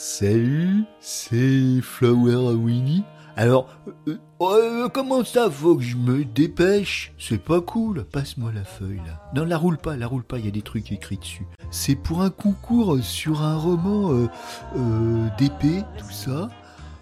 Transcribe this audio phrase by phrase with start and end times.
[0.00, 3.02] Salut, c'est Flower Winnie.
[3.34, 3.66] Alors,
[4.06, 7.12] euh, euh, comment ça faut que je me dépêche?
[7.18, 9.28] C'est pas cool, passe-moi la feuille là.
[9.34, 11.48] Non, la roule pas, la roule pas, il y a des trucs écrits dessus.
[11.72, 14.28] C'est pour un concours sur un roman euh,
[14.76, 16.48] euh, d'épée, tout ça,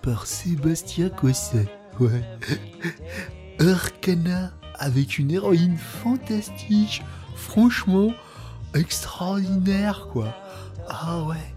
[0.00, 1.68] par Sébastien Cosset.
[2.00, 2.24] Ouais.
[3.60, 7.04] Arcana, avec une héroïne fantastique,
[7.34, 8.14] franchement,
[8.74, 10.34] extraordinaire quoi.
[10.88, 11.55] Ah ouais.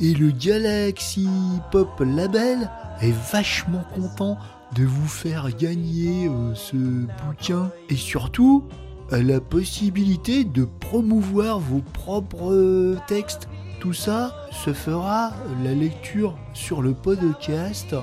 [0.00, 1.28] Et le Galaxy
[1.70, 4.38] Pop Label est vachement content
[4.74, 7.70] de vous faire gagner euh, ce bouquin.
[7.90, 8.64] Et surtout,
[9.10, 13.48] la possibilité de promouvoir vos propres textes.
[13.80, 17.94] Tout ça se fera la lecture sur le podcast.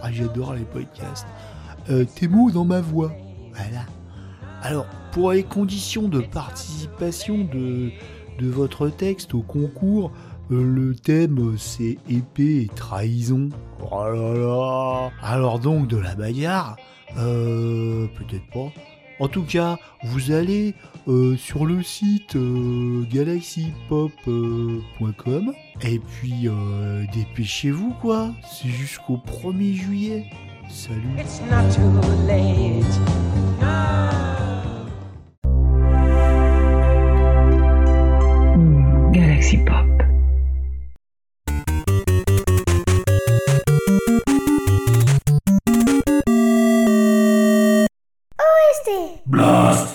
[0.00, 1.26] Ah, j'adore les podcasts.
[1.90, 3.12] Euh, tes mots dans ma voix.
[3.52, 3.84] Voilà.
[4.62, 7.90] Alors, pour les conditions de participation de,
[8.38, 10.12] de votre texte au concours,
[10.50, 13.48] le thème c'est épée et trahison.
[13.90, 16.76] Oh là là Alors donc de la bagarre
[17.16, 18.70] Euh, peut-être pas.
[19.20, 20.74] En tout cas, vous allez
[21.06, 28.32] euh, sur le site euh, galaxypop.com et puis euh, dépêchez-vous quoi.
[28.50, 30.24] C'est jusqu'au 1er juillet.
[30.68, 31.14] Salut.
[31.18, 31.92] It's not too
[32.26, 32.84] late.
[39.12, 39.93] Galaxy Pop.
[49.26, 49.93] Blast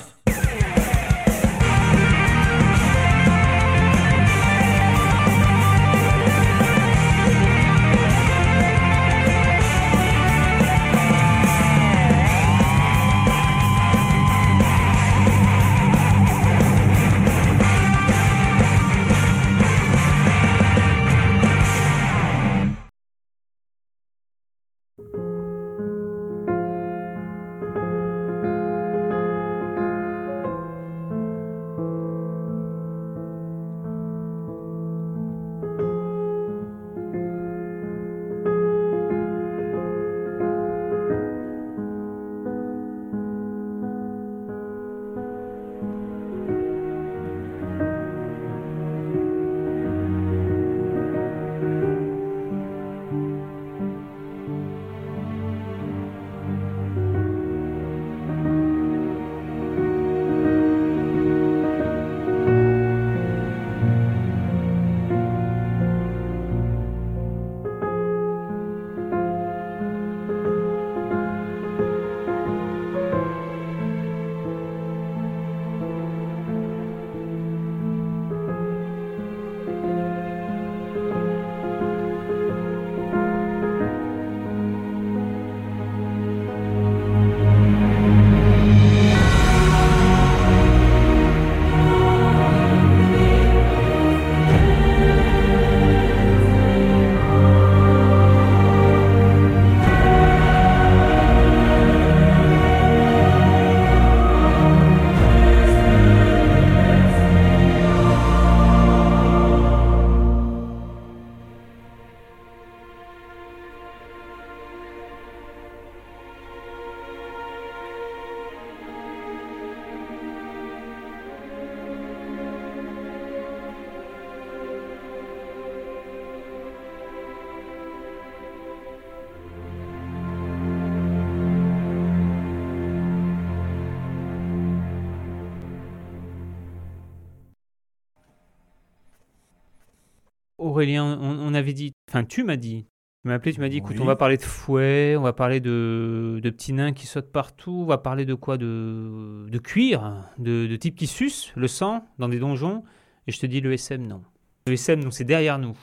[140.79, 142.85] Aurélien, on, on avait dit, enfin tu m'as dit,
[143.21, 145.59] tu m'as appelé, tu m'as dit, écoute, on va parler de fouet, on va parler
[145.59, 150.23] de, de petits nains qui sautent partout, on va parler de quoi de, de cuir,
[150.37, 152.83] de, de types qui sucent le sang dans des donjons,
[153.27, 154.21] et je te dis le SM, non.
[154.67, 155.77] Le SM, non, c'est derrière nous.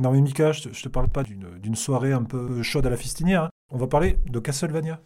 [0.00, 2.86] Non mais Mika, je te, je te parle pas d'une d'une soirée un peu chaude
[2.86, 3.44] à la fistinière.
[3.44, 3.50] hein.
[3.72, 5.00] On va parler de Castlevania.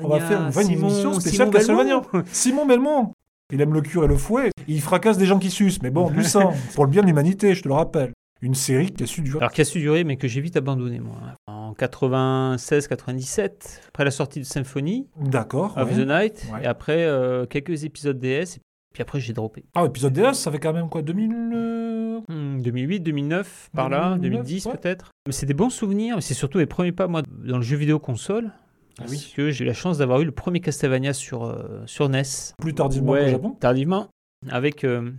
[0.00, 2.00] On va faire on va une Simon- émission spéciale Simon Castlevania.
[2.12, 2.24] Belmont.
[2.32, 3.12] Simon Belmont.
[3.52, 4.50] Il aime le cure et le fouet.
[4.68, 5.80] Il fracasse des gens qui sucent.
[5.82, 6.52] Mais bon, du sang.
[6.74, 8.12] Pour le bien de l'humanité, je te le rappelle.
[8.42, 9.38] Une série qui a su durer.
[9.40, 11.16] Alors qui a su durer, mais que j'ai vite abandonné, moi.
[11.46, 15.76] En 96-97, après la sortie de Symphony, D'accord.
[15.76, 16.04] of ouais.
[16.04, 16.62] the Night, Ouais.
[16.62, 18.60] et après euh, quelques épisodes DS, et
[18.94, 19.64] puis après j'ai droppé.
[19.74, 24.16] Ah, épisode DS, ça fait quand même quoi 2000 euh, Hmm, 2008, 2009, par là,
[24.18, 24.72] 2009, 2010 ouais.
[24.76, 25.10] peut-être.
[25.26, 27.76] Mais c'est des bons souvenirs, mais c'est surtout les premiers pas, moi, dans le jeu
[27.76, 28.50] vidéo console.
[28.98, 29.32] Ah Parce oui.
[29.34, 32.22] que j'ai eu la chance d'avoir eu le premier Castlevania sur, euh, sur NES.
[32.58, 33.56] Plus tardivement au Japon.
[33.58, 34.08] Tardivement,
[34.50, 35.10] avec euh,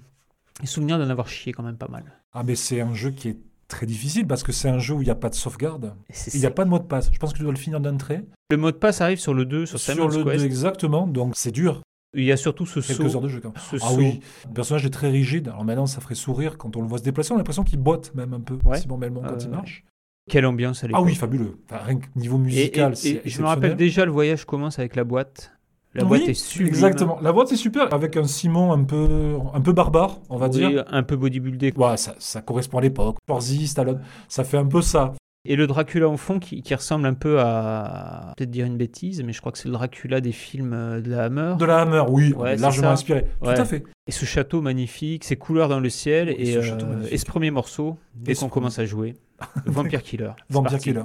[0.60, 2.04] les souvenirs d'en avoir chié quand même pas mal.
[2.34, 3.38] Ah, mais c'est un jeu qui est
[3.68, 5.94] très difficile parce que c'est un jeu où il n'y a pas de sauvegarde.
[6.34, 7.10] Il n'y a pas de mot de passe.
[7.14, 8.26] Je pense que tu dois le finir d'un trait.
[8.50, 10.38] Le mot de passe arrive sur le 2, sur, Sur Simon's le Quest.
[10.40, 11.08] 2, exactement.
[11.08, 11.82] Donc c'est dur.
[12.14, 13.16] Il y a surtout ce Quelques saut.
[13.16, 13.64] heures de jeu quand même.
[13.72, 13.98] ce Ah saut.
[13.98, 15.48] oui, le personnage est très rigide.
[15.48, 17.32] Alors maintenant, ça ferait sourire quand on le voit se déplacer.
[17.32, 18.58] On a l'impression qu'il botte même un peu.
[18.66, 18.80] Ouais.
[18.82, 19.86] Simon Belmont quand Euh, il marche.
[20.30, 21.02] Quelle ambiance à l'époque.
[21.02, 21.58] Ah oui, fabuleux.
[21.70, 24.78] Enfin, rien que niveau Et- et- musical, et je me rappelle déjà, le voyage commence
[24.80, 25.52] avec la boîte.
[25.94, 26.68] La Oui, boîte est sublime.
[26.70, 27.20] Exactement.
[27.22, 30.52] La boîte est super avec un Simon un peu, un peu barbare, on va Oui,
[30.70, 30.86] dire.
[30.90, 31.74] un peu bodybuildé.
[31.76, 33.18] Ouais, ça, ça correspond à l'époque.
[33.28, 35.14] Schwarzy, Stallone, ça fait un peu ça.
[35.44, 38.34] Et le Dracula au fond qui, qui ressemble un peu à.
[38.38, 41.10] Peut-être dire une bêtise, mais je crois que c'est le Dracula des films euh, de
[41.10, 41.56] la Hammer.
[41.58, 42.94] De la Hammer, oui, Ouais, largement ça.
[42.94, 43.26] inspiré.
[43.42, 43.56] Ouais.
[43.56, 43.84] Tout à fait.
[44.08, 47.26] Et ce château magnifique, ces couleurs dans le ciel, Oui, et, ce euh, et ce
[47.26, 49.16] premier morceau, dès qu'on commence à jouer.
[49.66, 50.30] Vampire Killer.
[50.50, 50.90] Vampire parti.
[50.92, 51.04] Killer.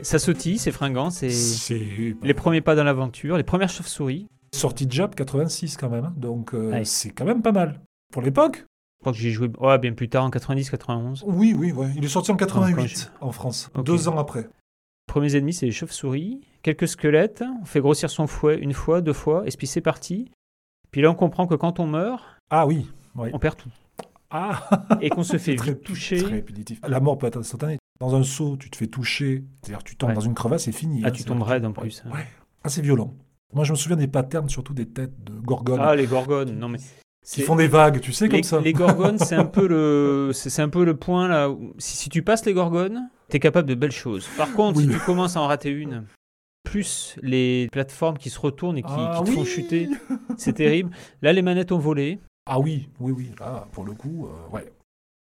[0.00, 1.28] Ouais, ça sautille, c'est fringant, c'est
[2.22, 4.26] les premiers pas dans l'aventure, les premières chauves-souris.
[4.54, 6.04] sorti de Jap 86 quand même.
[6.06, 6.14] hein.
[6.16, 6.84] Donc euh, Ouais.
[6.84, 7.80] c'est quand même pas mal.
[8.12, 8.64] Pour l'époque
[8.98, 11.22] Je crois que j'ai joué ouais, bien plus tard, en 90-91.
[11.26, 11.88] Oui, oui, ouais.
[11.96, 14.48] Il est sorti en quand 88 en France, deux ans après.
[15.06, 19.12] Premiers ennemis, c'est les chauves-souris, quelques squelettes, on fait grossir son fouet une fois, deux
[19.12, 20.30] fois, et puis c'est parti.
[20.92, 22.86] Puis là, on comprend que quand on meurt, Ah oui,
[23.16, 23.30] oui.
[23.32, 23.70] on perd tout.
[24.30, 24.68] Ah
[25.00, 26.22] Et qu'on se fait Très- vite toucher.
[26.22, 26.44] Très.
[26.88, 27.78] La mort peut être instantanée.
[28.00, 30.14] Dans un saut, tu te fais toucher, c'est-à-dire tu tombes Ouais.
[30.14, 31.02] dans une crevasse, c'est fini.
[31.04, 31.10] Ah, hein.
[31.10, 32.02] tu tombes raide en plus.
[32.06, 32.26] Ouais.
[32.64, 33.14] Ah, c'est violent.
[33.52, 36.58] Moi, je me souviens des patterns, surtout des têtes de gorgones Ah, les gorgones.
[36.58, 36.78] Non, mais.
[37.22, 38.60] c'est- font des vagues, tu sais, comme les, ça.
[38.60, 41.50] les gorgones, c'est un peu le, c'est un peu le point là.
[41.50, 44.26] où- si, si tu passes les gorgones, t'es capable de belles choses.
[44.38, 44.84] Par contre, Oui.
[44.84, 46.04] si tu commences à en rater une,
[46.64, 49.88] plus les plateformes qui se retournent et qui, Ah qui te font chuter,
[50.38, 50.90] c'est terrible.
[51.22, 52.18] Là, les manettes ont volé.
[52.46, 53.30] Ah oui, oui, oui.
[53.40, 54.72] Là, pour le coup, euh, ouais.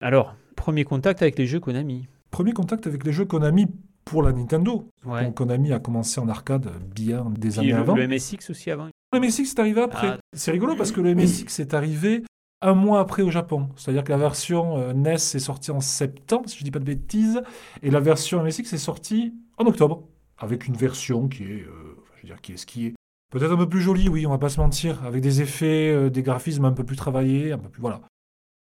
[0.02, 2.08] Alors, premier contact avec les jeux Konami.
[2.30, 3.66] Premier contact avec les jeux Konami
[4.04, 4.88] pour la Nintendo.
[5.04, 5.24] Ouais.
[5.24, 7.94] Donc, Konami a commencé en arcade bien des Puis années le, avant.
[7.94, 8.88] le MSX aussi avant.
[9.12, 10.08] Le MSX est arrivé après.
[10.08, 10.18] Ah.
[10.34, 12.22] C'est rigolo parce que le MSX est arrivé
[12.62, 13.68] un mois après au Japon.
[13.76, 16.84] C'est-à-dire que la version euh, NES est sortie en septembre, si je dis pas de
[16.84, 17.42] bêtises,
[17.82, 20.04] et la version MSX est sortie en octobre,
[20.38, 22.94] avec une version qui est, euh, je veux dire, qui est ce qui est.
[23.32, 26.10] Peut-être un peu plus jolie, oui, on va pas se mentir, avec des effets, euh,
[26.10, 28.00] des graphismes un peu plus travaillés, un peu plus voilà.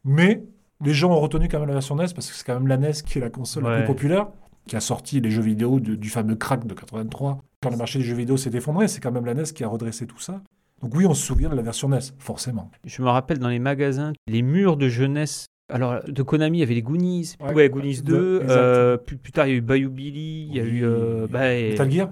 [0.04, 0.44] Mais
[0.84, 2.78] les gens ont retenu quand même la version NES parce que c'est quand même la
[2.78, 4.28] NES qui est la console la plus populaire,
[4.68, 7.42] qui a sorti les jeux vidéo de- du fameux crack de 83.
[7.62, 9.68] Quand le marché des jeux vidéo s'est effondré, c'est quand même la NES qui a
[9.68, 10.42] redressé tout ça.
[10.82, 12.72] Donc oui, on se souvient de la version NES, forcément.
[12.86, 15.46] Je me rappelle dans les magasins, les murs de jeunesse.
[15.72, 17.36] Alors, de Konami, il y avait les Goonies.
[17.40, 17.54] Ouais.
[17.54, 18.42] Ouais, Goonies 2.
[18.42, 18.58] Exact.
[18.58, 20.48] euh, plus, plus tard, il y a eu Bayou Billy.
[20.50, 20.84] Il y a eu.
[20.84, 22.10] euh, bah, et- Metal Gear?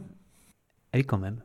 [0.94, 1.38] Ah oui, quand même.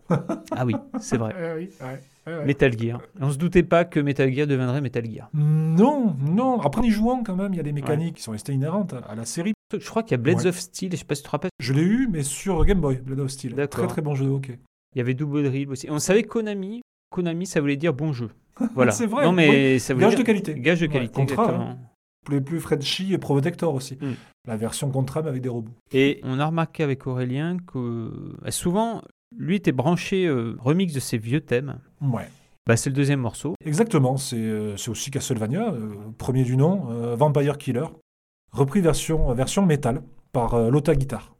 [0.53, 1.35] ah oui, c'est vrai.
[1.57, 3.01] oui, ouais, Metal Gear.
[3.21, 5.29] On se doutait pas que Metal Gear deviendrait Metal Gear.
[5.35, 6.61] Non, non.
[6.61, 8.95] Après, en y jouant quand même, il y a des mécaniques qui sont restées inhérentes
[8.95, 9.53] à- la série.
[9.73, 11.51] Je crois qu'il y a Blades of Steel, je sais pas si tu te rappelles.
[11.59, 13.55] Je l'ai eu, mais sur Game Boy, Blade of Steel.
[13.69, 14.59] Très très bon jeu de hockey.
[14.95, 15.89] Il y avait Double Drill aussi.
[15.91, 16.83] On savait Konami.
[17.11, 18.31] Konami, ça voulait dire bon jeu.
[18.75, 18.93] Voilà.
[18.93, 20.21] C'est vrai, Non, mais ça voulait Gage dire...
[20.21, 20.55] de qualité.
[20.61, 21.79] Gage de qualité, contrat, exactement.
[22.31, 23.99] Les plus Frenchy et Protector aussi.
[24.01, 24.13] Mm.
[24.47, 25.73] La version Contra mais avec des robots.
[25.93, 29.03] Et on a remarqué avec Aurélien que euh, souvent,
[29.37, 31.79] lui était branché euh, remix de ses vieux thèmes.
[32.01, 32.29] Ouais.
[32.67, 33.55] Bah, c'est le deuxième morceau.
[33.65, 37.87] Exactement, c'est euh, aussi Castlevania, euh, premier du nom, Vampire Killer,
[38.53, 41.34] repris version, version métal par Lota Guitar.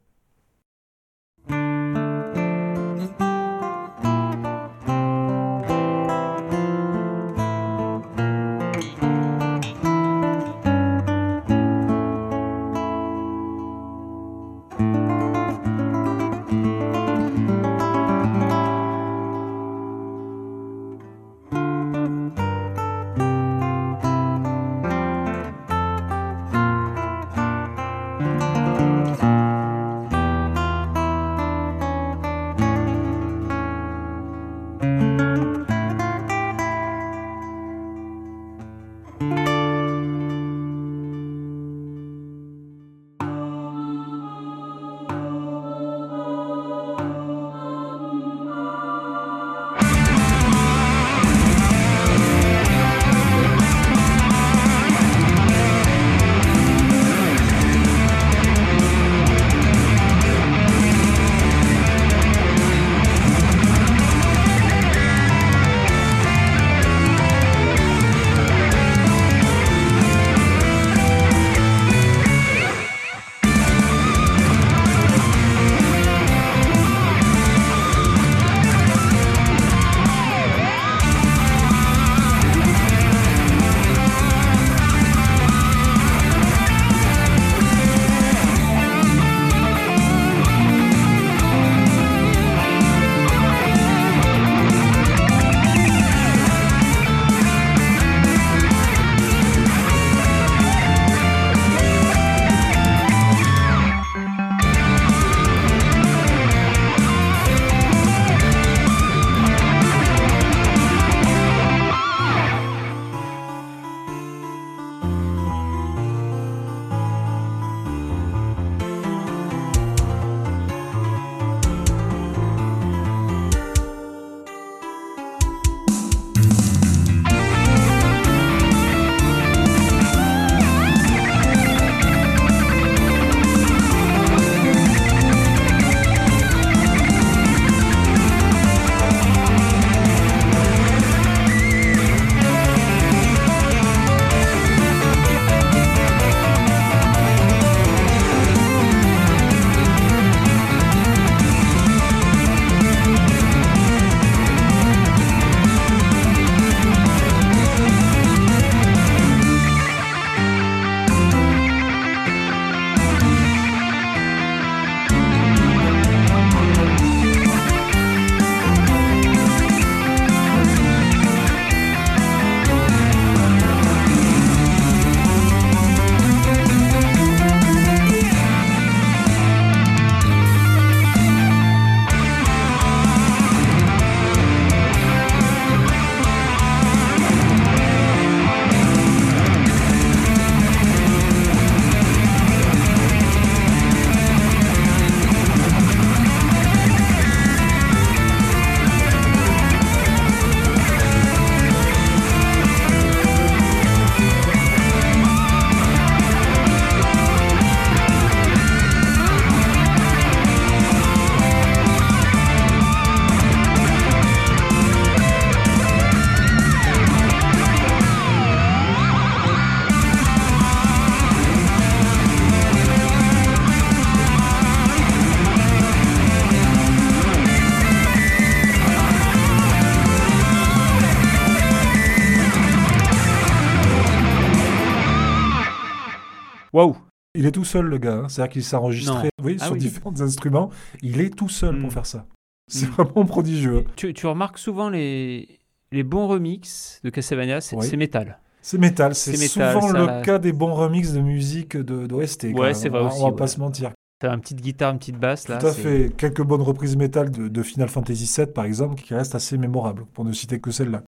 [237.45, 238.21] Il est tout seul, le gars.
[238.23, 238.27] hein.
[238.27, 239.79] C'est-à-dire qu'il s'est enregistré oui, Ah sur oui.
[239.79, 240.71] différents instruments.
[241.03, 241.81] Il est tout seul Mm.
[241.81, 242.25] pour faire ça.
[242.67, 242.91] C'est Mm.
[242.93, 243.83] vraiment prodigieux.
[243.95, 245.59] tu, tu remarques souvent les,
[245.91, 247.95] les bons remixes de Castlevania, c'est Oui.
[247.97, 248.39] métal.
[248.63, 249.13] C'est métal.
[249.13, 252.51] C'est souvent ça- le cas des bons remixes de musique de d'OST.
[252.51, 253.35] quand Ouais, c'est vrai On aussi, On va ouais.
[253.35, 253.91] pas se mentir.
[254.19, 255.59] T'as une petite guitare, une petite basse là.
[255.59, 256.09] Tout à fait.
[256.17, 260.05] Quelques bonnes reprises métal de, de Final Fantasy VII, par exemple, qui restent assez mémorables,
[260.13, 261.03] pour ne citer que celle-là.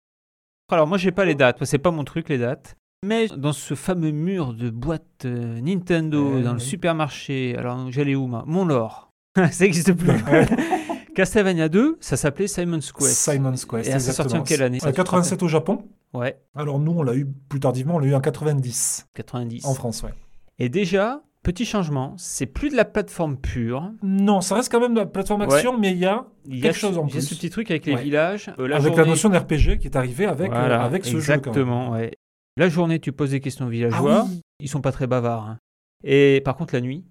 [0.72, 2.75] Alors moi j'ai pas les dates, c'est pas mon truc les dates.
[3.03, 8.15] Mais dans ce fameux mur de boîte euh, Nintendo, Eh dans le supermarché, alors j'allais
[8.15, 8.43] où moi?
[8.48, 9.10] Mon Lore.
[9.36, 10.10] ça n'existe plus.
[11.15, 13.31] Castlevania 2, ça s'appelait Simon's Quest.
[13.31, 13.88] Simon's Quest.
[13.88, 14.43] Et elle s'est sortie en exactement.
[14.43, 15.83] quelle année, ça, En te 87 au Japon.
[16.13, 19.65] Ouais, Alors nous, on l'a eu plus tardivement, on l'a eu en 90 90.
[19.65, 20.13] en France, ouais.
[20.60, 23.91] Et déjà, petit changement, c'est plus de la plateforme pure.
[24.03, 26.60] Non, ça reste quand même de la plateforme action, mais il y a Il y
[26.60, 27.36] a, Quelque chose en il y a ce plus.
[27.38, 28.01] petit truc avec les Ouais.
[28.03, 28.51] villages.
[28.60, 31.17] euh, la avec la notion d'RPG qui est arrivée avec, euh, avec ce jeu.
[31.17, 31.38] quand même.
[31.39, 32.12] Exactement, ouais.
[32.57, 34.25] La journée, tu poses des questions aux Ah villageois.
[34.29, 34.41] oui.
[34.60, 35.48] Ils sont pas très bavards.
[35.50, 35.57] hein.
[36.03, 37.05] Et par contre, la nuit,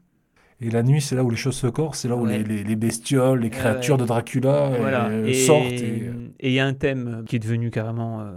[0.61, 2.38] Et la nuit, c'est là où les choses se corsent, c'est là où Ouais.
[2.38, 5.12] les, les- les bestioles, les créatures de Dracula euh, voilà.
[5.26, 5.64] Et sortent.
[5.66, 6.04] et
[6.38, 8.30] et- il y a un thème qui est devenu carrément euh,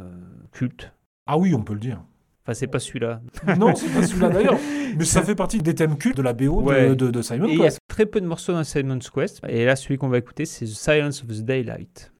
[0.51, 0.91] culte.
[1.27, 2.01] Ah oui, on peut le dire.
[2.43, 3.21] Enfin, c'est pas celui-là.
[3.59, 4.57] non, c'est pas celui-là d'ailleurs.
[4.97, 6.95] Mais ça fait partie des thèmes cultes de la BO de- Ouais.
[6.95, 7.79] de, de Simon Et il y a Quest.
[7.87, 9.41] très peu de morceaux dans Simon's Quest.
[9.47, 12.11] Et là, celui qu'on va écouter, c'est The Silence of the Daylight.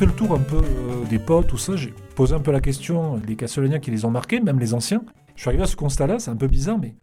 [0.00, 1.76] Fait le tour un peu euh, des potes, tout ça.
[1.76, 5.02] J'ai posé un peu la question, les Castlevania qui les ont marqués, même les anciens.
[5.36, 6.94] Je suis arrivé à ce constat-là, c'est un peu bizarre, mais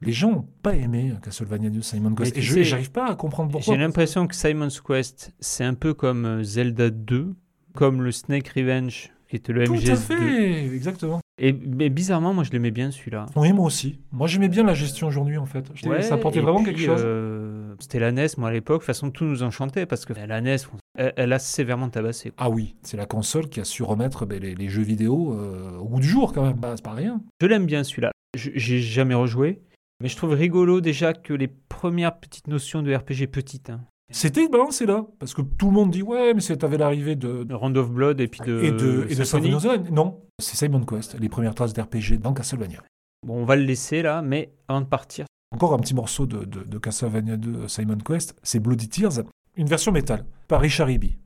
[0.00, 2.36] les gens n'ont pas aimé euh, Castlevania de Simon Quest.
[2.36, 3.74] Et je pas à comprendre pourquoi.
[3.74, 7.34] J'ai l'impression que Simon's Quest, c'est un peu comme euh, Zelda 2,
[7.74, 9.96] comme le Snake Revenge, qui était le Tout à MGS2.
[9.96, 11.20] fait, exactement.
[11.38, 13.26] Et mais bizarrement, moi, je l'aimais bien celui-là.
[13.34, 13.98] Oui, moi aussi.
[14.12, 15.66] Moi, j'aimais bien la gestion aujourd'hui, en fait.
[15.74, 17.02] Je que ça apportait vraiment puis, quelque chose.
[17.04, 18.82] euh, C'était la NES, moi, à l'époque.
[18.82, 20.56] De toute façon, tout nous enchantait parce que la NES,
[20.98, 22.30] elle, elle a sévèrement tabassé.
[22.30, 22.46] quoi.
[22.46, 25.76] Ah oui, c'est la console qui a su remettre ben, les, les jeux vidéo euh,
[25.78, 26.56] au goût du jour, quand même.
[26.56, 27.20] Bah, c'est pas rien.
[27.40, 28.12] Je l'aime bien, celui-là.
[28.36, 29.62] J'ai jamais rejoué.
[30.00, 33.80] Mais je trouve rigolo déjà que les premières petites notions de RPG petites, hein,
[34.12, 37.46] C'était balancé là, parce que tout le monde dit ouais, mais c'est avec l'arrivée de,
[37.54, 39.90] Round of Blood et puis de, et de, et de.
[39.90, 42.82] Non, c'est Simon Quest, les premières traces d'RPG dans Castlevania.
[43.24, 46.44] Bon, on va le laisser là, mais avant de partir, Encore un petit morceau de,
[46.44, 49.22] de, Castlevania 2 Simon Quest, c'est Bloody Tears,
[49.54, 51.16] une version métal, par Richard Ibi.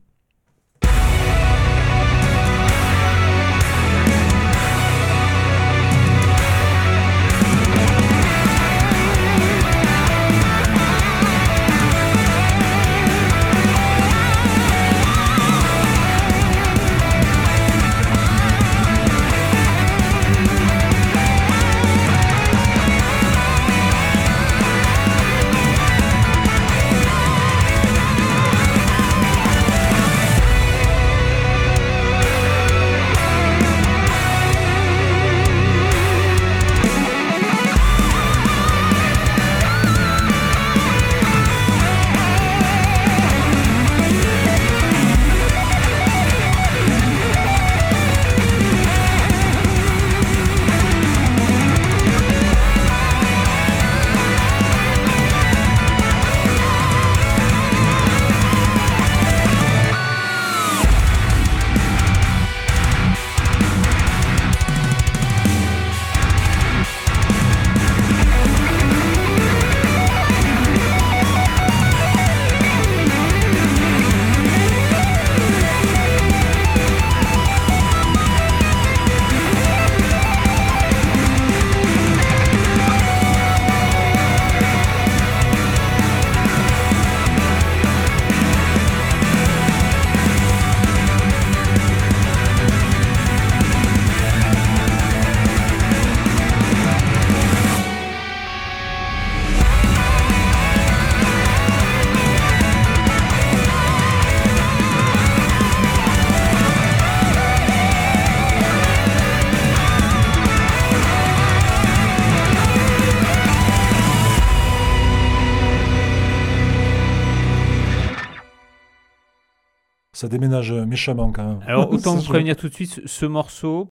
[120.19, 121.61] Ça déménage méchamment quand même.
[121.67, 123.89] Alors, autant vous prévenir tout de suite, ce- ce morceau,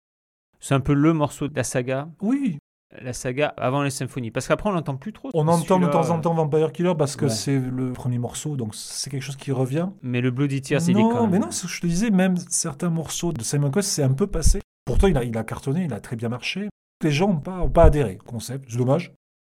[0.60, 2.08] c'est un peu le morceau de la saga.
[2.20, 2.58] Oui,
[3.02, 4.30] La saga avant les symphonies.
[4.30, 5.30] Parce qu'après, on l'entend plus trop.
[5.34, 7.30] on entend de temps en temps Vampire Killer parce que Ouais.
[7.30, 9.88] c'est le premier morceau, donc c'est quelque chose qui revient.
[10.02, 11.30] Mais le Bloody Tears, il est non, quand même.
[11.30, 14.12] mais non, ce que je te disais, même certains morceaux de Simon Quest, c'est un
[14.12, 14.60] peu passé.
[14.84, 16.68] Pourtant, il a, il a cartonné, il a très bien marché.
[17.02, 19.12] Les gens n'ont pas, ont pas adhéré au concept, c'est dommage.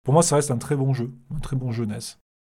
[0.04, 1.98] Pour moi, ça reste un très bon jeu, un très bon jeu NES.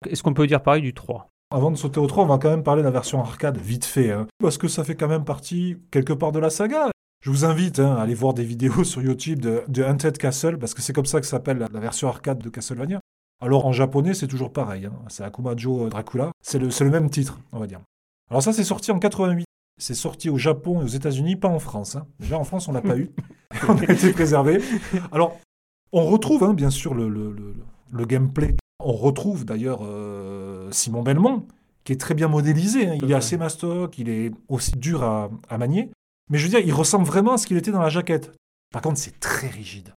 [0.09, 2.51] Est-ce qu'on peut dire pareil du 3 Avant de sauter au 3, on va quand
[2.51, 5.25] même parler de la version arcade, vite fait, hein, parce que ça fait quand même
[5.25, 6.91] partie quelque part de la saga.
[7.25, 10.59] Je vous invite hein, à aller voir des vidéos sur YouTube de, de Haunted Castle,
[10.59, 13.01] parce que c'est comme ça que s'appelle la, la version arcade de Castlevania.
[13.43, 17.59] Alors en japonais, c'est toujours pareil, hein, c'est Akumajo Dracula, c'est le, même titre, on
[17.59, 17.81] va dire.
[18.31, 19.45] Alors ça, c'est sorti en 88.
[19.81, 21.97] C'est sorti au Japon et aux États-Unis, pas en France.
[21.97, 22.07] hein.
[22.21, 23.11] Déjà en France, on l'a pas eu.
[23.69, 24.61] on a été préservé.
[25.11, 25.37] Alors,
[25.93, 27.55] on retrouve bien sûr le, le- le-
[27.91, 28.55] le gameplay.
[28.83, 31.47] On retrouve d'ailleurs euh, Simon Belmont,
[31.85, 32.87] qui est très bien modélisé.
[32.89, 32.99] hein.
[33.03, 35.91] Il est assez mastoc, il est aussi dur à, à manier.
[36.31, 38.33] Mais je veux dire, il ressemble vraiment à ce qu'il était dans la jaquette.
[38.73, 39.93] Par contre, c'est très rigide.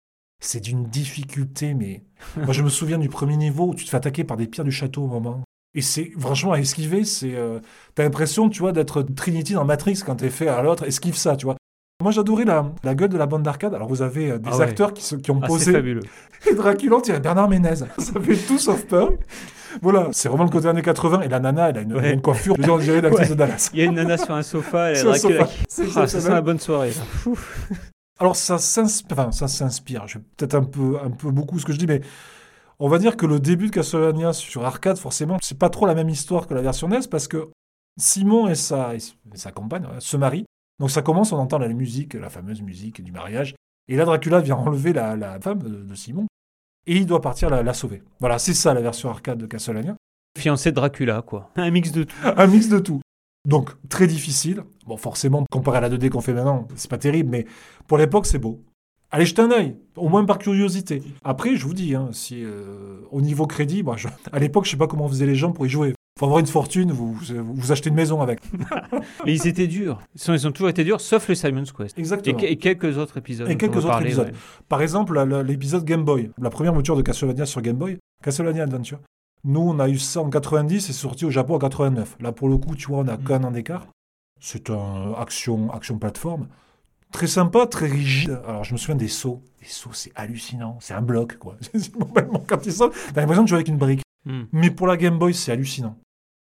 [0.43, 2.03] C'est d'une difficulté, mais.
[2.37, 4.65] Moi, je me souviens du premier niveau où tu te fais attaquer par des pierres
[4.65, 5.41] du château au moment.
[5.73, 7.35] Et c'est franchement à esquiver, c'est.
[7.35, 7.59] euh,
[7.95, 11.35] T'as l'impression, tu vois, d'être Trinity dans Matrix quand t'es fait à l'autre, esquive ça,
[11.35, 11.55] tu vois.
[12.01, 13.73] Moi, j'adorais la, la gueule de la bande d'arcade.
[13.75, 14.63] Alors, vous avez euh, des Ah ouais.
[14.63, 16.01] acteurs qui, se- qui ont Ah, c'est posé fabuleux.
[16.49, 17.75] et Dracula, dirait Bernard Ménez.
[17.99, 19.11] Ça fait tout sauf peur.
[19.81, 21.21] Voilà, c'est vraiment le côté années 80.
[21.21, 22.17] Et la nana, elle a une, Ouais.
[22.21, 23.29] coiffure, je l'actrice Ouais.
[23.29, 23.69] de Dallas.
[23.73, 25.13] Il y a une nana sur un sofa, elle a
[25.67, 26.93] C'est Ah, ça sent la bonne soirée.
[28.19, 30.07] Alors, ça s'inspire, enfin, ça s'inspire.
[30.07, 32.01] Je vais peut-être un peu, un peu beaucoup ce que je dis, mais
[32.79, 35.95] on va dire que le début de Castlevania sur arcade, forcément, c'est pas trop la
[35.95, 37.49] même histoire que la version NES parce que
[37.99, 38.99] Simon et sa, et
[39.35, 40.45] sa compagne se marient.
[40.79, 43.55] Donc, ça commence, on entend la musique, la fameuse musique du mariage.
[43.87, 46.25] Et là, Dracula vient enlever la, la femme de, de Simon
[46.87, 48.01] et il doit partir la, la sauver.
[48.19, 49.95] Voilà, c'est ça la version arcade de Castlevania.
[50.39, 51.49] Fiancé de Dracula, quoi.
[51.57, 52.15] Un mix de tout.
[52.23, 53.01] un mix de tout.
[53.47, 54.63] Donc, très difficile.
[54.85, 57.45] Bon, forcément, comparé à la 2D qu'on fait maintenant, c'est pas terrible, mais
[57.87, 58.61] pour l'époque, c'est beau.
[59.13, 61.03] Allez jeter un œil, au moins par curiosité.
[61.23, 64.71] Après, je vous dis, hein, si euh, au niveau crédit, moi, je- à l'époque, je
[64.71, 65.93] sais pas comment faisaient les gens pour y jouer.
[66.19, 68.41] Faut avoir une fortune, vous, achetez une maison avec.
[69.25, 70.01] Mais ils étaient durs.
[70.13, 71.97] Ils, sont- ils ont toujours été durs, sauf le Simon's Quest.
[71.97, 72.37] Exactement.
[72.39, 73.49] et quelques autres épisodes.
[73.49, 74.27] Et quelques autres parler, épisodes.
[74.27, 74.33] ouais.
[74.69, 78.99] Par exemple, l'épisode Game Boy, la première mouture de Castlevania sur Game Boy, Castlevania Adventure.
[79.43, 82.17] Nous, on a eu ça en 90 et c'est sorti au Japon en 89.
[82.19, 83.23] Là, pour le coup, tu vois, on a Mm.
[83.23, 83.87] qu'un an d'écart.
[84.39, 86.47] C'est un action, action plateforme.
[87.11, 88.39] Très sympa, très rigide.
[88.47, 89.41] Alors, je me souviens des sauts.
[89.61, 90.77] Les sauts, c'est hallucinant.
[90.81, 91.55] C'est un bloc, quoi.
[92.47, 94.01] Quand ils sautent, t'as l'impression de jouer avec une brique.
[94.25, 94.43] Hmm.
[94.51, 95.97] Mais pour la Game Boy, c'est hallucinant.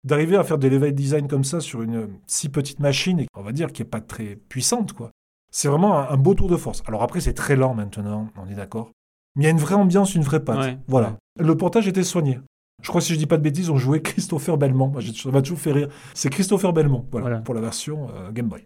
[0.04, 3.42] D'arriver à faire des level design comme ça sur une si petite machine, et on
[3.42, 5.12] va dire qui n'est pas très puissante, quoi.
[5.52, 6.84] C'est vraiment un, un beau tour de force.
[6.86, 8.92] Alors après, c'est très lent maintenant, on est d'accord.
[9.36, 10.60] Mais il y a une vraie ambiance, une vraie patte.
[10.60, 10.78] Ouais.
[10.88, 11.18] Voilà.
[11.40, 12.40] Le portage était soigné.
[12.84, 14.94] Je crois, si je dis pas de bêtises, on jouait Christopher Belmont.
[15.02, 15.90] Ça m'a toujours fait rire.
[16.14, 17.42] C'est Christopher Belmont, voilà, Voilà.
[17.42, 18.64] pour la version euh, Game Boy.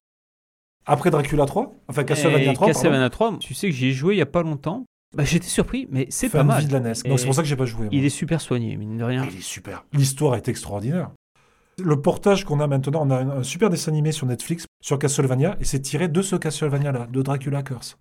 [0.85, 3.91] Après Dracula 3, enfin Castlevania Et 3, pardon, Castlevania 3, tu sais que j'y ai
[3.91, 4.85] joué il y a pas longtemps.
[5.15, 6.67] Bah, J'étais surpris, mais c'est pas mal.
[6.67, 6.93] de la NES.
[7.05, 7.85] Et Donc c'est pour ça que j'ai pas joué.
[7.85, 7.89] moi.
[7.91, 9.25] Il est super soigné, mine de rien.
[9.31, 9.83] Il est super.
[9.93, 11.11] L'histoire est extraordinaire.
[11.81, 15.57] Le portage qu'on a maintenant, on a un, super dessin animé sur Netflix sur Castlevania
[15.59, 17.97] et c'est tiré de ce Castlevania-là, de Dracula Curse.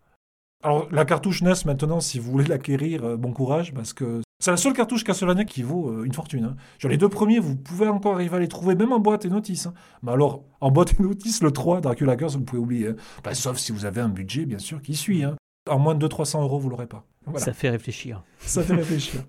[0.64, 4.50] Alors la cartouche NES maintenant, si vous voulez l'acquérir, euh, bon courage parce que c'est
[4.50, 6.44] la seule cartouche Castlevania qui vaut euh, une fortune.
[6.44, 6.56] hein.
[6.78, 9.28] Sur les deux premiers, vous pouvez encore arriver à les trouver, même en boîte et
[9.30, 9.66] notice.
[9.66, 9.74] hein.
[10.02, 12.88] Mais alors, en boîte et notice, le 3, Dracula Curse, vous pouvez oublier.
[12.88, 12.96] hein.
[13.22, 15.22] Bah, sauf si vous avez un budget, bien sûr, qui suit.
[15.68, 17.04] En moins de 200-300 euros, vous l'aurez pas.
[17.24, 17.40] Voilà.
[17.40, 18.22] Ça fait réfléchir.
[18.38, 19.22] Ça fait réfléchir.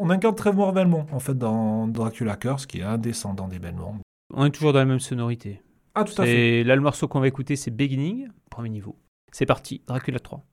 [0.00, 3.96] On incarne Trevor Belmont, en fait, dans Dracula Curse, qui est un descendant des Belmont.
[4.32, 5.62] On est toujours dans la même sonorité.
[5.94, 6.60] Ah, tout à fait.
[6.60, 8.96] Et là, le morceau qu'on va écouter, c'est Beginning, premier niveau.
[9.30, 10.44] C'est parti, Dracula 3.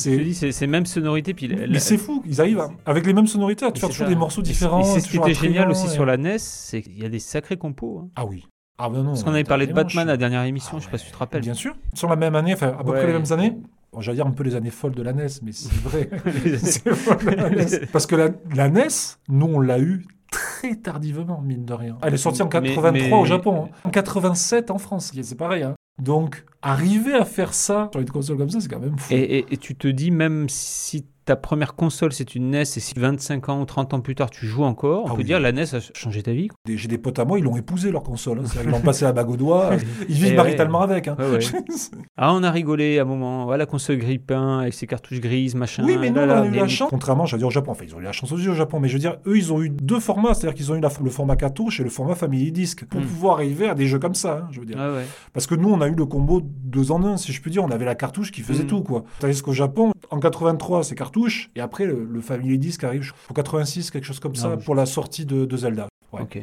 [0.00, 1.34] C'est même sonorité.
[1.34, 3.88] Puis la- mais c'est fou, ils arrivent à- avec les mêmes sonorités à te faire
[3.88, 4.10] toujours ça.
[4.12, 4.82] des morceaux différents.
[4.82, 7.18] C'est ce qui était génial aussi et- sur la NES, c'est qu'il y a des
[7.18, 8.02] sacrés compos.
[8.04, 8.08] hein.
[8.16, 8.46] Ah oui.
[8.78, 9.10] Ah ben non.
[9.10, 11.12] Parce qu'on avait parlé de Batman la dernière émission, Ah je sais pas si tu
[11.12, 11.42] te rappelles.
[11.42, 11.74] Bien sûr.
[11.94, 13.58] Sur la même année, enfin à peu près les mêmes années.
[13.92, 16.08] Bon, J'allais dire un peu les années folles de la NES, mais c'est vrai.
[17.36, 17.86] La NES.
[17.92, 18.86] Parce que la, la NES,
[19.28, 21.98] nous, on l'a eu très tardivement, mine de rien.
[22.02, 23.70] Elle est sortie en Mais- 83 mais- au Japon, hein.
[23.84, 25.64] en 87 en France, c'est pareil.
[25.64, 25.74] hein.
[26.00, 29.12] Donc, arriver à faire ça sur une console comme ça, c'est quand même fou.
[29.12, 33.48] Et, tu te dis, même si ta première console c'est une NES et si 25
[33.50, 35.24] ans ou 30 ans plus tard tu joues encore, on Ah peut oui.
[35.24, 36.48] dire la NES a changé ta vie.
[36.48, 36.56] quoi.
[36.66, 38.40] J'ai des potes à moi, ils l'ont épousé leur console.
[38.40, 38.48] hein.
[38.50, 39.70] Qu'ils l'ont passé la bague au doigt.
[40.08, 40.34] Ils Eh vivent ouais.
[40.34, 41.06] maritalement avec.
[41.06, 41.14] hein.
[41.20, 41.38] Ouais, ouais.
[42.16, 43.44] Ah, on a rigolé à un moment.
[43.44, 45.84] Voilà, console grille-pain avec ses cartouches grises, machin.
[45.86, 46.90] Oui, mais nous, là, on a eu la chance.
[46.90, 47.70] Contrairement, j'allais dire au Japon.
[47.70, 48.80] Enfin, ils ont eu la chance aussi au Japon.
[48.80, 50.34] Mais je veux dire, eux, ils ont eu deux formats.
[50.34, 53.04] C'est-à-dire qu'ils ont eu la- le format cartouche et le format Family Disc pour Mm.
[53.04, 54.42] pouvoir arriver à des jeux comme ça.
[54.44, 54.76] hein, je veux dire.
[54.78, 55.04] Ouais.
[55.32, 57.62] Parce que nous, on a eu le combo deux en un, si je puis dire.
[57.64, 58.68] On avait la cartouche qui faisait Mm.
[58.68, 59.04] tout, quoi.
[59.20, 61.19] Tandis qu'au Japon, en 83, c'est cartouche.
[61.56, 64.64] Et après, le, le Family Disc arrive en 86, quelque chose comme ça, Ah oui.
[64.64, 65.88] pour la sortie de, de Zelda.
[66.12, 66.22] Ouais.
[66.22, 66.38] Ok.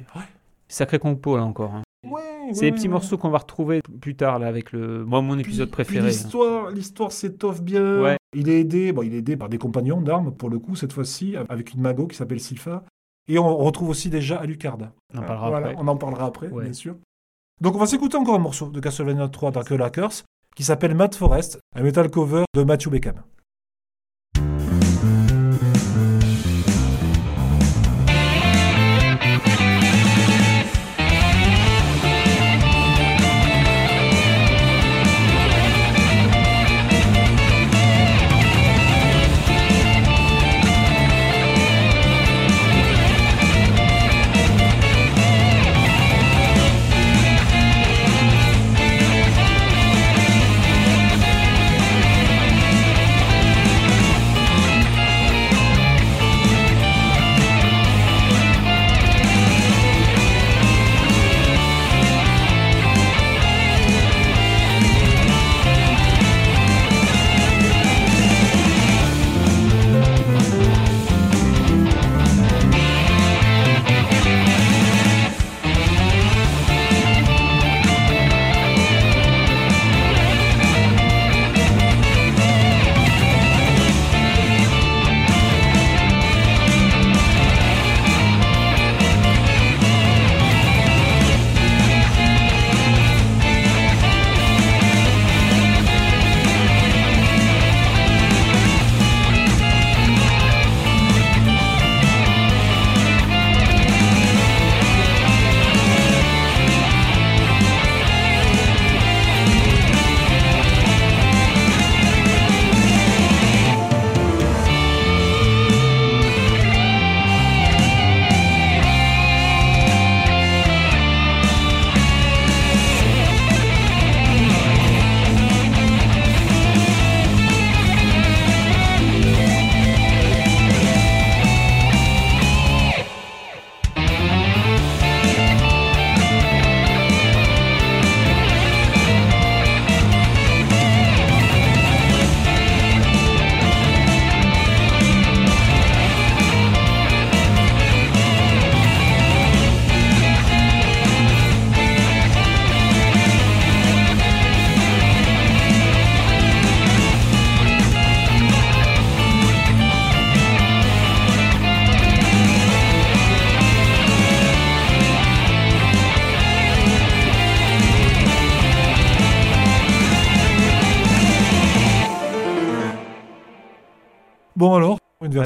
[0.68, 1.74] Sacré compo là encore.
[1.76, 1.84] hein.
[2.08, 2.22] Ouais,
[2.54, 2.94] C'est ouais, les petits ouais.
[2.94, 6.00] morceaux qu'on va retrouver plus tard là avec le moi mon épisode Puis- préféré.
[6.06, 6.10] hein.
[6.10, 8.02] L'histoire, l'histoire s'étoffe bien.
[8.02, 8.18] Ouais.
[8.36, 10.94] Il est aidé, bon, il est aidé par des compagnons d'armes pour le coup cette
[10.94, 12.84] fois-ci, avec une mago qui s'appelle Sylpha.
[13.30, 14.78] Et on retrouve aussi déjà Alucard.
[15.14, 15.82] On en parlera Voilà, après.
[15.84, 16.64] On en parlera après, Ouais.
[16.66, 16.96] bien sûr.
[17.60, 20.24] Donc on va s'écouter encore un morceau de Castlevania 3 Dracula Curse
[20.56, 23.16] qui s'appelle Mad Forest, un metal cover de Matthew Beckham.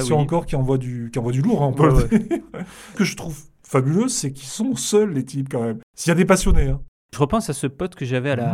[0.02, 0.24] Version Ah oui.
[0.24, 2.38] encore qui envoie du, qui envoie du lourd, hein, on peut Ouais, le dire.
[2.92, 5.78] Ce que je trouve fabuleux, c'est qu'ils sont seuls, les types, quand même.
[5.96, 6.80] S'il y a des passionnés, hein.
[7.14, 8.50] Je repense à ce pote que j'avais à la,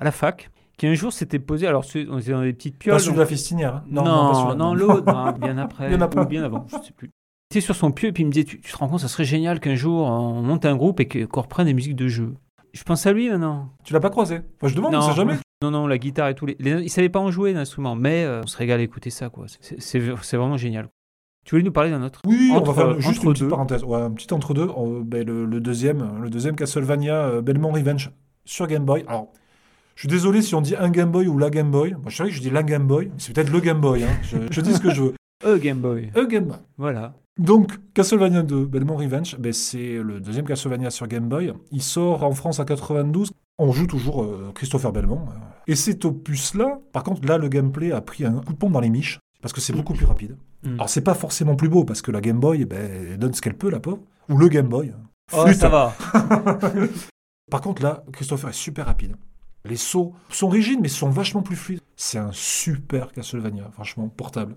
[0.00, 1.66] à la fac qui un jour s'était posé.
[1.66, 2.96] Alors on était dans des petites pioles.
[2.96, 3.76] Pas donc- la festinière.
[3.76, 3.84] hein.
[3.88, 6.22] Non, non, celui-là, l'autre, bien après, Bien après.
[6.22, 7.10] ou bien avant, je sais plus.
[7.52, 9.00] Il était sur son pieu et puis il me disait tu, tu te rends compte,
[9.00, 12.08] ça serait génial qu'un jour on monte un groupe et qu'on reprenne des musiques de
[12.08, 12.34] jeu.
[12.72, 13.70] Je pense à lui maintenant.
[13.84, 15.34] Tu l'as pas croisé je demande, on sait jamais.
[15.62, 16.46] Non, non, la guitare et tout.
[16.46, 19.28] Les, il savait pas en jouer d'instrument, mais euh, on se régale à écouter ça,
[19.28, 19.46] quoi.
[19.78, 19.98] C'est-
[20.36, 20.88] vraiment génial.
[21.44, 22.20] Tu voulais nous parler d'un autre?
[22.26, 23.48] Oui, Entre- on va faire juste une petite deux.
[23.50, 23.82] parenthèse.
[23.84, 24.68] Ouais, un petit entre-deux.
[24.68, 28.10] Euh, ben, le, le deuxième, le deuxième Castlevania euh, Belmont Revenge
[28.44, 29.04] sur Game Boy.
[29.08, 29.28] Alors,
[29.96, 31.92] je suis désolé si on dit un Game Boy ou la Game Boy.
[31.92, 34.04] Moi, je sais que je dis la Game Boy, c'est peut-être le Game Boy.
[34.04, 34.08] hein.
[34.22, 35.14] Je, je dis ce que je veux.
[35.44, 36.10] Euh, Game Boy.
[36.14, 36.58] Un Game Boy.
[36.76, 37.14] Voilà.
[37.38, 41.52] Donc, Castlevania 2, Belmont Revenge, ben, c'est le deuxième Castlevania sur Game Boy.
[41.70, 43.30] Il sort en France en 92.
[43.58, 45.26] On joue toujours euh, Christopher Belmont.
[45.28, 45.38] euh.
[45.66, 48.80] Et cet opus-là, par contre, là, le gameplay a pris un coup de pompe dans
[48.80, 50.36] les miches, parce que c'est beaucoup plus rapide.
[50.64, 50.74] Mm.
[50.74, 53.40] Alors, c'est pas forcément plus beau, parce que la Game Boy, ben, elle donne ce
[53.40, 54.00] qu'elle peut, la pauvre.
[54.28, 54.92] Ou le Game Boy.
[55.32, 55.56] Oh, Flûte.
[55.58, 55.94] ça va.
[57.50, 59.16] Par contre, là, Christopher est super rapide.
[59.64, 61.80] Les sauts sont rigides, mais sont vachement plus fluides.
[61.96, 64.56] C'est un super Castlevania, franchement, portable.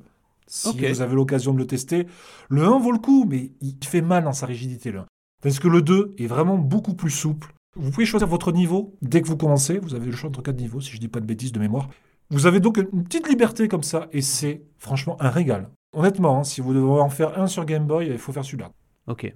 [0.55, 2.05] Si vous avez l'occasion de le tester,
[2.47, 5.05] le 1 vaut le coup, mais il fait mal dans sa rigidité, le 1.
[5.41, 7.53] Tandis que le 2 est vraiment beaucoup plus souple.
[7.75, 9.79] Vous pouvez choisir votre niveau dès que vous commencez.
[9.79, 11.89] Vous avez le choix entre quatre niveaux, si je dis pas de bêtises de mémoire.
[12.29, 15.71] Vous avez donc une petite liberté comme ça, et c'est franchement un régal.
[15.91, 18.71] Honnêtement, hein, si vous devez en faire un sur Game Boy, il faut faire celui-là.
[19.07, 19.33] Ok.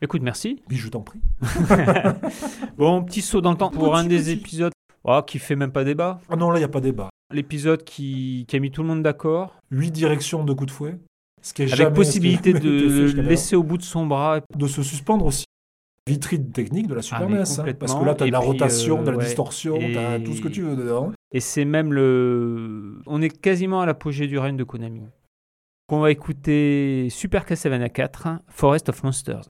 [0.00, 0.62] Écoute, merci.
[0.70, 1.20] Oui, je t'en prie.
[2.78, 4.72] Bon, petit saut dans le temps pour un des épisodes
[5.04, 6.20] oh, qui fait même pas débat.
[6.30, 7.10] Ah non, là, il n'y a pas débat.
[7.32, 10.98] L'épisode qui, qui a mis tout le monde d'accord, Huit directions de coups de fouet.
[11.42, 14.40] Ce qui est avec possibilité de laisser au bout de son bras.
[14.56, 15.44] de se suspendre aussi.
[16.08, 17.38] Vitrine technique de la Super Ah, NES.
[17.58, 19.24] hein, parce que là, tu as de la puis, rotation, euh, de la ouais.
[19.24, 21.12] distorsion, tu as tout ce que tu veux dedans.
[21.32, 23.00] Et c'est même le.
[23.06, 25.02] On est quasiment à l'apogée du règne de Konami.
[25.88, 29.42] On va écouter Super Castlevania 4, Forest of Monsters.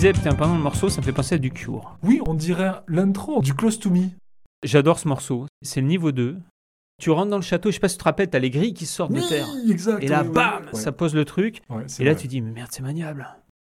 [0.00, 1.96] Disais, putain, pendant le morceau, ça me fait penser à du Cure.
[2.02, 4.08] Oui, on dirait l'intro du Close to Me.
[4.64, 5.46] J'adore ce morceau.
[5.62, 6.38] C'est le niveau 2.
[7.00, 8.74] Tu rentres dans le château, je sais pas si tu te rappelles, t'as les grilles
[8.74, 9.46] qui sortent de terre.
[9.68, 10.02] exact.
[10.02, 10.34] Et là, oui, oui.
[10.34, 10.78] bam, Ouais.
[10.80, 11.62] ça pose le truc.
[11.70, 12.20] Ouais, Et là, vrai.
[12.22, 13.28] tu dis, mais merde, c'est maniable.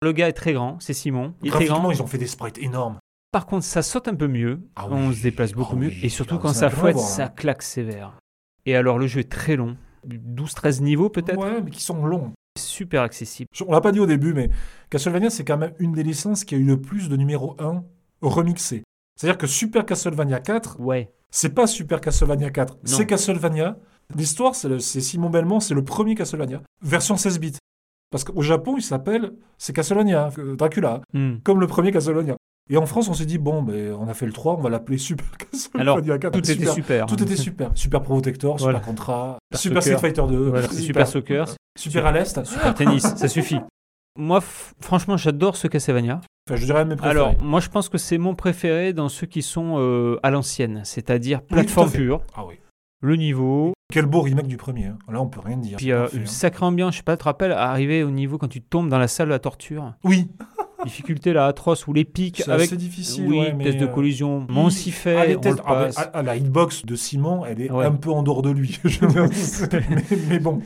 [0.02, 1.34] Le gars est très grand, c'est Simon.
[1.42, 1.90] Il est très grand.
[1.90, 2.98] ils ont fait des sprites énormes.
[3.32, 4.60] Par contre, ça saute un peu mieux.
[4.76, 5.14] Ah On oui.
[5.14, 5.88] se déplace beaucoup Ah mieux.
[5.88, 6.00] oui.
[6.02, 8.18] Et surtout, Ah, quand ça fouette, ça claque sévère.
[8.66, 9.76] Et alors, le jeu est très long.
[10.06, 11.38] 12-13 niveaux peut-être?
[11.38, 12.32] Ouais, mais qui sont longs.
[12.58, 13.48] Super accessible.
[13.66, 14.50] On l'a pas dit au début, mais
[14.90, 17.84] Castlevania, c'est quand même une des licences qui a eu le plus de numéro 1
[18.22, 18.82] remixés.
[19.16, 21.12] C'est-à-dire que Super Castlevania 4, Ouais.
[21.30, 22.78] c'est pas Super Castlevania 4, Non.
[22.84, 23.76] c'est Castlevania.
[24.16, 27.52] L'histoire, c'est Simon Belmont, c'est le premier Castlevania, version 16 bits.
[28.10, 31.36] Parce qu'au Japon, il s'appelle, c'est Castlevania, euh, Dracula, Hmm.
[31.44, 32.36] comme le premier Castlevania.
[32.72, 34.70] Et en France, on s'est dit, bon, ben, on a fait le 3, on va
[34.70, 35.26] l'appeler Super
[35.78, 36.32] Alors, Castlevania 4.
[36.32, 37.06] Tout était super.
[37.06, 37.70] Tout était super.
[37.74, 38.80] Super Protector, Super.
[38.80, 40.08] Contra, Super Super Street.
[40.14, 40.48] Fighter 2.
[40.48, 41.46] Voilà, c'est Super Soccer,
[41.76, 42.44] Super à l'Est.
[42.44, 43.58] Super tennis, ça suffit.
[44.16, 44.40] Moi,
[44.80, 46.20] franchement, j'adore ce Castlevania.
[46.48, 47.10] Enfin, je dirais mes préférés.
[47.10, 50.82] Alors, moi, je pense que c'est mon préféré dans ceux qui sont euh, à l'ancienne,
[50.84, 52.54] c'est-à-dire plateforme pure, Ah oui.
[53.02, 54.86] le niveau, Quel beau remake du premier.
[54.86, 54.98] hein.
[55.10, 55.76] Là, on peut rien dire.
[55.76, 56.26] puis euh, une hein.
[56.26, 56.94] sacrée ambiance.
[56.94, 59.26] Je sais pas, tu te rappelles, arriver au niveau quand tu tombes dans la salle
[59.28, 60.28] de la torture, Oui,
[60.84, 63.26] difficulté là atroce ou les pics c'est avec assez difficile.
[63.28, 65.86] oui, ouais, mais, test de euh, collision, mais on s'y Ah, on le ah, mais,
[65.86, 66.10] passe.
[66.12, 67.84] ah, la hitbox de Simon, elle est Ouais.
[67.86, 68.78] un peu en dehors de lui.
[69.02, 70.60] Mais, mais bon.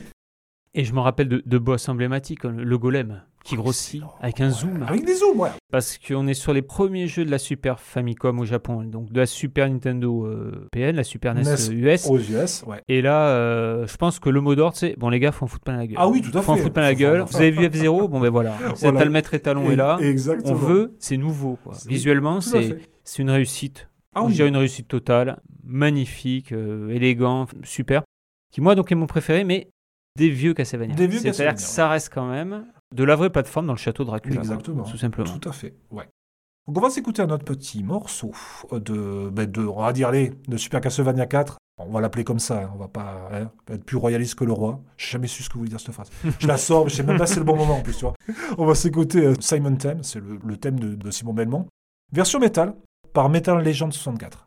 [0.73, 4.15] Et je me rappelle de, de boss emblématiques, comme le golem qui grossit Excellent.
[4.21, 4.83] avec un zoom.
[4.87, 5.49] Avec des zooms, ouais.
[5.71, 9.19] Parce qu'on est sur les premiers jeux de la Super Famicom au Japon, donc de
[9.19, 11.47] la Super Nintendo euh, PN, la Super NES, NES.
[11.69, 12.07] euh, US.
[12.09, 12.81] Aux US, ouais.
[12.87, 15.47] Et là, euh, je pense que le mot d'ordre, c'est bon, les gars, faut en
[15.47, 15.97] foutre plein la gueule.
[15.99, 16.61] Ah oui, tout à Faut en fait.
[16.63, 17.21] foutre plein la gueule.
[17.21, 18.57] Vous avez vu F0 Bon, ben voilà.
[18.75, 19.05] C'est Voilà.
[19.05, 19.97] le maître étalon est là.
[20.01, 20.51] Exactement.
[20.51, 21.57] On veut, c'est nouveau.
[21.63, 21.73] Quoi.
[21.87, 23.21] Visuellement, c'est fait.
[23.21, 23.87] une réussite.
[24.15, 24.33] Ah oui.
[24.33, 28.01] dirais une réussite totale, magnifique, euh, élégant, super.
[28.51, 29.67] Qui, moi, donc, est mon préféré, mais
[30.17, 30.95] des vieux Castlevania.
[30.95, 34.03] Des vieux C'est-à-dire que ça reste quand même de la vraie plateforme dans le château
[34.03, 34.41] de Dracula.
[34.41, 34.83] Exactement.
[34.83, 35.37] Tout simplement.
[35.37, 36.07] Tout à fait, ouais.
[36.67, 38.31] Donc on va s'écouter un autre petit morceau
[38.71, 41.57] de, ben, de on va dire, allez, de Super Castlevania 4.
[41.77, 44.53] On va l'appeler comme ça, hein, on va pas hein, être plus royaliste que le
[44.53, 44.81] roi.
[44.97, 46.09] J'ai jamais su ce que voulait dire cette phrase.
[46.39, 47.97] Je la sors, mais je sais même pas si c'est le bon moment en plus,
[47.97, 48.13] tu vois.
[48.57, 51.67] On va s'écouter euh, Simon Theme, c'est le, le thème de, de Simon Belmont.
[52.13, 52.75] Version métal,
[53.13, 54.44] par Metal Legend 64.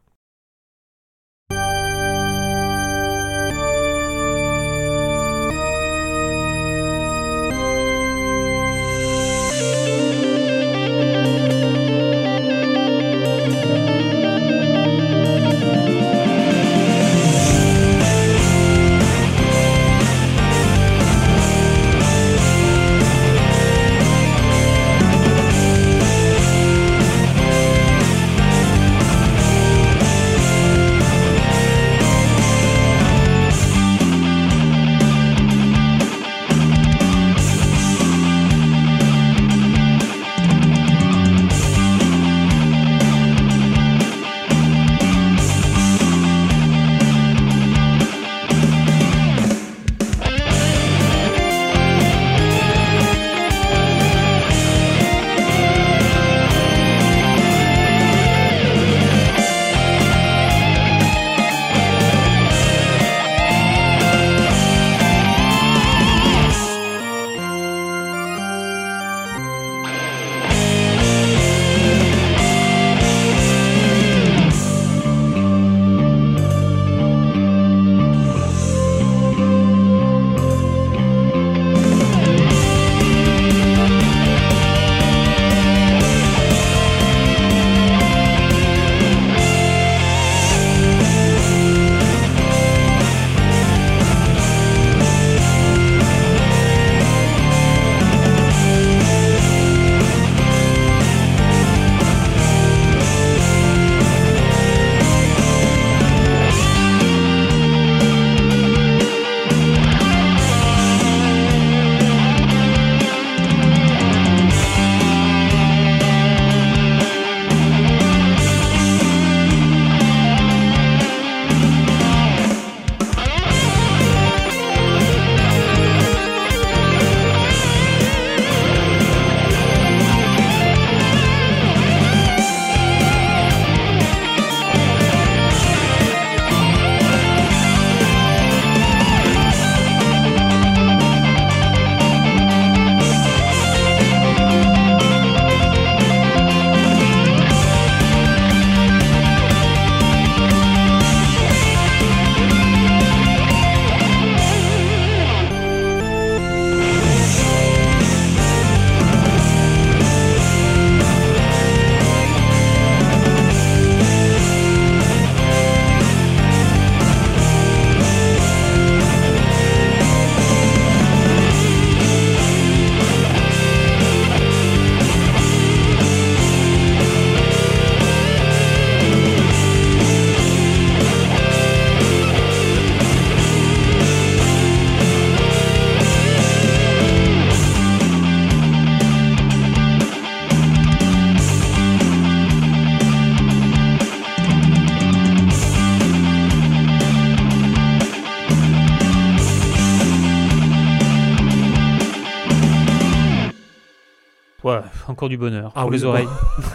[205.28, 206.28] Du bonheur Ah pour oui, les oreilles.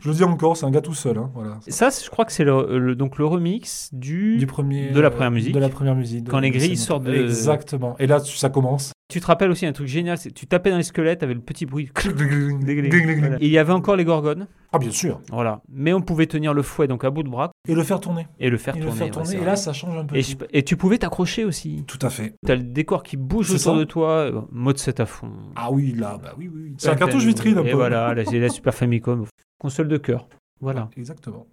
[0.00, 1.18] Je le dis encore, c'est un gars tout seul.
[1.18, 1.58] hein, voilà.
[1.68, 4.36] Ça, je crois que c'est le, le- donc le remix du.
[4.36, 5.54] Du premier, De la première musique.
[5.54, 6.28] De la première musique.
[6.28, 7.96] Quand les grilles sortent de- Exactement.
[7.98, 8.92] Et là, ça commence.
[9.08, 11.42] Tu te rappelles aussi un truc génial, c'est tu tapais dans les squelettes avec le
[11.42, 11.90] petit bruit.
[11.94, 13.36] Voilà.
[13.40, 15.20] Et il y avait encore les gorgones, Ah, bien sûr.
[15.30, 15.62] voilà.
[15.68, 18.26] Mais on pouvait tenir le fouet donc à bout de bras Et le faire tourner.
[18.40, 18.98] et le faire Et le tourner.
[18.98, 19.36] faire ouais, tourner.
[19.36, 20.16] et là, ça change un peu.
[20.16, 21.84] et, je- et tu pouvais t'accrocher aussi.
[21.86, 22.34] Tout à fait.
[22.44, 23.78] T'as le décor qui bouge autour ça.
[23.78, 25.30] de toi, euh, mode 7 à fond.
[25.54, 26.74] Ah oui, là, bah oui, oui.
[26.78, 27.76] C'est un cartouche vitrine un Et peu.
[27.76, 29.24] voilà, là, c'est la Super Famicom,
[29.60, 30.28] console de cœur.
[30.60, 31.46] Voilà, Exactement.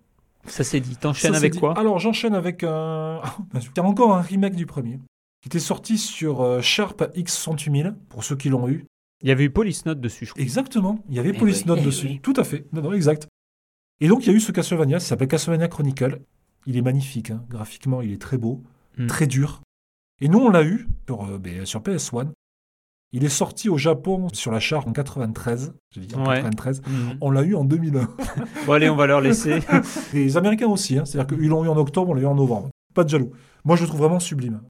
[0.47, 0.95] ça c'est dit.
[0.95, 1.59] T'enchaînes avec dit.
[1.59, 1.77] quoi?
[1.77, 3.21] Alors, j'enchaîne avec un.
[3.53, 4.99] Il y a encore un remake du premier.
[5.43, 8.85] Qui était sorti sur euh, Sharp X68000, pour ceux qui l'ont eu.
[9.21, 10.41] Il y avait eu Police Note dessus, je crois.
[10.41, 10.99] Exactement.
[11.09, 12.07] Il y avait Eh Police oui, Note eh dessus.
[12.07, 12.19] oui.
[12.23, 12.65] Tout à fait.
[12.71, 13.27] Non, non, exact.
[13.99, 16.21] Et donc, il y a eu ce Castlevania, ça s'appelle Castlevania Chronicle.
[16.65, 17.43] Il est magnifique, hein.
[17.49, 18.63] graphiquement, il est très beau,
[18.97, 19.07] Mm.
[19.07, 19.61] très dur.
[20.21, 22.31] Et nous, on l'a eu sur, euh, ben, sur PS1.
[23.11, 25.73] Il est sorti au Japon sur la charte en 93.
[25.93, 26.35] Je dis en Ouais.
[26.35, 26.81] 93.
[26.87, 27.17] Mhm.
[27.21, 28.07] On l'a eu en 2001.
[28.65, 29.59] Bon, allez, on va leur laisser.
[30.13, 31.05] Et les Américains aussi, hein.
[31.05, 32.69] c'est-à-dire qu'ils l'ont eu en octobre, on l'a eu en novembre.
[32.93, 33.31] Pas de jaloux.
[33.65, 34.61] Moi, je le trouve vraiment sublime.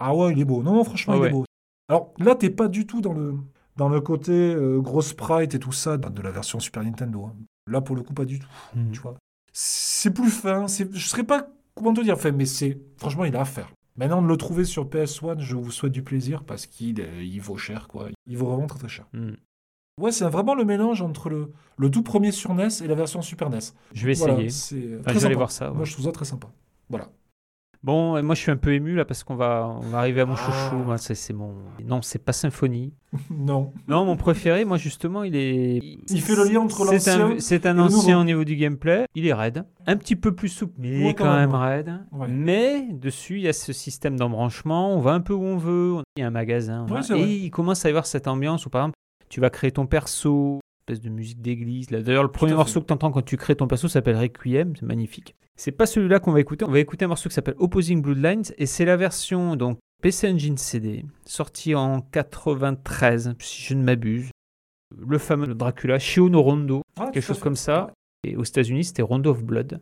[0.00, 0.62] Ah ouais, il est beau.
[0.62, 1.44] Non, non, franchement, Ah il est beau.
[1.88, 3.34] Alors là, t'es pas du tout dans le,
[3.76, 7.26] dans le côté euh, gros sprite et tout ça de la version Super Nintendo.
[7.26, 7.34] hein.
[7.66, 8.48] Là, pour le coup, pas du tout.
[8.74, 8.92] Mhm.
[8.92, 9.14] Tu vois.
[9.52, 10.66] C'est plus fin.
[10.68, 13.70] Je serais pas comment te dire, enfin, mais c'est franchement, il a à faire.
[13.96, 17.40] Maintenant, de le trouver sur PS1, je vous souhaite du plaisir parce qu'il euh, il
[17.40, 18.08] vaut cher, quoi.
[18.26, 19.06] Il vaut vraiment très très cher.
[19.12, 19.36] Mhm.
[20.00, 23.20] Ouais, c'est vraiment le mélange entre le, le tout premier sur NES et la version
[23.20, 23.58] Super NES.
[23.92, 24.48] Je vais Voilà, essayer.
[24.50, 25.70] c'est euh, Enfin, très je vais aller voir ça.
[25.70, 25.76] ouais.
[25.76, 26.48] Moi, je trouve ça très sympa.
[26.88, 27.08] Voilà.
[27.82, 30.20] Bon, et moi je suis un peu ému là parce qu'on va, on va arriver
[30.20, 30.36] à mon Ah.
[30.36, 31.14] chouchou.
[31.14, 31.54] C'est, mon.
[31.86, 32.92] Non, c'est pas Symphonie.
[33.30, 33.72] non.
[33.88, 35.78] Non, mon préféré, moi justement, il est.
[36.10, 38.20] Il fait le lien entre l'ancien c'est un ancien nouveau.
[38.20, 39.06] au niveau du gameplay.
[39.14, 39.64] Il est raide.
[39.86, 41.92] Un petit peu plus souple, mais il est quand quand même, même raide.
[42.12, 42.28] Ouais.
[42.28, 44.94] Mais dessus, il y a ce système d'embranchement.
[44.94, 46.02] On va un peu où on veut.
[46.16, 46.86] Il y a un magasin.
[46.88, 48.96] Ouais, et il commence à y avoir cette ambiance où, par exemple,
[49.30, 50.60] tu vas créer ton perso,
[50.90, 51.86] espèce de musique d'église.
[51.88, 54.74] D'ailleurs, le premier morceau que tu entends quand tu crées ton perso s'appelle Requiem.
[54.76, 55.34] C'est magnifique.
[55.56, 56.64] C'est pas celui-là qu'on va écouter.
[56.64, 58.42] On va écouter un morceau qui s'appelle Opposing Bloodlines.
[58.58, 64.30] Et c'est la version donc PC Engine CD, sortie en 93, si je ne m'abuse.
[64.98, 67.42] Le fameux Dracula, Shio no Rondo Ah, quelque chose fait.
[67.42, 67.92] comme ça.
[68.24, 69.80] Et aux États-Unis, c'était Rondo of Blood.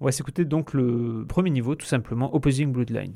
[0.00, 3.14] On va s'écouter donc le premier niveau, tout simplement, Opposing Bloodlines.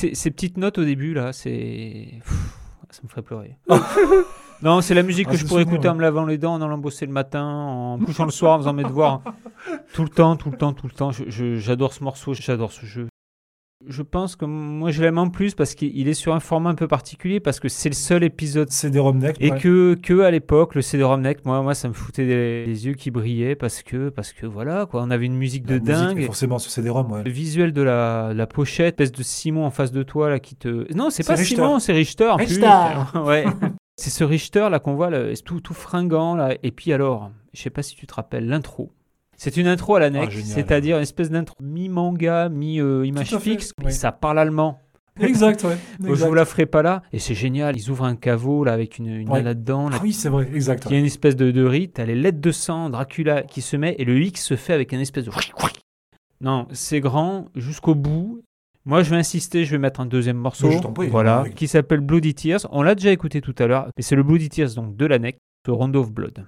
[0.00, 2.08] Ces, ces petites notes au début, là, c'est.
[2.90, 3.56] Ça me ferait pleurer.
[4.62, 6.62] non, c'est la musique Ah, que je pourrais écouter en me lavant les dents, en
[6.62, 9.22] allant bosser le matin, en me couchant le soir, en faisant mes devoirs.
[9.94, 11.10] Tout le temps, tout le temps, tout le temps.
[11.12, 13.08] J'adore ce morceau, j'adore ce jeu.
[13.86, 16.68] Je pense que moi, je l'aime en plus parce qu'il il est sur un format
[16.68, 19.36] un peu particulier, parce que c'est le seul épisode Romneck.
[19.40, 19.58] et ouais.
[19.58, 22.92] que, que à l'époque, le CD-ROM Neck, moi, moi, ça me foutait des, des yeux
[22.92, 25.94] qui brillaient parce que, parce que voilà, quoi, on avait une musique de La musique
[25.94, 26.24] est dingue.
[26.26, 27.24] Forcément sur CD-ROM, ouais.
[27.24, 30.56] Le visuel de la, la pochette, espèce de Simon en face de toi là qui
[30.56, 30.92] te.
[30.94, 31.54] Non, c'est pas Richter.
[31.54, 32.28] Simon, c'est Richter.
[32.28, 32.46] en plus.
[32.46, 33.18] Richter.
[33.24, 33.44] ouais.
[33.96, 36.54] C'est ce Richter là qu'on voit, là, tout, tout fringant là.
[36.62, 38.92] Et puis alors, je sais pas si tu te rappelles l'intro.
[39.42, 43.72] C'est une intro à la NEC, Ah, c'est-à-dire une espèce d'intro mi-manga, mi-image fixe.
[43.86, 44.78] Et ça parle allemand.
[45.18, 45.78] Exact, ouais.
[45.98, 46.28] Bon, je exact.
[46.28, 47.02] vous la ferai pas là.
[47.10, 47.74] Et c'est génial.
[47.74, 49.42] Ils ouvrent un caveau là avec une, une Ouais.
[49.42, 49.88] dedans.
[49.88, 50.84] là, Ah oui, c'est vrai, exact.
[50.90, 53.62] il y a une espèce de, de rite, t'as les lettres de sang, Dracula qui
[53.62, 55.30] se met, et le X se fait avec un espèce de...
[56.42, 58.42] Non, c'est grand jusqu'au bout.
[58.84, 61.54] Moi, je vais insister, je vais mettre un deuxième morceau, prie, voilà, oui.
[61.54, 62.66] qui s'appelle Bloody Tears.
[62.72, 65.18] On l'a déjà écouté tout à l'heure, mais c'est le Bloody Tears donc de la
[65.18, 66.44] NEC, ce Rondo of Blood.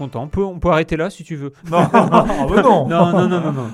[0.00, 0.22] Content.
[0.24, 1.52] On peut, on peut arrêter là si tu veux.
[1.70, 2.88] Non, ah bah non.
[2.88, 3.66] Non, non, non.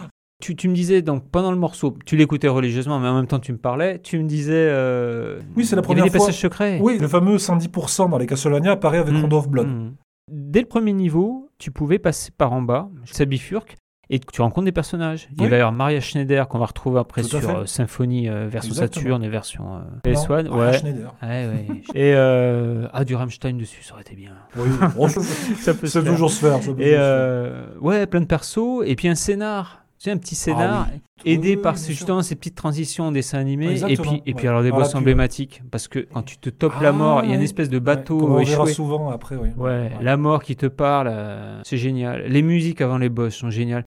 [0.42, 3.38] Tu, tu me disais, donc pendant le morceau, tu l'écoutais religieusement, mais en même temps
[3.38, 4.52] tu me parlais, tu me disais...
[4.68, 6.18] euh, Oui, c'est la il y avait première des fois.
[6.26, 6.78] passages secrets.
[6.82, 9.66] Oui, le fameux 110% dans les Castlevania apparaît avec Mm, Rondo of Blood.
[9.66, 9.94] mm.
[10.30, 13.76] Dès le premier niveau, tu pouvais passer par en bas, ça bifurque,
[14.08, 15.28] et tu rencontres des personnages.
[15.38, 18.70] Il va y avoir Maria Schneider qu'on va retrouver après sur euh, Symphonie euh, version
[18.70, 19.02] Exactement.
[19.04, 20.48] Saturn et version euh, Non, PS1.
[20.50, 20.78] ah, Ouais.
[20.78, 21.14] Schneider.
[21.22, 21.66] Ouais, ouais.
[21.94, 24.32] et euh, ah, du Rammstein dessus, ça aurait été bien.
[24.56, 24.68] Oui,
[25.60, 26.62] ça peut se toujours se faire.
[26.62, 26.98] ça peut Et se faire.
[27.00, 29.82] euh, ouais, plein de persos, et puis un scénar.
[29.98, 30.92] Tu sais, un petit scénar, Ah
[31.24, 31.32] oui.
[31.32, 34.48] aidé Oui, par justement ces petites transitions en dessin animé, et puis, et puis ouais.
[34.50, 37.30] alors des boss emblématiques, parce que quand tu te topes Ah, la mort, il y
[37.30, 37.44] a une ouais.
[37.46, 39.48] espèce de Ouais, bateau comme on verra souvent après, oui.
[39.56, 42.24] Ouais, la mort qui te parle, euh, c'est génial.
[42.26, 43.84] Les musiques avant les boss sont géniales.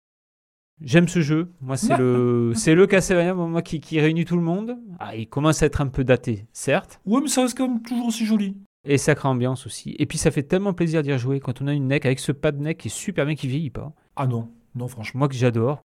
[0.82, 1.52] J'aime ce jeu.
[1.62, 4.78] Moi, c'est le, c'est le Castlevania moi, qui, qui réunit tout le monde.
[5.00, 7.82] Ah, il commence à être un peu daté, certes, Ouais, mais ça reste quand même
[7.82, 8.56] toujours aussi joli.
[8.88, 9.96] et sacrée ambiance aussi.
[10.00, 12.32] Et puis, ça fait tellement plaisir d'y rejouer quand on a une neck avec ce
[12.32, 13.92] pad neck qui est super bien, qui vieillit pas.
[14.16, 15.20] Ah non, non, franchement.
[15.20, 15.82] Moi que j'adore.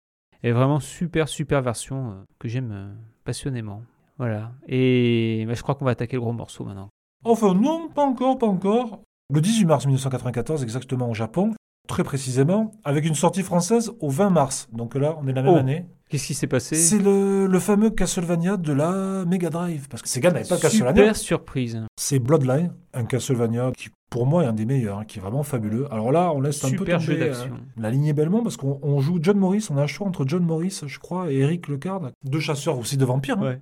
[0.42, 2.92] Et vraiment super, super version euh, que j'aime euh,
[3.24, 3.82] passionnément.
[4.18, 4.52] Voilà.
[4.68, 6.88] Et bah, je crois qu'on va attaquer le gros morceau maintenant.
[7.24, 9.02] Enfin, non, pas encore, pas encore.
[9.32, 11.52] Le 18 mars 1994, exactement au Japon,
[11.90, 14.68] très précisément, avec une sortie française au 20 mars.
[14.72, 15.56] Donc là, on est la même Oh.
[15.58, 15.86] année.
[16.08, 16.74] Qu'est-ce qui s'est passé?
[16.74, 19.86] C'est le, le fameux Castlevania de la Mega Drive.
[19.88, 21.02] Parce que Sega n'avait pas Castlevania.
[21.02, 21.80] Super surprise.
[21.96, 25.44] C'est Bloodline, un Castlevania qui, pour moi, est un des meilleurs, hein, qui est vraiment
[25.44, 25.86] fabuleux.
[25.92, 27.34] Alors là, on laisse un peu Super tomber euh,
[27.76, 30.42] la lignée Belmont, parce qu'on on joue John Morris, on a un choix entre John
[30.44, 33.38] Morris, je crois, et Eric Lecard, deux chasseurs aussi de vampires.
[33.38, 33.58] hein.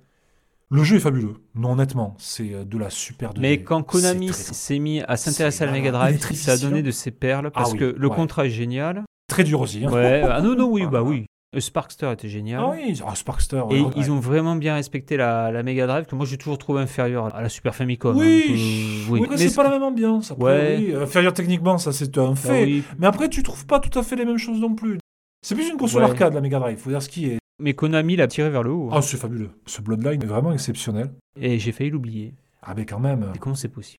[0.71, 1.33] Le jeu est fabuleux.
[1.55, 3.39] Non, honnêtement, c'est euh, de la super 2D.
[3.41, 6.91] Mais quand Konami s'est mis à s'intéresser à la Mega Drive, ça a donné de
[6.91, 8.15] ses perles parce Ah oui, que le ouais.
[8.15, 9.03] contrat est génial.
[9.27, 9.83] très dur aussi.
[9.85, 9.91] hein.
[9.91, 11.25] Ouais, ah non, non, oui, bah oui.
[11.57, 12.61] Sparkster était génial.
[12.63, 13.63] Ah oui, ah, Sparkster.
[13.71, 16.59] Et ouais, ils ont vraiment bien respecté la, la Mega Drive que moi j'ai toujours
[16.59, 18.15] trouvé inférieure à la Super Famicom.
[18.15, 19.05] Oui, hein, que- oui.
[19.09, 19.27] oui.
[19.31, 20.29] Mais c'est pas la même ambiance.
[20.29, 20.75] Après, Ouais.
[20.77, 20.95] oui.
[20.95, 22.63] Inférieur techniquement, ça c'est un bah fait.
[22.65, 22.83] oui.
[22.99, 24.99] Mais après, tu trouves pas tout à fait les mêmes choses non plus.
[25.41, 26.77] C'est plus une console arcade, la Mega Drive.
[26.77, 27.39] Faut dire ce qui est.
[27.59, 28.87] Mais Konami l'a tiré vers le haut.
[28.91, 28.95] hein.
[28.97, 29.49] Ah, c'est fabuleux.
[29.65, 31.11] Ce Bloodline est vraiment exceptionnel.
[31.39, 32.33] Et j'ai failli l'oublier.
[32.61, 33.31] Ah, mais quand même.
[33.35, 33.97] Et comment c'est possible?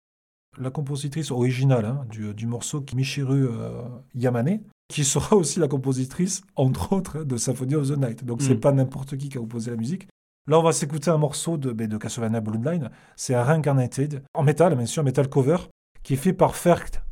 [0.58, 3.82] La compositrice originale hein, du, du morceau, Michiru euh,
[4.14, 8.24] Yamane, qui sera aussi la compositrice, entre autres, de Symphony of the Night.
[8.24, 8.60] Donc, c'est Mm.
[8.60, 10.08] pas n'importe qui qui a composé la musique.
[10.48, 12.90] Là, on va s'écouter un morceau de, ben, de Castlevania Bloodline.
[13.14, 15.58] C'est un Reincarnated, en métal, bien sûr, metal cover,
[16.02, 17.02] qui est fait par Ferkt.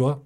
[0.00, 0.22] Tu vois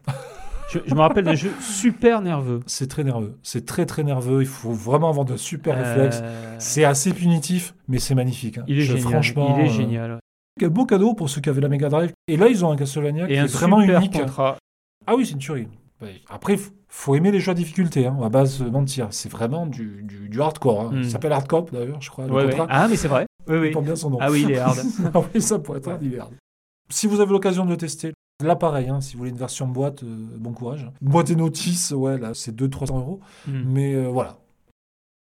[0.71, 2.61] Je, je me rappelle d'un jeu super nerveux.
[2.67, 3.37] C'est très nerveux.
[3.43, 4.41] C'est très, très nerveux.
[4.43, 6.23] Il faut vraiment avoir de super Euh, réflexes.
[6.61, 8.59] C'est assez punitif, mais c'est magnifique.
[8.59, 8.65] hein.
[8.69, 9.13] Il est Je- génial.
[9.13, 10.19] Franchement, il est euh, génial.
[10.61, 12.13] Quel beau cadeau pour ceux qui avaient la Mega Drive.
[12.29, 14.13] Et là, ils ont un Castlevania Et qui un est vraiment unique.
[14.13, 14.57] contrat.
[15.07, 15.67] Ah oui, c'est une tuerie.
[16.01, 16.21] Ouais.
[16.31, 16.57] Après,
[16.89, 18.07] faut aimer les jeux à difficulté.
[18.07, 18.15] Hein.
[18.17, 19.09] On va pas se mentir.
[19.11, 20.81] C'est vraiment du, du, du hardcore.
[20.83, 20.91] hein.
[20.93, 21.03] Mm.
[21.05, 22.27] Ça s'appelle Hardcore, d'ailleurs, je crois.
[22.27, 22.67] le Ouais, ouais.
[22.69, 23.27] Ah, mais c'est vrai.
[23.49, 23.71] Oui, Il oui.
[23.73, 24.19] porte bien son nom.
[24.21, 24.79] Ah oui, il est hard.
[25.15, 26.29] Ah oui, ça pourrait être un hiver.
[26.89, 28.13] Si vous avez l'occasion de le tester,
[28.43, 30.91] là pareil, hein, si vous voulez une version boîte, euh, bon courage.
[31.01, 33.21] Boîte et notice, ouais, là c'est 200-300 euros.
[33.47, 33.63] Hmm.
[33.67, 34.39] Mais euh, voilà.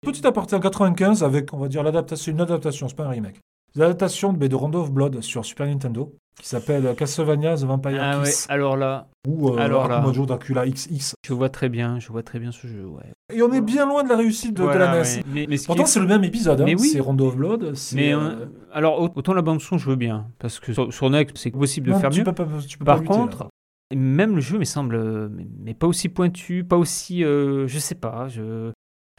[0.01, 3.39] Petit aparté en 95 avec, on va dire, l'adaptation, une adaptation, c'est pas un remake.
[3.75, 7.99] L'adaptation de, de Rondo of Blood sur Super Nintendo qui s'appelle euh, Castlevania The Vampire
[8.01, 9.97] Ah ouais, alors là, ou euh, alors là.
[9.97, 11.13] Akumajo Dracula XX.
[11.25, 13.03] je vois très bien, je vois très bien ce jeu, ouais.
[13.33, 15.01] Et on est bien loin de la réussite de, la NES.
[15.01, 15.23] ouais.
[15.33, 16.59] Mais, mais ce Pourtant, est- c'est le même épisode.
[16.61, 16.65] hein.
[16.67, 16.89] Oui.
[16.89, 17.73] C'est Rondo of Blood.
[17.95, 20.91] mais euh, euh, alors au- autant la bande son je veux bien parce que sur,
[20.93, 22.25] sur c'est possible de non, faire tu mieux.
[22.25, 23.49] peux pas, tu peux Par pas lutter, contre, là.
[23.95, 27.95] même le jeu me semble mais, mais pas aussi pointu, pas aussi euh, je sais
[27.95, 28.71] pas, je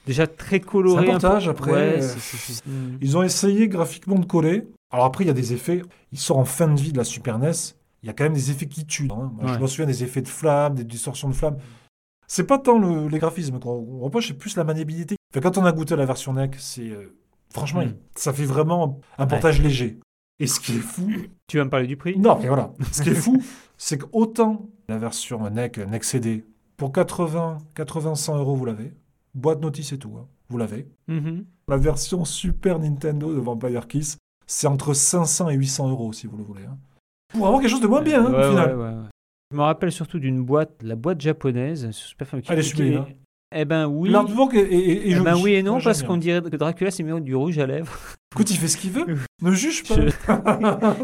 [0.06, 1.06] déjà très coloré.
[1.06, 1.48] C'est un peu.
[1.48, 2.00] après, Ouais.
[3.00, 4.66] Ils ont essayé graphiquement de coller.
[4.94, 5.82] Alors après, il y a des effets.
[6.12, 7.50] Il sort en fin de vie de la Super NES.
[8.02, 9.08] Il y a quand même des effets qui tuent.
[9.10, 9.32] hein.
[9.40, 11.56] Moi, Je me souviens des effets de flammes, des distorsions de flammes.
[12.26, 15.16] C'est pas tant le- les graphismes qu'on reproche, c'est plus la maniabilité.
[15.42, 17.14] Quand on a goûté la version NEC, c'est euh,
[17.52, 17.94] franchement, Mm.
[18.14, 19.98] ça fait vraiment un portage léger.
[20.40, 21.08] Et ce qui est fou,
[21.48, 22.18] Tu vas me parler du prix?
[22.18, 22.72] Non, mais voilà.
[22.92, 23.42] Ce qui est fou,
[23.76, 26.44] c'est qu'autant la version NEC, NEC CD,
[26.76, 28.92] pour 80, 80, 100 euros, vous l'avez.
[29.34, 30.26] Boîte notice et tout, hein.
[30.48, 30.86] vous l'avez.
[31.08, 31.44] Mhm.
[31.68, 34.16] La version Super Nintendo de Vampire Kiss,
[34.46, 36.64] c'est entre 500 et 800 euros si vous le voulez.
[36.64, 36.76] hein.
[37.32, 38.68] Pour avoir quelque chose de moins bien, hein, Ouais, au final.
[38.76, 39.08] ouais, ouais, ouais.
[39.50, 42.52] Je me rappelle surtout d'une boîte, la boîte japonaise sur Super Famicom.
[42.52, 43.06] Elle est sublime, hein.
[43.56, 44.10] Eh ben oui.
[44.10, 46.90] L'artwork est, est- est- est Eh ben oui et non, parce qu'on dirait que Dracula
[46.90, 47.92] s'est mis du rouge à lèvres.
[48.34, 49.04] Écoute, il fait ce qu'il veut.
[49.42, 49.94] ne juge pas.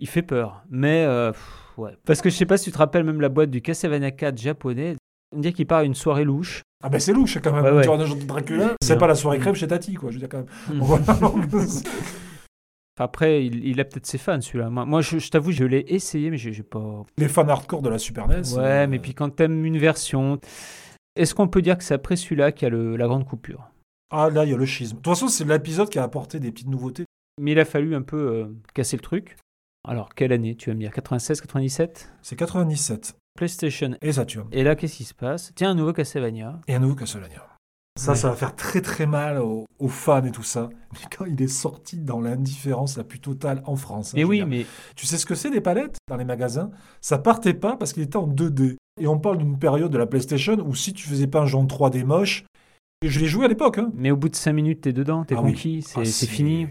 [0.00, 0.62] Il fait peur.
[0.70, 1.90] Mais, euh, pff, ouais.
[2.06, 4.38] Parce que je sais pas si tu te rappelles même la boîte du Castlevania 4
[4.40, 4.96] japonais.
[5.36, 6.62] On dirait qu'il part à une soirée louche.
[6.82, 7.62] ah ben c'est louche quand même.
[7.64, 7.82] Ouais, ouais.
[7.82, 10.10] Tu vois un agent de Dracula, c'est pas la soirée crème chez Tati, quoi.
[10.10, 10.80] Je veux dire quand même.
[10.80, 11.66] Mm.
[12.98, 14.68] Après, il, il a peut-être ses fans celui-là.
[14.68, 17.02] Moi, moi, je, je t'avoue, je l'ai essayé, mais j'ai j'ai pas.
[17.18, 18.42] Les fans hardcore de la Super NES.
[18.56, 20.38] Ouais, euh, mais puis quand t'aimes une version.
[21.16, 23.70] Est-ce qu'on peut dire que c'est après celui-là qu'il y a le- la grande coupure?
[24.10, 24.96] Ah là, il y a le schisme.
[24.96, 27.04] De toute façon, c'est l'épisode qui a apporté des petites nouveautés.
[27.40, 29.36] Mais il a fallu un peu euh, casser le truc.
[29.88, 30.92] Alors, quelle année tu vas me dire?
[30.92, 33.16] 96, 97 C'est 97.
[33.34, 33.96] PlayStation.
[34.02, 34.48] Et Saturn.
[34.52, 35.52] Et là, qu'est-ce qui se passe?
[35.54, 36.60] Tiens, un nouveau Castlevania.
[36.68, 37.46] Et un nouveau Castlevania.
[37.98, 38.16] Ça, Ouais.
[38.18, 40.70] ça va faire très très mal aux, aux fans et tout ça.
[40.92, 44.14] Mais quand il est sorti dans l'indifférence la plus totale en France.
[44.14, 44.46] hein, veux oui, dire.
[44.46, 44.64] mais
[44.96, 46.70] Tu sais ce que c'est des palettes dans les magasins?
[47.00, 48.76] Ça partait pas parce qu'il était en 2D.
[49.00, 51.56] Et on parle d'une période de la PlayStation où si tu faisais pas un jeu
[51.58, 52.44] en 3D moche,
[53.02, 53.90] et je l'ai joué à l'époque, hein.
[53.94, 55.52] Mais au bout de 5 minutes, t'es dedans, t'es Ah oui.
[55.52, 56.68] conquis, c'est Ah, c'est fini.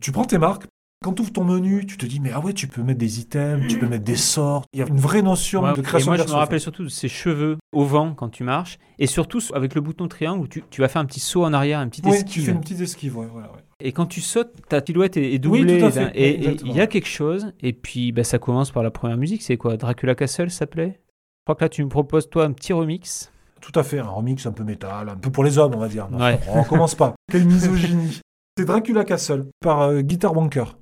[0.00, 0.66] Tu prends tes marques,
[1.04, 3.20] quand tu ouvres ton menu, tu te dis, mais ah ouais, tu peux mettre des
[3.20, 4.64] items, tu peux mettre des sorts.
[4.72, 6.60] Il y a une vraie notion Ouais, de et création moi, de je me rappelle
[6.60, 10.48] surtout de ces cheveux au vent quand tu marches, et surtout avec le bouton triangle
[10.48, 12.32] tu, tu vas faire un petit saut en arrière, un petit Oui, esquive.
[12.32, 13.58] tu fais une petite esquive, ouais, voilà, ouais.
[13.80, 15.78] Et quand tu sautes, ta silhouette est, est Oui, doublée.
[15.78, 18.38] tout à fait, d'un- et- et il y a quelque chose, et puis bah, ça
[18.38, 21.00] commence par la première musique, c'est quoi Dracula Castle ça s'appelait
[21.40, 23.30] Je crois que là, tu me proposes, toi, un petit remix.
[23.60, 25.88] Tout à fait, un remix un peu métal, un peu pour les hommes, on va
[25.88, 26.08] dire.
[26.10, 26.38] Non, Ouais.
[26.48, 27.14] On commence pas.
[27.30, 28.20] Quelle misogynie.
[28.56, 30.76] C'est Dracula Castle par euh, Guitar Wanker.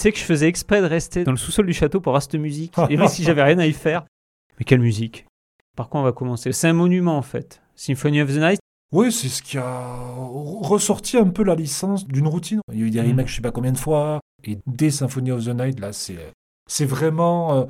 [0.00, 2.34] Sais que je faisais exprès de rester dans le sous-sol du château pour avoir cette
[2.36, 2.74] musique.
[2.88, 4.04] Et même si j'avais rien à y faire.
[4.58, 5.26] Mais quelle musique
[5.76, 6.52] Par quoi on va commencer?
[6.52, 7.62] C'est un monument en fait.
[7.76, 8.60] Symphony of the Night.
[8.92, 9.86] Oui, c'est ce qui a
[10.62, 12.60] ressorti un peu la licence d'une routine.
[12.72, 13.08] Il y a eu des Mhm.
[13.10, 14.20] remakes, je sais pas combien de fois.
[14.44, 16.18] Et dès Symphony of the Night, là, c'est,
[16.68, 17.54] c'est vraiment.
[17.60, 17.64] euh,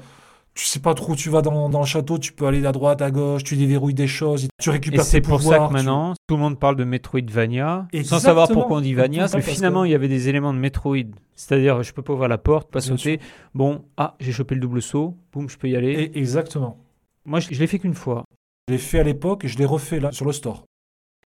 [0.60, 2.72] tu sais pas trop où tu vas dans, dans le château, tu peux aller à
[2.72, 5.58] droite, à gauche, tu déverrouilles des choses, tu Et récupères c'est tes pour pouvoirs.
[5.58, 8.20] ça que tu- maintenant, tout le monde parle de Metroidvania, sans Exactement.
[8.20, 10.96] savoir pourquoi on dit Vania, mais finalement que- il y avait des éléments de Metroid.
[11.34, 13.20] C'est-à-dire, je peux pas ouvrir la porte, pas Bien sauter.
[13.54, 15.92] Bon, ah, j'ai chopé le double saut, boum, je peux y aller.
[15.92, 16.76] Et- exactement.
[17.24, 18.24] Moi, je, je l'ai fait qu'une fois.
[18.68, 20.64] Je l'ai fait à l'époque et je l'ai refait là, sur le store.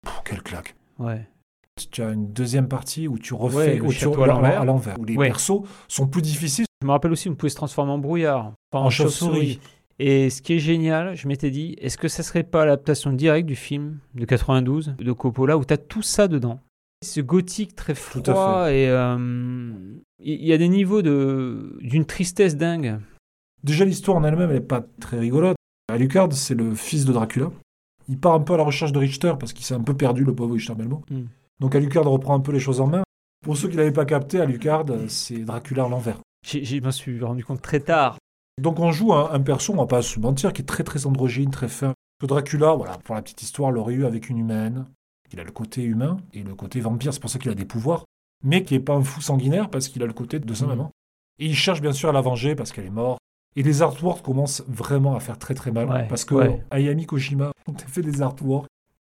[0.03, 0.75] Pff, quelle claque.
[0.99, 1.25] Ouais.
[1.89, 4.61] Tu as une deuxième partie où tu refais Ouais, le où tu- château à l'envers.
[4.61, 5.27] à l'envers, où les Ouais.
[5.27, 6.65] persos sont plus difficiles.
[6.81, 9.59] Je me rappelle aussi, on pouvait se transformer en brouillard, en, En chauve-souris.
[9.99, 13.47] Et ce qui est génial, je m'étais dit, est-ce que ça serait pas l'adaptation directe
[13.47, 16.59] du film de 92 de Coppola où tu as tout ça dedans?
[17.05, 19.69] Ce gothique très Tout à froid et euh,
[20.23, 22.99] il y a des niveaux de d'une tristesse dingue.
[23.63, 25.55] Déjà, l'histoire en elle-même, elle n'est pas très rigolote.
[25.91, 27.51] Alucard, c'est le fils de Dracula.
[28.09, 30.23] Il part un peu à la recherche de Richter parce qu'il s'est un peu perdu,
[30.23, 31.01] le pauvre Richter Belmont.
[31.11, 31.21] Mm.
[31.61, 33.03] Donc Alucard reprend un peu les choses en main.
[33.45, 36.17] Pour ceux qui l'avaient pas capté, Alucard, c'est Dracula à l'envers.
[36.45, 38.17] Je me suis rendu compte très tard.
[38.61, 41.05] Donc on joue un, un perso, on va pas se mentir, qui est très très
[41.05, 41.93] androgyne, très fin.
[42.19, 44.85] Que Dracula, voilà, pour la petite histoire, l'aurait eu avec une humaine.
[45.33, 47.65] Il a le côté humain et le côté vampire, c'est pour ça qu'il a des
[47.65, 48.05] pouvoirs.
[48.43, 50.69] Mais qui est pas un fou sanguinaire parce qu'il a le côté de sa Mhm.
[50.71, 50.91] maman.
[51.39, 53.19] Et il cherche bien sûr à la venger parce qu'elle est morte.
[53.55, 55.87] Et les artworks commencent vraiment à faire très très mal.
[55.89, 56.63] Ouais, parce que ouais.
[56.71, 58.67] Ayami Kojima, on t'a fait des artworks,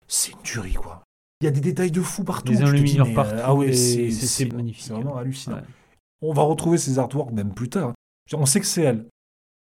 [0.09, 1.03] c'est une tuerie quoi.
[1.41, 2.53] Il y a des détails de fou partout.
[2.53, 4.85] Des enluminures euh, partout, Ah ouais, c'est magnifique.
[4.87, 5.57] C'est vraiment hallucinant.
[5.57, 5.63] Ouais.
[6.23, 7.93] On va retrouver ces artworks même plus tard.
[8.33, 9.07] On sait que c'est elle.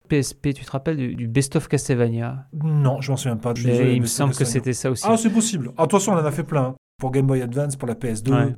[0.07, 2.47] PSP, tu te rappelles du, du Best of Castlevania?
[2.53, 3.53] Non, je m'en souviens pas.
[3.53, 5.03] Désolé, Il me semble que c'était ça aussi.
[5.05, 5.71] Ah, c'est possible.
[5.77, 6.63] Ah, attention, on en a fait plein.
[6.63, 6.75] hein.
[6.97, 8.31] Pour Game Boy Advance, pour la PS2.
[8.31, 8.55] Ouais.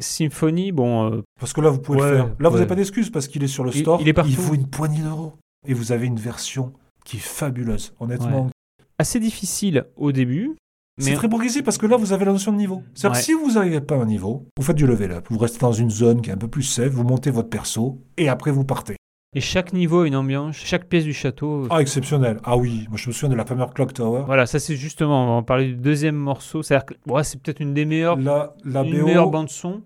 [0.00, 2.36] Symphony, bon, euh, Parce que là, vous pouvez Ouais, le faire.
[2.40, 4.00] Là, vous n'avez pas d'excuses parce qu'il est sur le Il- store.
[4.00, 4.32] il est partout.
[4.32, 5.34] faut une poignée d'euros.
[5.68, 6.72] Et vous avez une version
[7.04, 7.94] qui est fabuleuse.
[8.00, 8.50] Honnêtement,
[8.98, 10.56] assez difficile au début.
[10.98, 12.82] C'est Mais très progressif parce que là, vous avez la notion de niveau.
[12.94, 13.22] C'est-à-dire que Ouais.
[13.24, 15.26] si vous n'arrivez pas à un niveau, vous faites du level up.
[15.30, 17.98] Vous restez dans une zone qui est un peu plus safe, vous montez votre perso
[18.16, 18.96] et après vous partez.
[19.36, 21.66] et chaque niveau a une ambiance, chaque pièce du château.
[21.68, 22.38] Ah, exceptionnel.
[22.44, 24.22] Ah oui, moi je me souviens de la première Clock Tower.
[24.26, 26.62] Voilà, ça c'est justement, on va en parler du deuxième morceau.
[26.62, 29.82] C'est-à-dire que ouais, c'est peut-être une des meilleures, La, la une BO, meilleure bande son.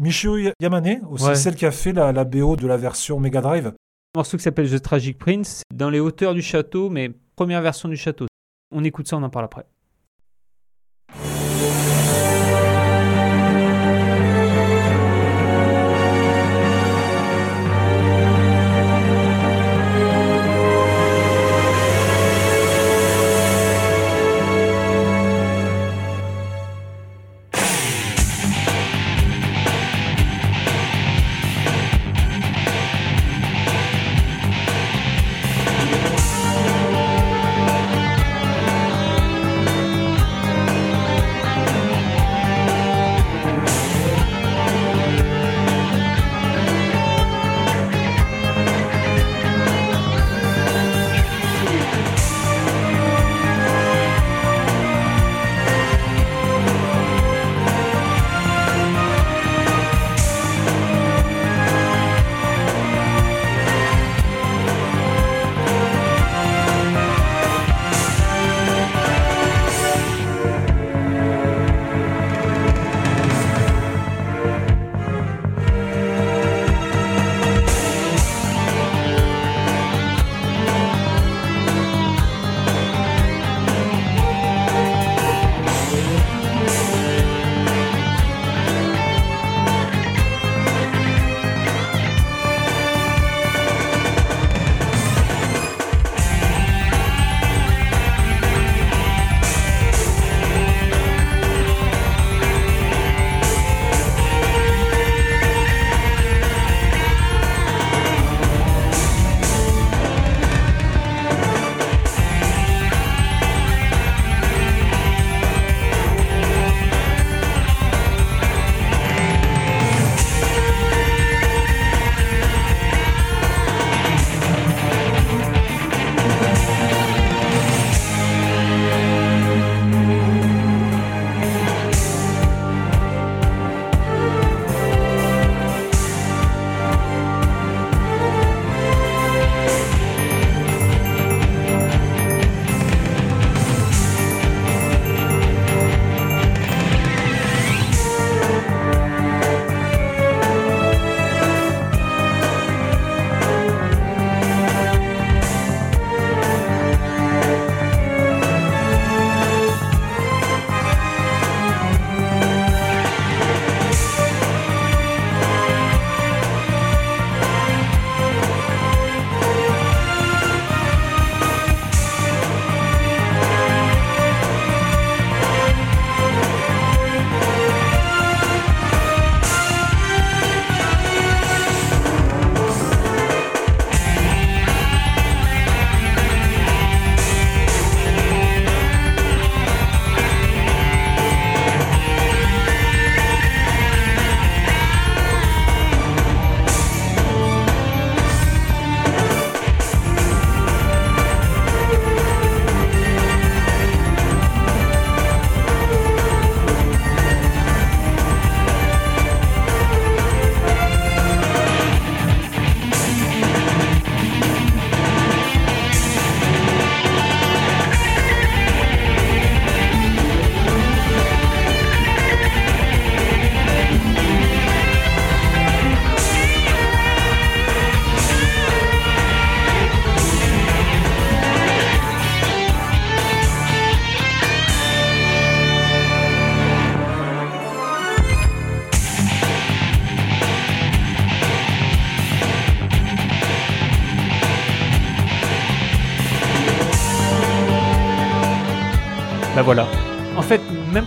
[0.00, 1.34] Michio Yamane, aussi Ouais.
[1.36, 3.66] celle qui a fait la, la BO de la version Mega Drive.
[3.68, 7.88] Un morceau qui s'appelle The Tragic Prince, dans les hauteurs du château, mais première version
[7.88, 8.26] du château.
[8.74, 9.64] On écoute ça, on en parle après.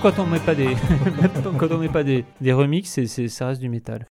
[0.02, 0.76] Quand on met pas des, même
[1.58, 4.06] quand on met pas des, des remixes, ça reste du métal.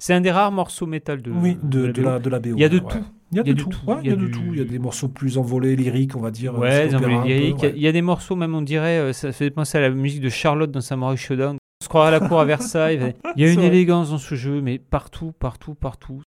[0.00, 1.30] C'est un des rares morceaux métal de.
[1.30, 2.50] Oui, de, de la, de la BO.
[2.54, 2.88] Il y a de ouais.
[2.88, 3.04] tout.
[3.32, 3.70] Il y a de tout.
[4.02, 4.40] il y a de tout.
[4.52, 6.56] Il y a des morceaux plus envolés, lyriques, on va dire.
[6.58, 7.02] Ouais, les lyriques.
[7.02, 7.72] peu, Il y a- ouais.
[7.76, 10.20] il y, a des morceaux, même on dirait, euh, ça fait penser à la musique
[10.22, 11.56] de Charlotte dans Samurai Showdown.
[11.56, 13.14] On se croirait à la cour à Versailles.
[13.36, 16.22] Il y a une élégance dans ce jeu, mais partout, partout, partout.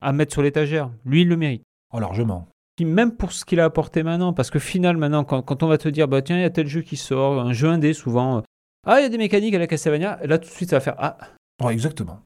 [0.00, 0.90] À mettre sur l'étagère.
[1.06, 1.62] Lui, il le mérite.
[1.92, 2.48] Oh, largement.
[2.76, 5.66] Puis même pour ce qu'il a apporté maintenant, parce que final, maintenant, quand, quand on
[5.66, 7.94] va te dire, bah tiens, il y a tel jeu qui sort, un jeu indé
[7.94, 8.42] souvent,
[8.86, 10.80] ah, il y a des mécaniques à la Castlevania, là tout de suite ça va
[10.80, 11.16] faire, ah,
[11.62, 12.20] Ouais, exactement.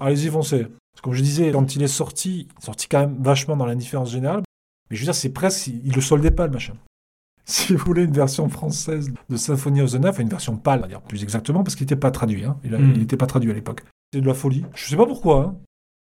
[0.00, 0.64] Allez-y, foncez.
[0.64, 3.56] Parce que Comme je disais, quand il est sorti, il est sorti quand même vachement
[3.56, 4.42] dans l'indifférence générale.
[4.90, 6.74] Mais je veux dire, c'est presque, il, le soldait pas, le machin.
[7.48, 10.80] Si vous voulez une version française de Symphony of the Night, enfin une version pâle,
[10.80, 12.44] on va dire plus exactement, parce qu'il n'était pas traduit.
[12.44, 12.58] Hein.
[12.64, 12.92] Il Mm.
[12.98, 13.84] n'était pas traduit à l'époque.
[14.12, 14.64] C'est de la folie.
[14.74, 15.40] Je sais pas pourquoi.
[15.44, 15.56] hein.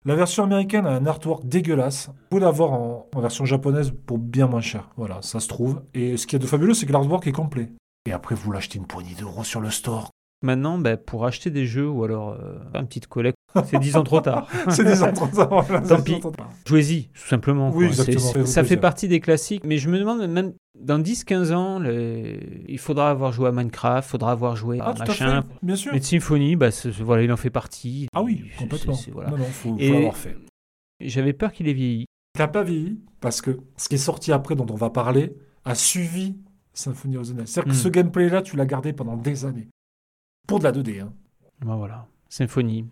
[0.05, 2.09] La version américaine a un artwork dégueulasse.
[2.09, 4.91] Vous pouvez l'avoir en, en version japonaise pour bien moins cher.
[4.97, 5.81] Voilà, ça se trouve.
[5.95, 7.71] Et ce qui est de fabuleux, c'est que l'artwork est complet.
[8.07, 10.11] Et après, vous l'achetez une poignée d'euros sur le store.
[10.45, 13.37] maintenant, bah, pour acheter des jeux ou alors euh, une petite collecte,
[13.67, 14.49] c'est 10 ans trop tard.
[14.71, 16.21] c'est des ans trop tard, voilà, Tant pis.
[16.67, 17.71] Jouez-y, tout simplement.
[17.71, 18.05] Oui, quoi.
[18.05, 18.45] Exactement.
[18.47, 22.79] ça fait partie des classiques, mais je me demande même dans 10-15 ans, les- il
[22.79, 25.43] faudra avoir joué à Minecraft, il faudra avoir joué à Ah, à machin.
[25.43, 25.93] fait, bien sûr.
[25.93, 28.09] Mais de Symphony, bah, c'est- voilà, il en fait partie.
[28.13, 28.95] Ah oui, C'est- complètement.
[28.95, 29.31] c'est- c'est- voilà.
[29.31, 30.37] Non, non, faut, l'avoir fait.
[31.01, 32.07] J'avais peur qu'il ait vieilli.
[32.35, 35.37] Il n'a pas vieilli parce que ce qui est sorti après, dont on va parler,
[35.65, 36.37] a suivi
[36.75, 37.49] Symphony of the Night.
[37.49, 37.83] C'est-à-dire que Hmm.
[37.83, 39.69] ce gameplay-là, tu l'as gardé pendant des années.
[40.47, 41.01] Pour de la 2D.
[41.01, 41.13] Hein.
[41.61, 42.87] Voilà, Symphony.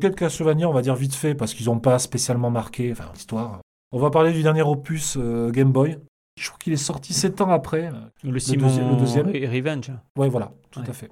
[0.00, 3.60] Quelques Castlevania, on va dire vite fait, parce qu'ils n'ont pas spécialement marqué enfin, l'histoire.
[3.92, 5.98] On va parler du dernier opus euh, Game Boy.
[6.38, 7.90] Je crois qu'il est sorti 7 ans après.
[8.22, 9.28] Le, Simon deuxi- le deuxième.
[9.30, 9.92] Re- Revenge.
[10.18, 10.90] Ouais, voilà, tout Ouais.
[10.90, 11.10] à fait.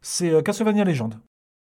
[0.00, 1.18] C'est euh, Castlevania Légende.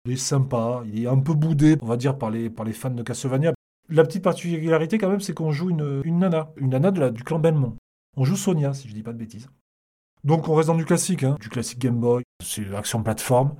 [0.05, 2.73] Il est sympa, il est un peu boudé, on va dire, par les, par les
[2.73, 3.53] fans de Castlevania.
[3.89, 7.09] La petite particularité, quand même, c'est qu'on joue une, une nana, une nana de la,
[7.09, 7.75] du clan Belmont.
[8.15, 9.49] On joue Sonia, si je dis pas de bêtises.
[10.23, 13.55] Donc, on reste dans du classique, hein, du classique Game Boy, c'est l'action plateforme.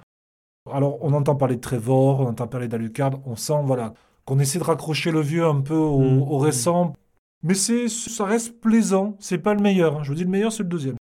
[0.72, 3.94] Alors, on entend parler de Trevor, on entend parler d'Alucard, on sent, voilà,
[4.26, 6.22] qu'on essaie de raccrocher le vieux un peu au, Mm.
[6.22, 6.94] au récent.
[7.42, 9.98] Mais c'est, ça reste plaisant, c'est pas le meilleur.
[10.00, 10.04] hein.
[10.04, 10.96] Je vous dis, le meilleur, c'est le deuxième.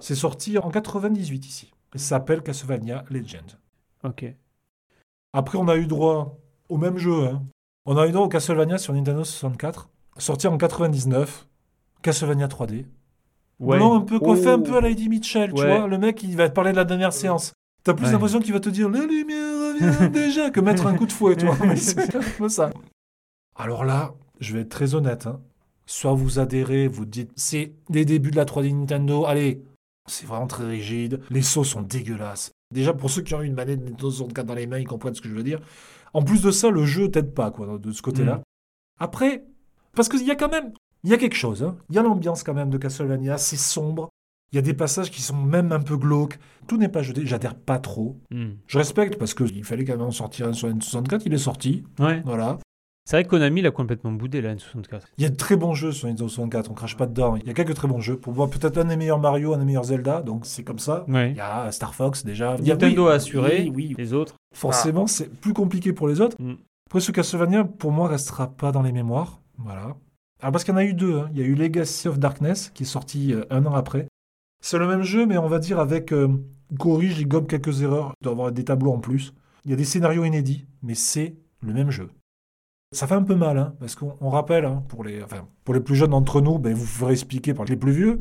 [0.00, 1.70] C'est sorti en 98 ici.
[1.94, 3.58] Et ça s'appelle Castlevania Legend.
[4.04, 4.24] Ok.
[5.34, 6.38] Après, on a eu droit
[6.70, 7.24] au même jeu.
[7.26, 7.42] hein.
[7.84, 11.46] On a eu droit au Castlevania sur Nintendo 64, sorti en 99.
[12.02, 12.86] Castlevania 3D.
[13.60, 14.62] Blanc un peu coiffé un Oh.
[14.62, 15.78] peu à Lady Mitchell, tu Ouais.
[15.78, 15.86] vois.
[15.86, 17.52] Le mec, il va te parler de la dernière séance.
[17.84, 18.12] T'as plus Ouais.
[18.12, 19.38] l'impression qu'il va te dire la lumière
[19.74, 21.56] revient déjà que mettre un coup de fouet, tu vois.
[21.66, 22.70] Mais c'est un peu ça.
[23.56, 25.26] Alors là, je vais être très honnête.
[25.26, 25.40] hein.
[25.86, 29.62] Soit vous adhérez, vous dites c'est les débuts de la 3D Nintendo, allez,
[30.08, 32.52] c'est vraiment très rigide, les sauts sont dégueulasses.
[32.72, 35.14] Déjà, pour ceux qui ont eu une manette Nintendo 64 dans les mains, ils comprennent
[35.14, 35.60] ce que je veux dire.
[36.14, 38.36] En plus de ça, le jeu t'aide pas, quoi, de ce côté-là.
[38.36, 38.42] Mm.
[39.00, 39.44] Après,
[39.94, 40.72] parce qu'il y a quand même,
[41.04, 41.76] il y a quelque chose, hein.
[41.90, 44.08] il y a l'ambiance quand même de Castlevania, c'est sombre,
[44.52, 47.26] il y a des passages qui sont même un peu glauques, tout n'est pas jeté,
[47.26, 48.20] j'adhère pas trop.
[48.30, 48.50] Hmm.
[48.66, 51.84] Je respecte parce qu'il fallait quand même en sortir un sur N64, il est sorti,
[51.98, 52.22] Ouais.
[52.24, 52.58] voilà.
[53.04, 55.00] C'est vrai que Konami l'a complètement boudé la N64.
[55.18, 57.34] Il y a de très bons jeux sur Nintendo 64, on crache pas dedans.
[57.34, 58.16] Il y a quelques très bons jeux.
[58.16, 61.04] Pour moi, peut-être un des meilleurs Mario, un des meilleurs Zelda, donc c'est comme ça.
[61.08, 61.32] Ouais.
[61.32, 62.54] Il y a Star Fox déjà.
[62.60, 63.94] Il y a- Nintendo oui, assuré, Oui, oui.
[63.98, 64.36] les autres.
[64.54, 66.36] Forcément, c'est plus compliqué pour les autres.
[66.38, 66.52] Mm.
[66.86, 69.40] Après, ce Castlevania, pour moi, restera pas dans les mémoires.
[69.58, 69.96] Voilà.
[70.42, 71.18] Alors, parce qu'il y en a eu deux.
[71.18, 71.30] hein.
[71.32, 74.06] Il y a eu Legacy of Darkness, qui est sorti euh, un an après.
[74.60, 76.12] C'est le même jeu, mais on va dire avec.
[76.12, 76.28] euh,
[76.78, 78.12] corrige, il gobe quelques erreurs.
[78.20, 79.32] Il doit avoir des tableaux en plus.
[79.64, 82.10] Il y a des scénarios inédits, mais c'est le même jeu.
[82.92, 85.72] Ça fait un peu mal, hein, parce qu'on on rappelle, hein, pour, les, enfin, pour
[85.74, 88.18] les plus jeunes d'entre nous, ben, vous ferez expliquer par les plus vieux.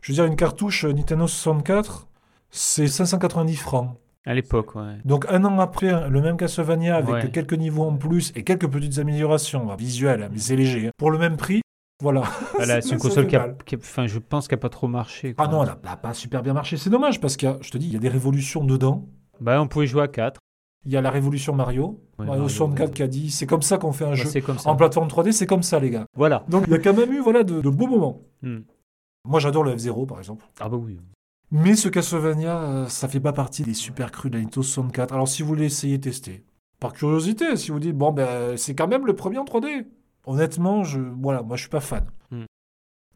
[0.00, 2.08] Je veux dire, une cartouche euh, Nintendo 64,
[2.50, 3.96] c'est 590 francs.
[4.24, 4.98] À l'époque, ouais.
[5.04, 7.30] Donc un an après, le même Castlevania avec Ouais.
[7.30, 10.88] quelques niveaux en plus et quelques petites améliorations hein, visuelles, hein, mais c'est léger.
[10.88, 10.90] hein.
[10.96, 11.60] Pour le même prix,
[12.00, 12.22] voilà.
[12.54, 13.56] Voilà, c'est une console qui a, mal.
[13.66, 15.34] qui a- enfin, je pense qu'elle a pas trop marché.
[15.34, 15.44] quoi.
[15.46, 16.76] Ah non, elle n'a pas super bien marché.
[16.76, 19.08] C'est dommage parce que, je te dis, il y a des révolutions dedans.
[19.40, 20.38] Bah, on pouvait jouer à 4.
[20.84, 22.00] Il y a la révolution Mario.
[22.18, 22.94] Ouais, Mario Mario, 64 ouais.
[22.94, 24.28] qui a dit, c'est comme ça qu'on fait un jeu.
[24.28, 24.68] c'est comme ça.
[24.70, 26.06] En plateforme 3D, c'est comme ça, les gars.
[26.16, 26.44] Voilà.
[26.48, 28.20] Donc il y a quand même eu voilà, de, de beaux moments.
[28.42, 28.60] Hmm.
[29.24, 30.44] Moi, j'adore le F0, par exemple.
[30.60, 30.98] Ah bah oui.
[31.54, 35.12] Mais ce Castlevania, euh, ça fait pas partie des super crus de la Nintendo 64.
[35.12, 36.44] Alors si vous voulez essayer, tester.
[36.80, 39.86] Par curiosité, si vous dites, bon, ben, c'est quand même le premier en 3D.
[40.24, 42.06] Honnêtement, je, voilà, moi, je suis pas fan.
[42.30, 42.44] Hmm.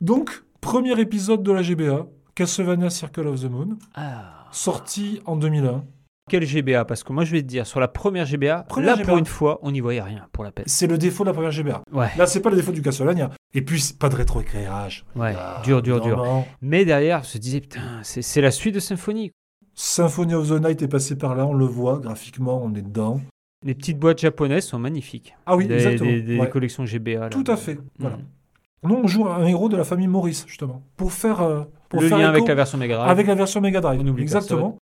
[0.03, 4.47] Donc, premier épisode de la GBA, Castlevania Circle of the Moon, Ah.
[4.53, 5.85] sorti en 2001.
[6.29, 8.95] Quel GBA Parce que moi, je vais te dire, sur la première GBA, Première là,
[8.97, 9.09] GBA.
[9.09, 10.65] pour une fois, on n'y voyait rien pour la peine.
[10.67, 11.83] C'est le défaut de la première GBA.
[11.93, 12.09] Ouais.
[12.19, 13.31] Là, c'est pas le défaut du Castlevania.
[13.55, 15.05] Et puis, pas de rétroéclairage.
[15.15, 16.17] Ouais, Ah, dur, dur, dur.
[16.25, 16.45] non.
[16.63, 19.31] Mais derrière, je me disais, putain, c'est la suite de Symphony.
[19.75, 23.21] Symphony of the Night est passé par là, on le voit, graphiquement, on est dedans.
[23.65, 25.37] Les petites boîtes japonaises sont magnifiques.
[25.47, 26.11] Ah oui, des, exactement.
[26.11, 26.49] Des, des Ouais.
[26.49, 27.21] collections GBA.
[27.21, 27.29] là.
[27.29, 27.79] Tout à fait.
[28.01, 28.17] Voilà.
[28.17, 28.25] Mhm.
[28.91, 30.83] Non, on joue un héros de la famille Maurice, justement.
[30.97, 31.41] Pour faire.
[31.41, 33.11] euh, pour Le faire lien avec la version Mega Drive.
[33.11, 34.03] avec la version Mega Drive.
[34.19, 34.77] Exactement.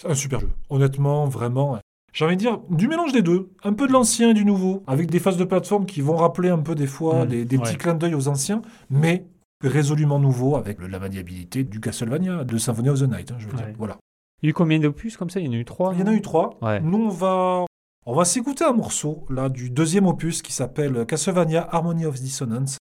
[0.00, 0.50] C'est un super jeu.
[0.70, 1.78] Honnêtement, vraiment.
[2.12, 3.50] J'ai envie de dire du mélange des deux.
[3.64, 4.82] Un peu de l'ancien et du nouveau.
[4.86, 7.58] Avec des phases de plateforme qui vont rappeler un peu des fois Mm, des, des
[7.58, 8.62] petits clins d'œil aux anciens.
[8.90, 9.24] Mais
[9.62, 13.30] résolument nouveau avec la maniabilité du Castlevania, de Symphony of the Night.
[13.30, 13.64] hein, je veux Ouais.
[13.66, 13.74] dire.
[13.78, 13.96] Voilà.
[14.42, 15.38] Il y a eu combien d'opus comme ça?
[15.40, 16.58] Il y en a eu trois Il y en a eu trois.
[16.60, 16.80] Ouais.
[16.80, 17.64] Nous, on va,
[18.06, 22.76] on va s'écouter un morceau là du deuxième opus qui s'appelle Castlevania Harmony of Dissonance.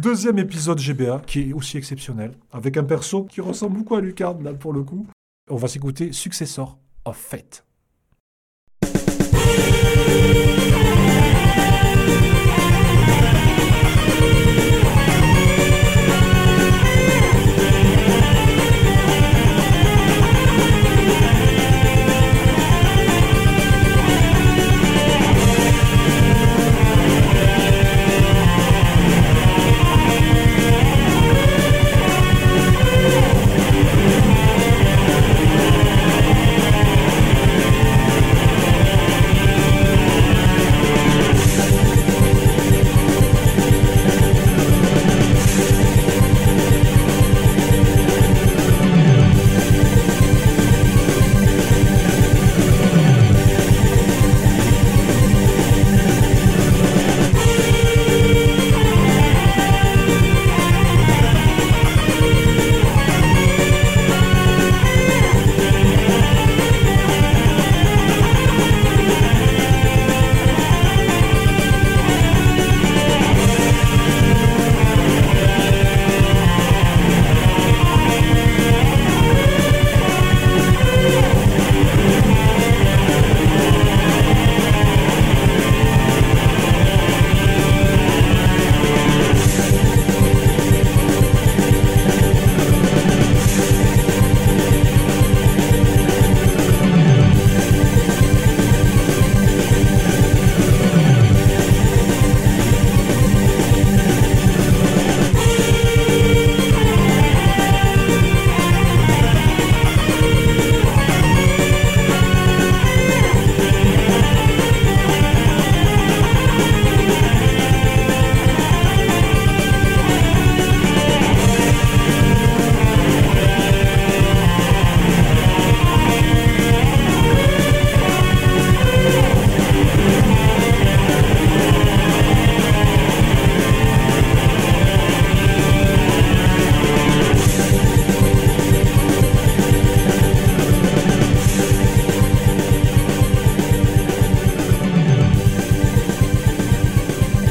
[0.00, 4.38] Deuxième épisode GBA qui est aussi exceptionnel, avec un perso qui ressemble beaucoup à Lucard
[4.40, 5.04] là pour le coup.
[5.50, 7.66] On va s'écouter Successor of Fate.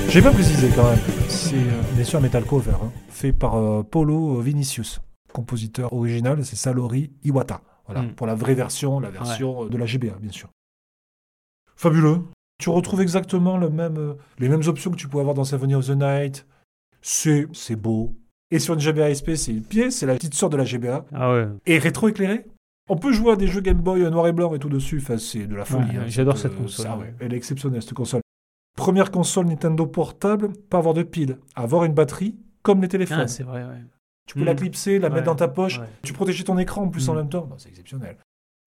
[0.09, 0.99] J'ai pas précisé quand même.
[1.27, 5.01] C'est euh, bien sûr un metal cover, hein, fait par euh, Polo Vinicius,
[5.33, 7.61] compositeur original, c'est Salori Iwata.
[7.85, 8.13] Voilà, Mm.
[8.13, 10.49] pour la vraie version, la version euh, de la GBA, bien sûr.
[11.75, 12.19] Fabuleux.
[12.59, 15.75] Tu retrouves exactement le même, euh, les mêmes options que tu pouvais avoir dans Symphony
[15.75, 16.45] of the Night.
[17.01, 18.15] C'est beau.
[18.51, 21.05] Et sur une GBA SP, c'est une pièce, c'est la petite sœur de la GBA.
[21.13, 21.47] Ah ouais.
[21.67, 22.45] Et rétro-éclairé.
[22.89, 24.99] On peut jouer à des jeux Game Boy noir et blanc et tout dessus.
[25.01, 25.85] Enfin, c'est de la folie.
[25.91, 26.07] Ouais, hein.
[26.07, 27.03] j'adore cette console, ça, ouais.
[27.03, 27.13] ouais.
[27.19, 28.21] Elle est exceptionnelle, cette console.
[28.79, 33.19] Première console Nintendo portable, pas avoir de pile, avoir une batterie comme les téléphones.
[33.21, 33.83] Ah, c'est vrai, ouais.
[34.25, 35.79] tu peux la clipser, la Ouais, mettre dans ta poche.
[35.79, 35.87] ouais.
[36.01, 37.17] Tu protégeais ton écran en plus en Mm.
[37.17, 37.47] même temps.
[37.49, 38.15] Non, c'est exceptionnel.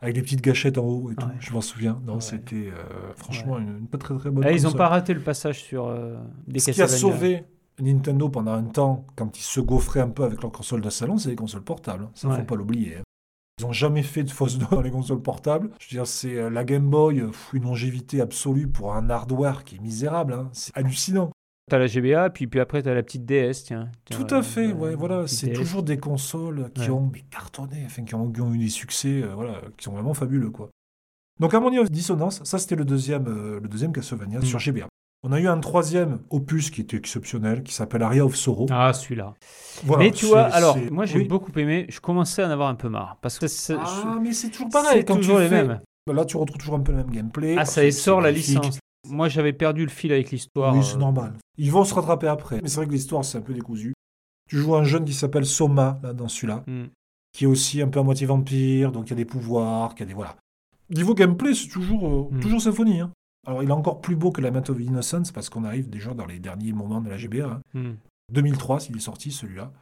[0.01, 1.27] Avec des petites gâchettes en haut et tout.
[1.41, 2.01] Je m'en souviens.
[2.05, 5.15] Non, c'était euh, franchement une, une pas très très bonne Ah, ils n'ont pas raté
[5.15, 6.17] le passage sur euh,
[6.47, 7.45] des Ce qui a sauvé
[7.81, 11.17] Nintendo pendant un temps, quand ils se gaufraient un peu avec leurs consoles de salon,
[11.19, 12.05] c'est les consoles portables.
[12.05, 12.11] hein.
[12.15, 12.37] Ça, Ouais.
[12.37, 12.97] faut pas l'oublier.
[12.97, 13.03] hein.
[13.59, 15.71] Ils n'ont jamais fait de fausse note dans les consoles portables.
[15.79, 19.65] Je veux dire, c'est euh, la Game Boy, euh, une longévité absolue pour un hardware
[19.65, 20.33] qui est misérable.
[20.33, 20.49] hein.
[20.53, 21.31] C'est hallucinant.
[21.71, 23.89] T'as la GBA, puis, puis après t'as la petite DS, tiens.
[24.11, 25.27] Tout à fait, euh, ouais, voilà.
[25.29, 26.91] C'est toujours des consoles qui Ouais.
[26.91, 30.13] ont cartonné, enfin, qui, ont, qui ont eu des succès, euh, voilà, qui sont vraiment
[30.15, 30.71] fabuleux, quoi.
[31.41, 34.45] Donc, Harmony of Dissonance, ça c'était le deuxième, euh, le deuxième Castlevania Mm.
[34.45, 34.87] sur GBA.
[35.25, 38.67] On a eu un troisième opus qui était exceptionnel, qui s'appelle Aria of Sorrow.
[38.71, 39.35] Ah, celui-là.
[39.85, 41.25] Voilà, mais tu vois, c'est- alors, c'est- moi j'ai oui.
[41.29, 43.19] beaucoup aimé, je commençais à en avoir un peu marre.
[43.23, 45.05] Parce que c'est Ah, mais c'est toujours pareil.
[45.07, 45.81] c'est toujours les fais- mêmes.
[46.13, 47.55] Là, tu retrouves toujours un peu le même gameplay.
[47.57, 48.79] Ah, ça C'est- essore c'est la licence.
[49.09, 50.75] Moi j'avais perdu le fil avec l'histoire.
[50.75, 51.35] Oui, c'est euh, normal.
[51.57, 52.61] Ils vont se rattraper après.
[52.61, 53.95] Mais c'est vrai que l'histoire, c'est un peu décousu.
[54.49, 56.87] Tu joues un jeune qui s'appelle Soma, là, dans celui-là, hmm.
[57.33, 60.03] qui est aussi un peu à moitié vampire, donc il y a des pouvoirs, qui
[60.03, 60.15] a des.
[60.15, 60.35] Voilà.
[60.91, 62.41] Niveau gameplay, c'est toujours, euh, Mm.
[62.41, 63.01] toujours symphonie.
[63.01, 63.11] hein.
[63.47, 66.15] Alors, il est encore plus beau que la Mat of Innocence, parce qu'on arrive déjà
[66.15, 67.45] dans les derniers moments de la GBA.
[67.47, 67.61] hein.
[67.75, 67.95] Hmm.
[68.33, 69.73] 2003, s'il est sorti, celui-là.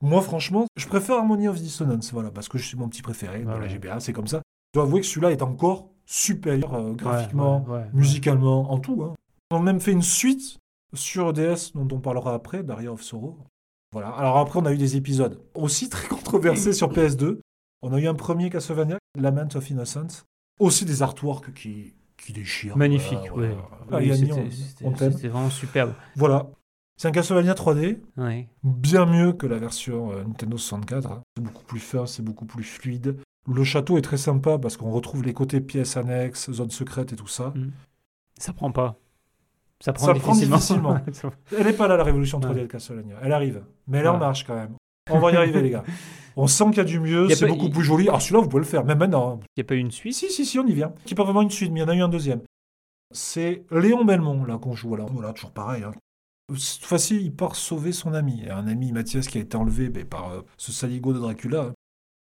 [0.00, 3.54] Moi, franchement, je préfère Harmony of Dissonance, voilà, parce que c'est mon petit préféré dans
[3.54, 3.68] Ouais, la.
[3.68, 4.42] GBA, c'est comme ça.
[4.74, 7.86] Je dois avouer que celui-là est encore supérieur euh, graphiquement, Ouais, ouais, ouais.
[7.94, 9.02] musicalement, en tout.
[9.02, 9.14] Hein.
[9.50, 10.58] On a même fait une suite
[10.94, 13.38] Sur DS, dont on parlera après, Daria of Sorrow.
[13.92, 14.08] Voilà.
[14.10, 17.40] Alors après, on a eu des épisodes aussi très controversés sur PS2.
[17.82, 20.24] On a eu un premier Castlevania, Lament of Innocence.
[20.60, 22.76] Aussi des artworks qui, qui déchirent.
[22.76, 23.54] Magnifique, Voilà, ouais.
[23.88, 24.02] voilà.
[24.04, 25.92] Oui, Ah, Yanni, c'était- vraiment superbe.
[26.16, 26.46] Voilà.
[26.96, 28.48] C'est un Castlevania 3D, Ouais.
[28.64, 31.12] bien mieux que la version euh, Nintendo 64.
[31.12, 31.22] hein.
[31.36, 33.18] C'est beaucoup plus fin, c'est beaucoup plus fluide.
[33.46, 37.16] Le château est très sympa parce qu'on retrouve les côtés pièces annexes, zones secrètes et
[37.16, 37.54] tout ça.
[38.36, 38.96] Ça prend pas.
[39.80, 40.98] Ça prend Ça prend difficilement.
[41.56, 42.62] Elle n'est pas là, la révolution 3D Ouais.
[42.62, 43.14] de Castlevania.
[43.22, 43.62] Elle arrive.
[43.86, 44.18] Mais on Ouais.
[44.18, 44.74] marche quand même.
[45.08, 45.84] On va y arriver, les gars.
[46.40, 48.08] On sent qu'il y a du mieux, c'est beaucoup y- plus joli.
[48.08, 49.40] Alors celui-là, vous pouvez le faire, même maintenant.
[49.56, 50.14] Il n'y a pas eu une suite?
[50.14, 50.92] Si, si, si, on y vient.
[51.04, 52.40] Qui pas vraiment une suite, mais il y en a eu un deuxième.
[53.12, 54.94] C'est Léon Belmont, là, qu'on joue.
[54.94, 55.82] Alors, voilà, toujours pareil.
[55.82, 55.92] hein.
[56.56, 58.44] Cette fois-ci, il part sauver son ami.
[58.48, 61.72] Un ami, Mathias, qui a été enlevé ben, par euh, ce saligo de Dracula.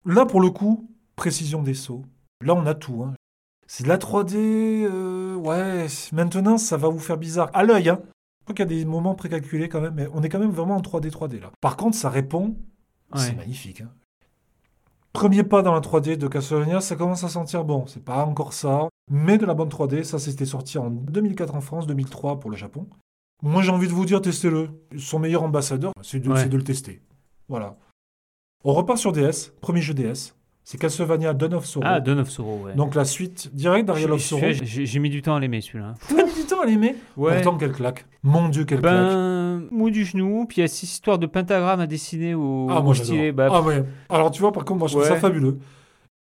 [0.05, 2.03] Là, pour le coup, précision des sauts.
[2.43, 3.03] Là, on a tout.
[3.03, 3.13] hein.
[3.67, 4.35] C'est de la 3D.
[4.37, 7.49] euh, ouais, maintenant, ça va vous faire bizarre.
[7.53, 7.99] À l'œil, hein.
[8.03, 10.51] Je crois qu'il y a des moments précalculés quand même, mais on est quand même
[10.51, 11.49] vraiment en 3D, 3D là.
[11.61, 12.55] Par contre, ça répond.
[13.15, 13.81] C'est magnifique.
[13.81, 13.89] hein.
[15.13, 17.85] Premier pas dans la 3D de Castlevania, ça commence à sentir bon.
[17.87, 20.03] C'est pas encore ça, mais de la bonne 3D.
[20.03, 22.87] Ça, c'était sorti en 2004 en France, 2003 pour le Japon.
[23.41, 24.69] Moi, j'ai envie de vous dire, testez-le.
[24.97, 26.41] Son meilleur ambassadeur, c'est de, Ouais.
[26.43, 27.01] c'est de le tester.
[27.47, 27.77] Voilà.
[28.65, 30.33] On repart sur DS, premier jeu DS.
[30.67, 31.85] C'est Castlevania Dawn of Sorrow.
[31.87, 32.73] Ah, Dawn of Sorrow, ouais.
[32.73, 34.41] Donc la suite directe d'Ariel of Sorrow.
[34.63, 35.93] J'ai- mis du temps à l'aimer celui-là.
[36.09, 37.35] T'as mis du temps à l'aimer Ouais.
[37.35, 38.05] Pourtant, quelle claque.
[38.23, 38.91] Mon Dieu, quelle claque.
[38.93, 42.67] Ben, mou du genou, puis il y a cette histoire de pentagramme à dessiner au,
[42.71, 43.31] Ah, au moi, stylet.
[43.31, 43.83] Bah, Ah, ouais.
[44.09, 45.59] Alors, tu vois, par contre, moi, je trouve ça fabuleux.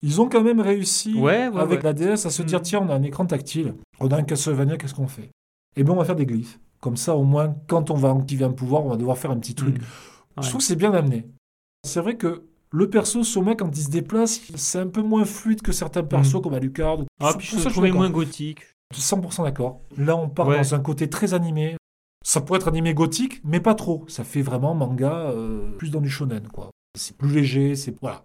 [0.02, 2.64] Ils ont quand même réussi, Ouais, avec la DS, à se dire Mm.
[2.64, 5.30] tiens, on a un écran tactile, on a un Castlevania, qu'est-ce qu'on fait?
[5.78, 6.60] Eh bien, on va faire des glyphes.
[6.82, 9.38] Comme ça, au moins, quand on va activer un pouvoir, on va devoir faire un
[9.40, 9.78] petit truc.
[9.80, 10.42] Mm.
[10.42, 11.26] Je trouve que c'est bien amené.
[11.88, 12.44] C'est vrai que
[12.76, 16.40] le perso, Soma, quand il se déplace, c'est un peu moins fluide que certains persos
[16.40, 16.42] Mm.
[16.42, 16.98] comme Alucard.
[17.20, 18.62] Ah, Pour puis je ça, le trouvais moins gothique.
[18.94, 19.80] 100% d'accord.
[19.98, 20.58] Là, on part Ouais.
[20.58, 21.78] dans un côté très animé.
[22.26, 24.06] Ça pourrait être animé gothique, mais pas trop.
[24.08, 26.72] Ça fait vraiment manga, euh, plus dans du shonen, quoi.
[26.98, 27.96] C'est plus léger, c'est...
[28.02, 28.24] Voilà.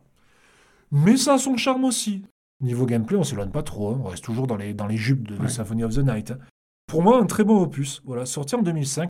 [0.93, 2.25] Mais ça a son charme aussi.
[2.63, 3.91] Niveau gameplay, on s'éloigne pas trop.
[3.93, 4.01] hein.
[4.03, 5.47] On reste toujours dans les, dans les jupes de.
[5.49, 6.31] Symphony of the Night.
[6.31, 6.39] hein.
[6.87, 8.01] Pour moi, un très bon opus.
[8.07, 9.09] Voilà, sorti en 2005.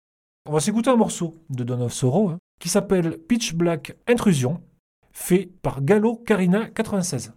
[0.48, 4.60] On va s'écouter un morceau de Dawn of Sorrow, hein, qui s'appelle Pitch Black Intrusion,
[5.18, 7.34] fait par Gallo Carina 96.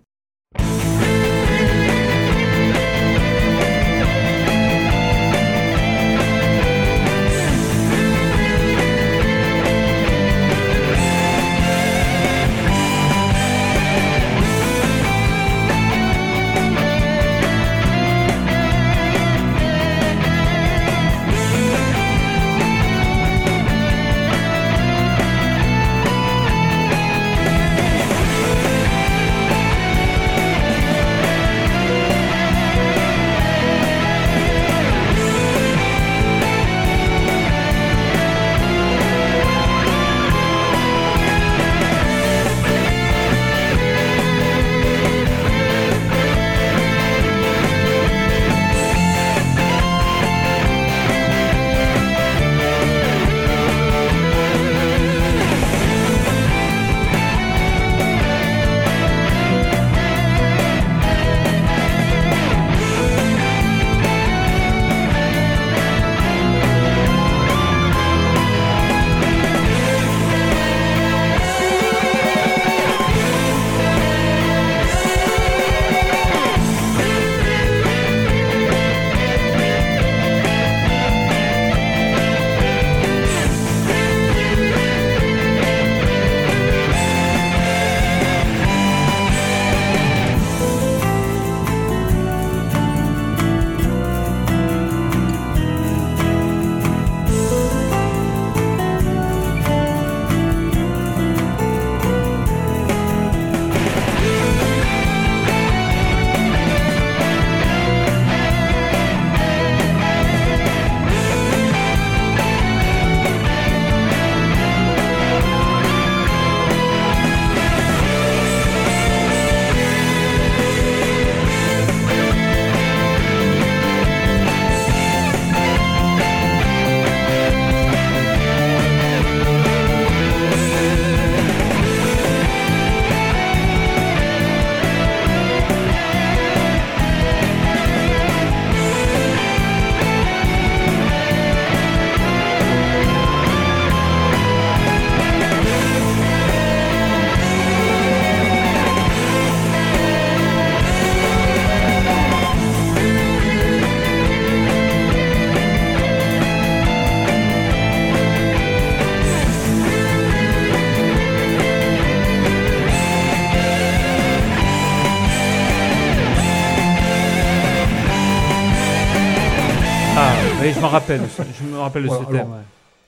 [170.73, 172.35] Je m'en rappelle, de ce- je me rappelle de Voilà, ce thème.
[172.41, 172.61] alors, ouais.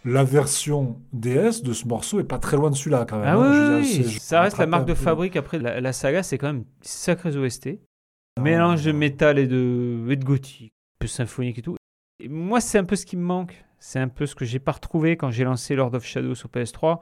[0.05, 3.27] La version DS de ce morceau est pas très loin de celui-là quand même.
[3.27, 3.79] Ah hein.
[3.81, 5.35] Oui, dire, oui, ça reste la marque de fabrique.
[5.37, 7.79] Après, la, la saga, c'est quand même sacrés OST.
[8.37, 11.77] Ah, Mélange de métal et de, et de gothique, un peu symphonique et tout.
[12.21, 13.63] Et moi, c'est un peu ce qui me manque.
[13.79, 16.49] C'est un peu ce que j'ai pas retrouvé quand j'ai lancé Lord of Shadow sur
[16.49, 16.99] PS3.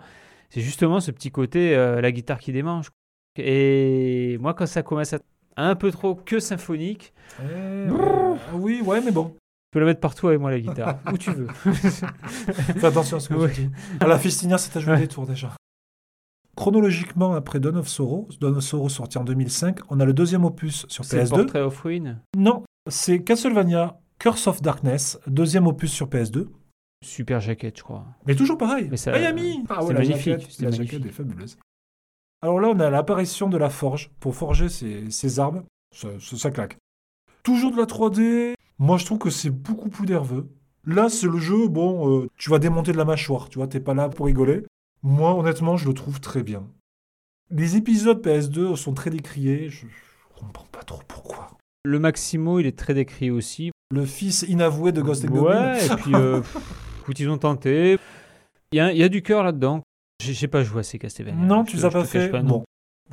[0.49, 2.89] C'est justement ce petit côté, euh, la guitare qui démange.
[3.37, 5.25] Et moi, quand ça commence à être
[5.57, 7.87] un peu trop que symphonique, Eh,
[8.53, 9.33] oui, ouais, mais bon.
[9.71, 11.47] Tu peux la mettre partout avec moi, la guitare, où tu veux.
[11.63, 13.51] Fais attention à ce que Ouais.
[13.53, 13.71] tu dis.
[14.01, 14.99] À la Fistinière, c'est à jouer Ouais.
[14.99, 15.55] des tours déjà.
[16.57, 20.43] Chronologiquement, après Dawn of Sorrow, Dawn of Sorrow sorti en 2005, on a le deuxième
[20.43, 21.29] opus sur C'est le PS2.
[21.37, 22.19] Portrait of Ruin?
[22.37, 26.49] Non, c'est Castlevania Curse of Darkness, deuxième opus sur PS2.
[27.03, 28.05] Super jaquette, je crois.
[28.27, 28.87] Mais toujours pareil.
[28.91, 30.91] Mais ça- Miami Ah c'est ouais, la magnifique, jaquette, c'est la magnifique.
[30.91, 31.57] jaquette est fabuleuse.
[32.43, 35.63] Alors là, on a l'apparition de la forge pour forger ses, ses armes.
[35.95, 36.77] Ça, ça- ça claque.
[37.43, 38.53] Toujours de la 3D.
[38.81, 40.49] Moi, je trouve que c'est beaucoup plus nerveux.
[40.87, 43.79] Là, c'est le jeu, bon, euh, tu vas démonter de la mâchoire, tu vois, t'es
[43.79, 44.63] pas là pour rigoler.
[45.03, 46.63] Moi, honnêtement, je le trouve très bien.
[47.51, 51.51] Les épisodes PS2 sont très décriés, je, je comprends pas trop pourquoi.
[51.85, 53.69] Le Maximo, il est très décrit aussi.
[53.91, 55.73] Le fils inavoué de Ghost Goblin.
[55.73, 56.41] Ouais, et puis, euh,
[57.01, 57.99] écoute, ils ont tenté.
[58.71, 59.83] Il y a, il y a du cœur là-dedans.
[60.19, 61.45] J'ai pas joué à ces Castlevania.
[61.45, 62.29] Non, tu les as pas fait.
[62.29, 62.49] pas, non.
[62.49, 62.63] bon,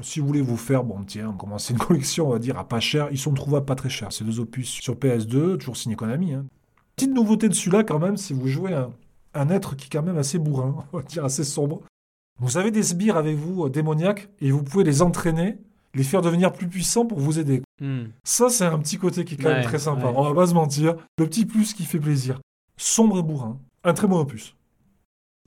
[0.00, 2.80] si vous voulez vous faire, bon, tiens, commencer une collection, on va dire, à pas
[2.80, 3.08] cher.
[3.10, 4.12] Ils sont trouvables pas très chers.
[4.12, 6.34] Ces deux opus sur PS2, toujours signé Konami.
[6.34, 6.46] Hein.
[6.96, 8.90] Petite nouveauté de celui-là, quand même, si vous jouez un,
[9.34, 11.82] un être qui est quand même assez bourrin, on va dire assez sombre.
[12.40, 15.58] Vous avez des sbires avec vous, euh, démoniaques, et vous pouvez les entraîner,
[15.94, 17.62] les faire devenir plus puissants pour vous aider.
[17.80, 18.06] Hmm.
[18.24, 20.06] Ça, c'est un petit côté qui est quand même très sympa.
[20.06, 20.14] ouais.
[20.16, 20.94] On va pas se mentir.
[21.18, 22.40] Le petit plus qui fait plaisir.
[22.76, 23.58] Sombre et bourrin.
[23.84, 24.54] Un très bon opus.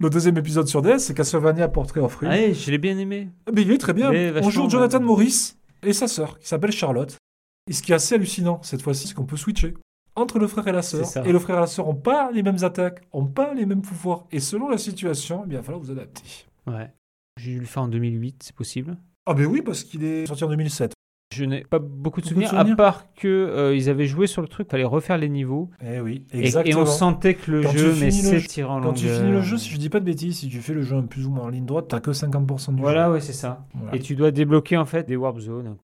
[0.02, 2.32] Le deuxième épisode sur DS, c'est Castlevania Portrait of Ruin.
[2.32, 3.30] Ouais, je l'ai bien aimé.
[3.46, 4.12] Ah, Mais il est très bien.
[4.42, 5.06] On joue Jonathan ouais.
[5.06, 5.54] Morris
[5.84, 7.16] et sa sœur, qui s'appelle Charlotte.
[7.70, 9.76] Et ce qui est assez hallucinant cette fois-ci, c'est qu'on peut switcher
[10.16, 11.06] entre le frère et la sœur.
[11.24, 13.84] Et le frère et la sœur n'ont pas les mêmes attaques, n'ont pas les mêmes
[13.84, 14.26] pouvoirs.
[14.32, 16.24] Et selon la situation, eh bien, il va falloir vous adapter.
[16.66, 16.92] Ouais.
[17.38, 18.98] J'ai dû le faire en 2008, c'est possible.
[19.28, 20.94] Ah ben oui, parce qu'il est sorti en 2007.
[21.34, 24.28] Je n'ai pas beaucoup de Beaucoup de souvenirs, à part que euh, ils avaient joué
[24.28, 25.70] sur le truc, fallait refaire les niveaux.
[25.86, 26.80] Eh oui, Et, exactement.
[26.80, 29.20] et on sentait que le Quand jeu, mais jeu- s'étirait en Quand tu longueur.
[29.22, 31.04] finis le jeu, si je dis pas de bêtises, si tu fais le jeu un
[31.04, 33.14] plus ou moins en ligne droite, t'as que 50% du Voilà, jeu.
[33.14, 33.66] ouais, c'est ça.
[33.74, 33.96] Voilà.
[33.96, 35.78] Et tu dois débloquer en fait des warp zones.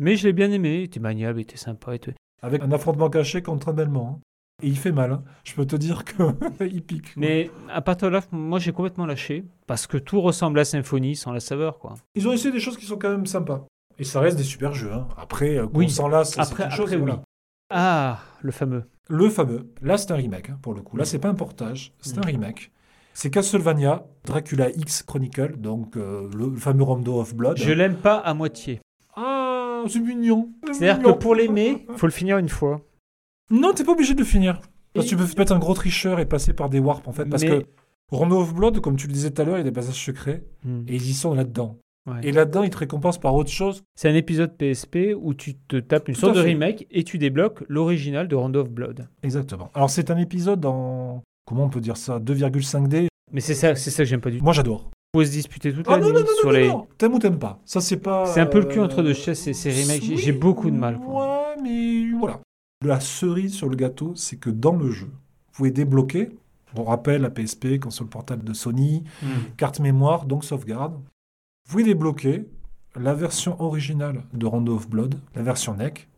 [0.00, 1.94] Mais je l'ai bien aimé, il était maniable, il était sympa.
[1.94, 2.12] Et tout.
[2.42, 4.06] Avec un affrontement caché contre un Belmont.
[4.08, 4.18] hein.
[4.62, 5.12] Et il fait mal.
[5.12, 5.22] hein.
[5.44, 6.22] Je peux te dire que
[6.64, 7.16] il pique.
[7.16, 11.14] Mais à partir de là, moi j'ai complètement lâché parce que tout ressemble à Symphonie
[11.14, 11.94] sans la saveur, quoi.
[12.16, 13.64] Ils ont essayé des choses qui sont quand même sympas.
[13.98, 14.92] Et ça reste des super jeux.
[14.92, 15.08] hein.
[15.16, 15.90] Après, euh, Oui.
[15.90, 16.86] s'en lasse, Après, une chose.
[16.92, 17.02] après oui.
[17.02, 17.22] voilà.
[17.70, 18.84] Ah, le fameux.
[19.08, 19.70] Le fameux.
[19.82, 20.96] Là, c'est un remake, hein, pour le coup.
[20.96, 22.26] Là, c'est pas un portage, c'est un Mm.
[22.26, 22.70] remake.
[23.14, 27.56] C'est Castlevania, Dracula X Chronicle, donc euh, le fameux Rondo of Blood.
[27.58, 28.80] Je l'aime pas à moitié.
[29.16, 30.50] Ah, c'est mignon.
[30.66, 32.80] c'est C'est-à-dire que pour l'aimer, faut le finir une fois.
[33.50, 34.60] Non, t'es pas obligé de le finir.
[34.94, 37.24] Parce que tu peux être un gros tricheur et passer par des warps, en fait.
[37.26, 37.66] Parce Mais- que
[38.12, 40.02] Rondo of Blood, comme tu le disais tout à l'heure, il y a des passages
[40.04, 40.44] secrets.
[40.64, 40.82] Hmm.
[40.86, 41.76] Et ils y sont là-dedans.
[42.08, 42.20] Ouais.
[42.22, 43.82] Et là-dedans, ils te récompensent par autre chose.
[43.94, 47.18] C'est un épisode PSP où tu te tapes une Tout sorte de remake et tu
[47.18, 49.08] débloques l'original de Rondo of Blood.
[49.22, 49.70] Exactement.
[49.74, 51.22] Alors, c'est un épisode en.
[51.46, 53.06] Comment on peut dire ça 2,5D.
[53.32, 54.44] Mais c'est ça, c'est ça que j'aime pas du tout.
[54.44, 54.90] Moi, j'adore.
[55.14, 56.70] Faut se disputer toute Ah la non, nuit non, non, sur les.
[56.98, 58.26] T'aimes ou t'aimes pas Ça, c'est pas.
[58.26, 60.02] C'est un peu le cul euh, entre deux chaises, ces, ces remakes.
[60.08, 60.98] Oui, J'ai beaucoup de mal.
[60.98, 61.54] quoi.
[61.56, 62.40] Ouais, mais voilà.
[62.84, 66.28] La cerise sur le gâteau, c'est que dans le jeu, vous pouvez débloquer.
[66.76, 69.26] On rappelle la PSP, console portable de Sony, Hmm.
[69.56, 70.94] carte mémoire, donc sauvegarde.
[71.68, 72.46] Vous pouvez débloquer
[72.98, 76.08] la version originale de Rondo of Blood, la version NEC,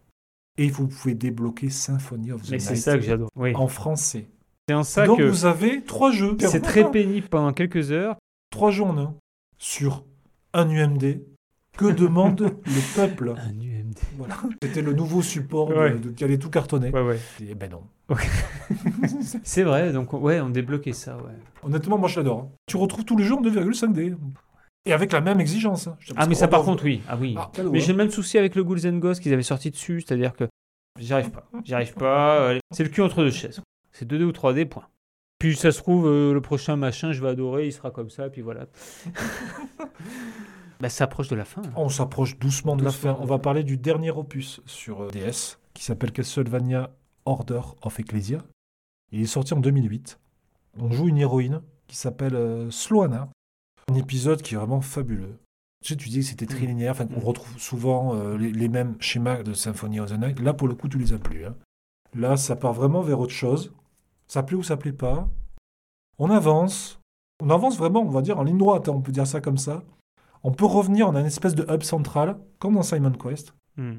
[0.58, 3.30] et vous pouvez débloquer Symphony of the Mais Night c'est ça que j'adore.
[3.34, 3.52] Oui.
[3.56, 4.28] en français.
[4.68, 6.36] C'est en ça donc que vous avez trois jeux.
[6.38, 8.16] c'est très pénible pendant quelques heures.
[8.50, 9.14] Trois jeux en un
[9.58, 10.04] sur
[10.52, 11.20] un UMD.
[11.76, 13.34] Que demande le peuple?
[13.36, 13.98] Un UMD.
[14.18, 14.36] Voilà.
[14.62, 15.98] C'était le nouveau support de- Ouais.
[15.98, 16.90] de- qui allait tout cartonner.
[16.90, 17.18] Ouais, ouais.
[17.40, 17.82] Et ben non.
[19.42, 21.32] C'est vrai, donc ouais, on débloquait ça, ouais.
[21.64, 22.38] Honnêtement, moi je l'adore.
[22.38, 22.48] hein.
[22.66, 24.14] Tu retrouves tous les en 2,5D.
[24.86, 25.86] Et avec la même exigence.
[25.88, 25.96] hein.
[26.16, 27.02] Ah, mais ça, par contre, oui.
[27.08, 27.34] Ah oui.
[27.38, 30.00] Ah, Mais j'ai le même souci avec le Ghouls and Ghosts qu'ils avaient sorti dessus,
[30.00, 30.44] c'est-à-dire que
[30.98, 31.46] j'y arrive pas.
[31.64, 32.38] J'y arrive pas.
[32.40, 33.60] euh, C'est le cul entre deux chaises.
[33.92, 34.86] C'est 2D ou 3D, point.
[35.38, 38.28] Puis ça se trouve, euh, le prochain machin, je vais adorer, il sera comme ça,
[38.30, 38.66] puis voilà.
[40.80, 41.62] bah, ça approche de la fin.
[41.76, 43.16] On s'approche doucement de la fin.
[43.20, 46.90] On va parler du dernier opus sur euh, DS qui s'appelle Castlevania
[47.26, 48.42] Order of Ecclesia.
[49.12, 50.18] Il est sorti en 2008.
[50.78, 53.28] On joue une héroïne qui s'appelle euh, Sloana.
[53.90, 55.36] Un épisode qui est vraiment fabuleux.
[55.82, 57.24] Tu sais, tu dis que c'était trilinéaire, enfin, on Mm.
[57.24, 60.40] retrouve souvent euh, les, les mêmes schémas de Symphony of the Night.
[60.40, 61.46] Là, pour le coup, tu les as plus.
[61.46, 61.54] hein.
[62.14, 63.72] Là, ça part vraiment vers autre chose.
[64.28, 65.28] Ça plaît ou ça plaît pas.
[66.18, 67.00] On avance.
[67.42, 69.56] On avance vraiment, on va dire, en ligne droite, hein, on peut dire ça comme
[69.58, 69.82] ça.
[70.42, 73.54] On peut revenir en un espèce de hub central, comme dans Simon Quest.
[73.76, 73.98] Hmm.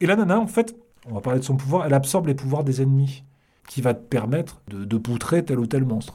[0.00, 2.64] Et la nana, en fait, on va parler de son pouvoir, elle absorbe les pouvoirs
[2.64, 3.24] des ennemis.
[3.66, 6.12] qui va te permettre de, de poutrer tel ou tel monstre.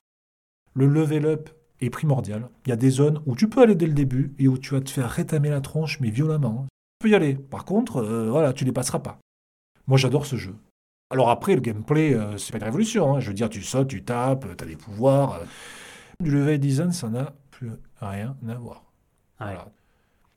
[0.75, 1.49] Le level up
[1.81, 2.49] est primordial.
[2.65, 4.73] Il y a des zones où tu peux aller dès le début et où tu
[4.73, 6.65] vas te faire rétamer la tronche, mais violemment.
[6.99, 7.35] Tu peux y aller.
[7.35, 9.19] Par contre, euh, voilà, tu les passeras pas.
[9.87, 10.55] Moi, j'adore ce jeu.
[11.11, 13.15] Alors après, le gameplay, euh, c'est pas une révolution.
[13.15, 13.19] hein.
[13.19, 15.35] Je veux dire, tu sautes, tu tapes, tu as des pouvoirs.
[15.41, 15.45] euh.
[16.23, 18.83] Du level design, ça n'a plus rien à voir.
[19.39, 19.47] Ouais.
[19.47, 19.67] Voilà.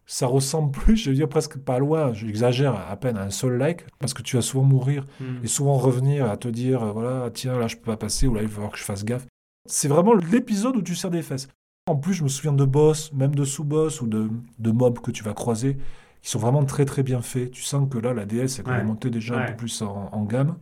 [0.07, 3.85] Ça ressemble plus, je veux dire presque pas loin, j'exagère à peine, à un Soul-like,
[3.99, 5.43] parce que tu vas souvent mourir Hmm.
[5.43, 8.35] et souvent revenir à te dire, euh, voilà, tiens, là je peux pas passer, ou
[8.35, 9.27] là il va falloir que je fasse gaffe.
[9.69, 11.49] C'est vraiment l'épisode où tu serres des fesses.
[11.87, 15.11] En plus, je me souviens de boss, même de sous-boss ou de, de mobs que
[15.11, 15.77] tu vas croiser,
[16.21, 17.51] qui sont vraiment très très bien faits.
[17.51, 18.87] Tu sens que là, la DS est quand même Ouais.
[18.87, 20.57] montée déjà un peu plus en, en gamme.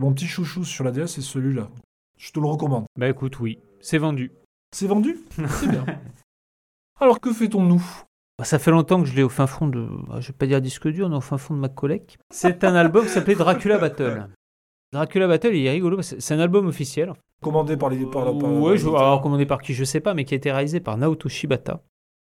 [0.00, 1.68] Mon petit chouchou sur la DS, c'est celui-là.
[2.18, 2.84] Je te le recommande.
[2.98, 4.32] Bah écoute, oui, c'est vendu.
[4.74, 5.18] C'est vendu?
[5.48, 5.84] C'est bien.
[7.00, 7.82] Alors que fait-on nous
[8.38, 9.86] Bah, Ça fait longtemps que je l'ai au fin fond de.
[10.08, 12.16] bah, Je vais pas dire disque dur, mais au fin fond de ma collecte.
[12.30, 14.28] C'est un album qui s'appelait Dracula Battle.
[14.92, 15.96] Dracula Battle, il est rigolo.
[15.96, 17.12] parce que C'est un album officiel.
[17.42, 18.04] Commandé par les.
[18.06, 20.36] Par, par- par- ouais, je, alors commandé par qui, je sais pas, mais qui a
[20.36, 21.82] été réalisé par Naoto Shibata.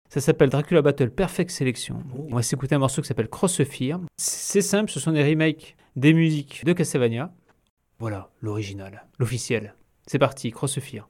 [0.09, 2.03] Ça s'appelle Dracula Battle Perfect Selection.
[2.17, 2.27] Oh.
[2.31, 3.99] On va s'écouter un morceau qui s'appelle Crossfire.
[4.17, 7.31] C'est simple, ce sont des remakes des musiques de Castlevania.
[7.99, 9.75] Voilà, l'original, l'officiel.
[10.07, 11.07] C'est parti, Crossfire.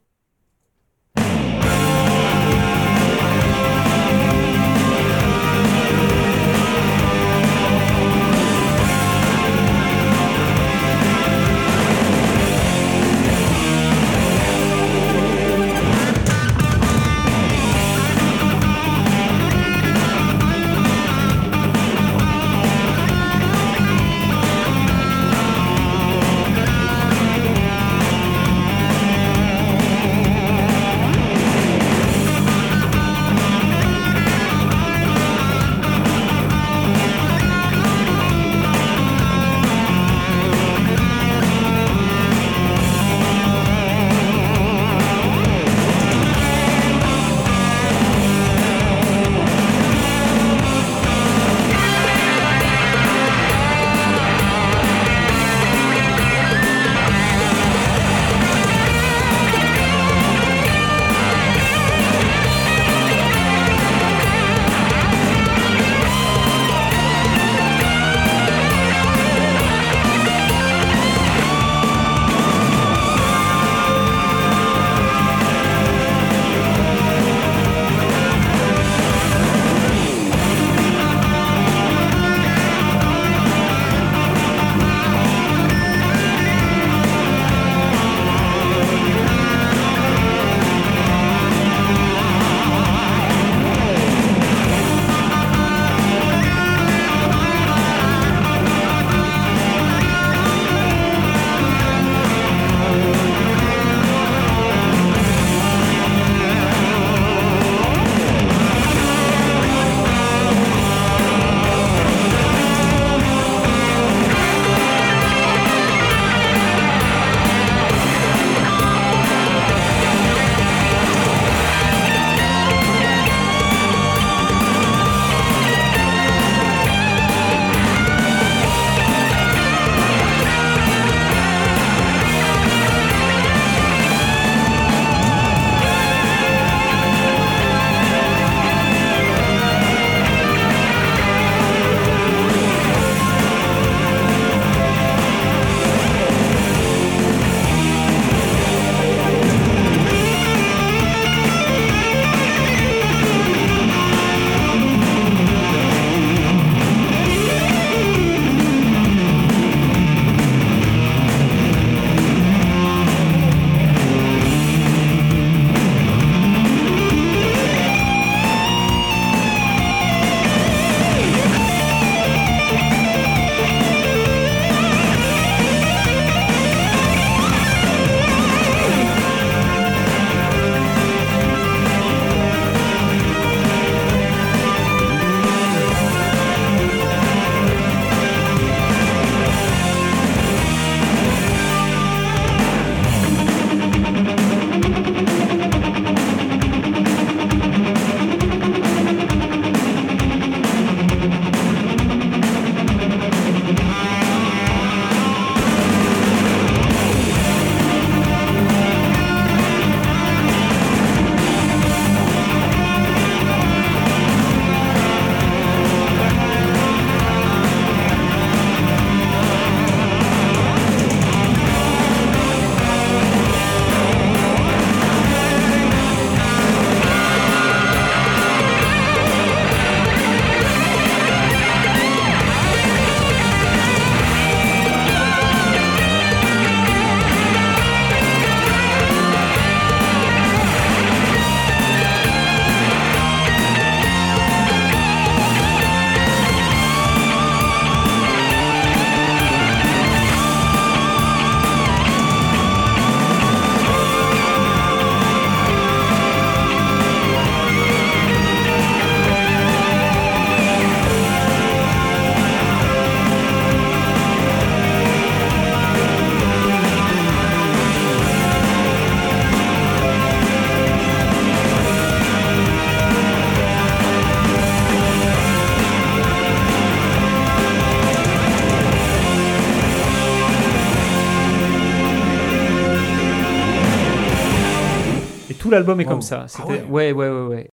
[285.74, 286.10] L'album est Wow.
[286.10, 286.46] comme ça.
[286.58, 286.82] Ah ouais.
[286.84, 287.68] ouais, ouais, ouais, ouais.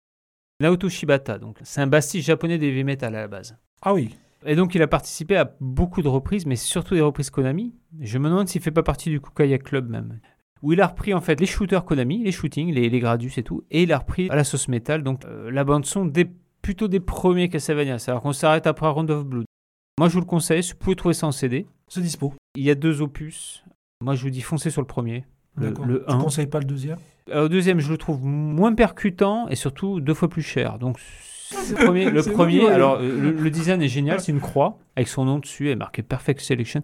[0.61, 3.57] Naoto Shibata, donc c'est un bastique japonais d'heavy metal à la base.
[3.83, 4.15] Ah oui.
[4.47, 7.75] Et donc il a participé à beaucoup de reprises, mais surtout des reprises Konami.
[8.01, 10.20] Je me demande s'il fait pas partie du Kukaya Club même.
[10.62, 13.45] Où il a repris en fait les shooters Konami, les shootings, les, les Gradius et
[13.45, 16.29] tout, et il a repris à la sauce métal, donc euh, la bande son des,
[16.62, 17.97] plutôt des premiers Castlevania.
[18.09, 19.45] Alors qu'on s'arrête après Round of Blood.
[19.99, 21.66] Moi je vous le conseille, vous pouvez trouver ça en CD.
[21.89, 22.35] C'est dispo.
[22.57, 23.62] Il y a deux opus.
[24.01, 25.25] Moi je vous dis foncez sur le premier,
[25.59, 25.86] le, D'accord.
[25.86, 26.18] le Tu 1.
[26.18, 26.98] conseilles pas le deuxième?
[27.30, 30.78] Euh, Au deuxième, je le trouve moins percutant et surtout deux fois plus cher.
[30.78, 30.98] Donc,
[31.70, 35.09] le premier, le bon, alors euh, le, le design est génial, c'est une croix avec
[35.09, 36.80] son nom dessus et marqué Perfect Selection.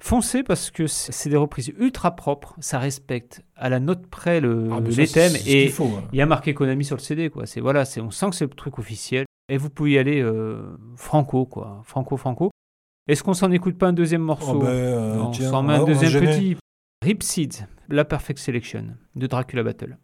[0.00, 4.68] Foncez parce que c'est des reprises ultra propres, ça respecte à la note près le,
[4.70, 6.04] Ah, ça, les thèmes et faut, hein.
[6.12, 7.46] il y a marqué Konami sur le CD quoi.
[7.46, 10.20] C'est voilà, c'est on sent que c'est le truc officiel et vous pouvez y aller
[10.22, 10.62] euh,
[10.94, 12.50] franco quoi, franco franco.
[13.08, 15.84] Est-ce qu'on s'en écoute pas un deuxième Oh, morceau ben, euh, On s'en met un
[15.84, 16.56] deuxième petit
[17.00, 19.98] Ripseed, la Perfect Selection de Dracula Battle.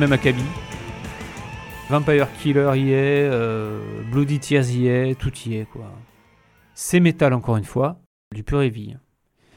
[0.00, 0.42] Même acabit.
[1.90, 5.92] Vampire Killer y est, euh, Bloody Tears y est, tout y est quoi.
[6.72, 8.00] C'est métal encore une fois,
[8.34, 8.96] du pur heavy.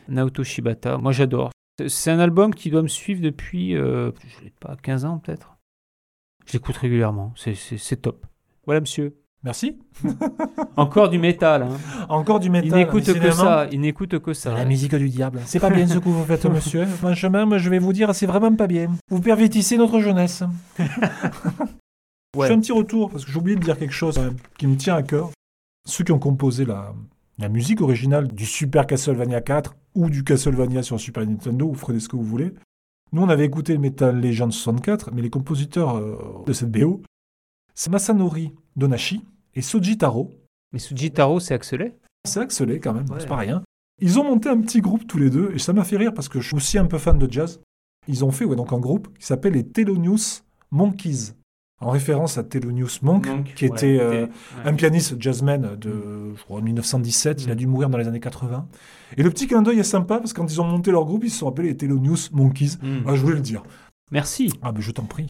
[0.10, 1.52] Naoto Shibata, moi j'adore.
[1.88, 5.56] C'est- un album qui doit me suivre depuis, euh, je sais pas, 15 ans peut-être.
[6.46, 8.26] Je l'écoute régulièrement, c'est top.
[8.66, 9.16] Voilà monsieur.
[9.44, 9.78] Merci.
[10.78, 11.64] Encore du métal.
[11.64, 11.78] hein.
[12.10, 12.70] Encore du métal.
[12.70, 13.68] Il n'écoute que ça.
[13.72, 14.54] Il n'écoute que ça.
[14.54, 15.42] la musique du diable.
[15.46, 16.86] C'est pas bien ce que vous faites, monsieur.
[17.02, 18.90] Franchement, moi, je vais vous dire, c'est vraiment pas bien.
[19.10, 20.44] Vous pervertissez notre jeunesse.
[22.36, 22.48] Je Ouais.
[22.48, 24.76] fais un petit retour, parce que j'ai oublié de dire quelque chose même, qui me
[24.76, 25.30] tient à cœur.
[25.88, 26.92] Ceux qui ont composé la,
[27.38, 32.00] la musique originale du Super Castlevania 4 ou du Castlevania sur Super Nintendo, vous ferez
[32.00, 32.52] ce que vous voulez.
[33.12, 36.18] Nous, on avait écouté le Metal Legend 64, mais les compositeurs euh,
[36.48, 37.04] de cette BO,
[37.76, 39.24] c'est Masanori Donashi
[39.56, 40.32] et Soji Taro.
[40.72, 41.96] Mais Sujitaro, c'est Axelet
[42.28, 43.18] C'est axelé quand même, Ouais.
[43.20, 43.62] c'est pas rien.
[44.02, 46.28] Ils ont monté un petit groupe tous les deux, et ça m'a fait rire parce
[46.30, 47.60] que je suis aussi un peu fan de jazz.
[48.08, 51.34] Ils ont fait ouais, donc un groupe qui s'appelle les Thelonious Monkeys,
[51.80, 54.26] en référence à Thelonious Monk, qui était euh,
[54.66, 57.44] un pianiste jazzman de je crois, 1917.
[57.44, 58.68] Il a dû mourir dans les années 80.
[59.18, 61.24] Et le petit clin d'œil est sympa parce que quand ils ont monté leur groupe,
[61.24, 62.78] ils se sont appelés les Thelonious Monkeys.
[62.82, 63.04] Hmm.
[63.06, 63.64] Ah, je voulais le dire.
[64.12, 64.52] Merci.
[64.64, 65.28] Ah, mais je t'en prie.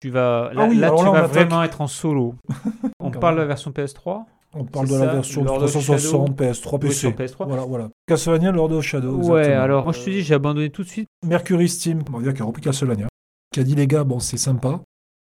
[0.00, 1.30] Tu vas, là, Ah oui, là, tu là, vas attaque.
[1.32, 2.34] vraiment être en solo.
[3.00, 4.24] On parle de la version PS3
[4.54, 6.94] On parle de la version Lord of 360, PS3, Oui, PC.
[6.94, 7.46] sur PS3.
[7.46, 7.88] Voilà, voilà.
[8.06, 9.16] Castlevania Lord of Shadow.
[9.16, 9.62] Ouais, exactement.
[9.62, 11.08] alors moi je te dis, j'ai abandonné tout de suite.
[11.26, 13.08] Mercury Steam, on va dire qui a repris Castlevania,
[13.52, 14.80] qui a dit les gars, bon c'est sympa,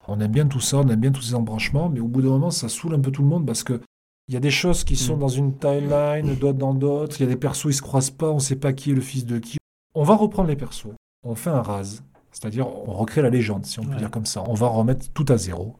[0.09, 2.31] on aime bien tout ça, on aime bien tous ces embranchements, mais au bout d'un
[2.31, 3.81] moment ça saoule un peu tout le monde parce que
[4.29, 5.21] il y a des choses qui sont Mm.
[5.21, 8.31] dans une timeline, d'autres dans d'autres, il y a des persos ils se croisent pas,
[8.31, 9.59] on sait pas qui est le fils de qui.
[9.95, 10.89] On va reprendre les persos,
[11.25, 12.03] on fait un rase,
[12.33, 13.97] c'est-à-dire on recrée la légende si on peut Ouais.
[13.99, 15.77] dire comme ça, on va remettre tout à zéro.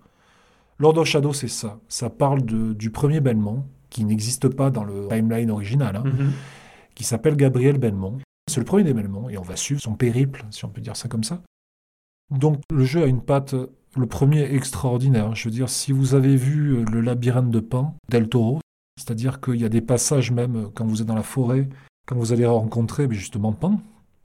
[0.79, 4.85] Lord of Shadow c'est ça, ça parle de- du premier Belmont qui n'existe pas dans
[4.85, 5.97] le timeline original.
[5.97, 6.33] hein Mhm.
[6.95, 8.19] qui s'appelle Gabriel Belmont.
[8.51, 10.95] C'est le premier des Belmont et on va suivre son périple, si on peut dire
[10.97, 11.41] ça comme ça.
[12.31, 13.55] Donc le jeu a une patte,
[13.97, 15.35] le premier extraordinaire.
[15.35, 18.61] Je veux dire, si vous avez vu euh, le labyrinthe de Pan, Del Toro,
[18.99, 21.69] c'est-à-dire qu'il y a des passages même euh, quand vous êtes dans la forêt,
[22.07, 23.81] quand vous allez rencontrer justement Pan,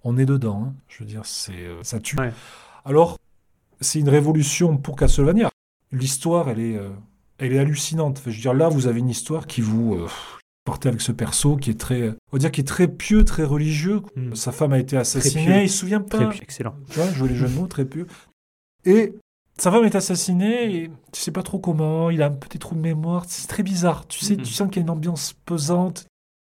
[0.08, 0.64] on est dedans.
[0.68, 0.74] hein.
[0.88, 2.18] Je veux dire, c'est euh, ça tue.
[2.18, 2.32] Ouais.
[2.86, 3.18] Alors,
[3.82, 5.50] c'est une révolution pour Castlevania.
[5.92, 6.90] L'histoire, elle est, euh,
[7.38, 8.18] elle est hallucinante.
[8.20, 10.08] Enfin, je veux dire, là, vous avez une histoire qui vous euh,
[10.66, 13.44] portez avec ce perso qui est très, on va dire, qui est très pieux, très
[13.44, 14.02] religieux.
[14.16, 14.36] Mm.
[14.36, 15.00] Sa femme a été pieux.
[15.00, 16.28] assassinée, il se souvient pas.
[16.28, 16.76] Très excellent.
[16.90, 18.08] Tu vois, de mots, très pieux.
[18.86, 19.14] Et
[19.58, 22.76] sa femme est assassinée et tu sais pas trop comment, il a un petit trou
[22.76, 24.08] de mémoire, c'est très bizarre.
[24.08, 24.44] Tu sais, Mhm.
[24.44, 26.06] tu sens qu'il y a une ambiance pesante.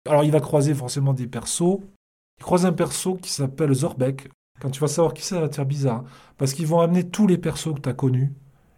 [0.09, 1.81] Alors il va croiser forcément des persos.
[2.41, 4.31] Il croise un perso qui s'appelle Zorbeck.
[4.61, 6.05] Quand tu vas savoir qui c'est, ça va te faire bizarre.
[6.39, 8.33] Parce qu'ils vont amener tous les persos que tu as connus.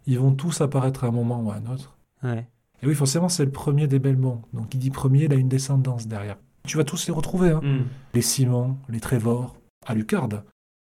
[0.05, 1.97] Ils vont tous apparaître à un moment ou à un autre.
[2.23, 2.47] Ouais.
[2.81, 4.41] Et oui, forcément, c'est le premier des Belmont.
[4.53, 6.37] Donc il dit premier, il a une descendance derrière.
[6.67, 7.51] Tu vas tous les retrouver.
[7.51, 7.61] Hein.
[7.63, 7.85] Mm.
[8.13, 10.27] Les Simon, les Trevor, Alucard.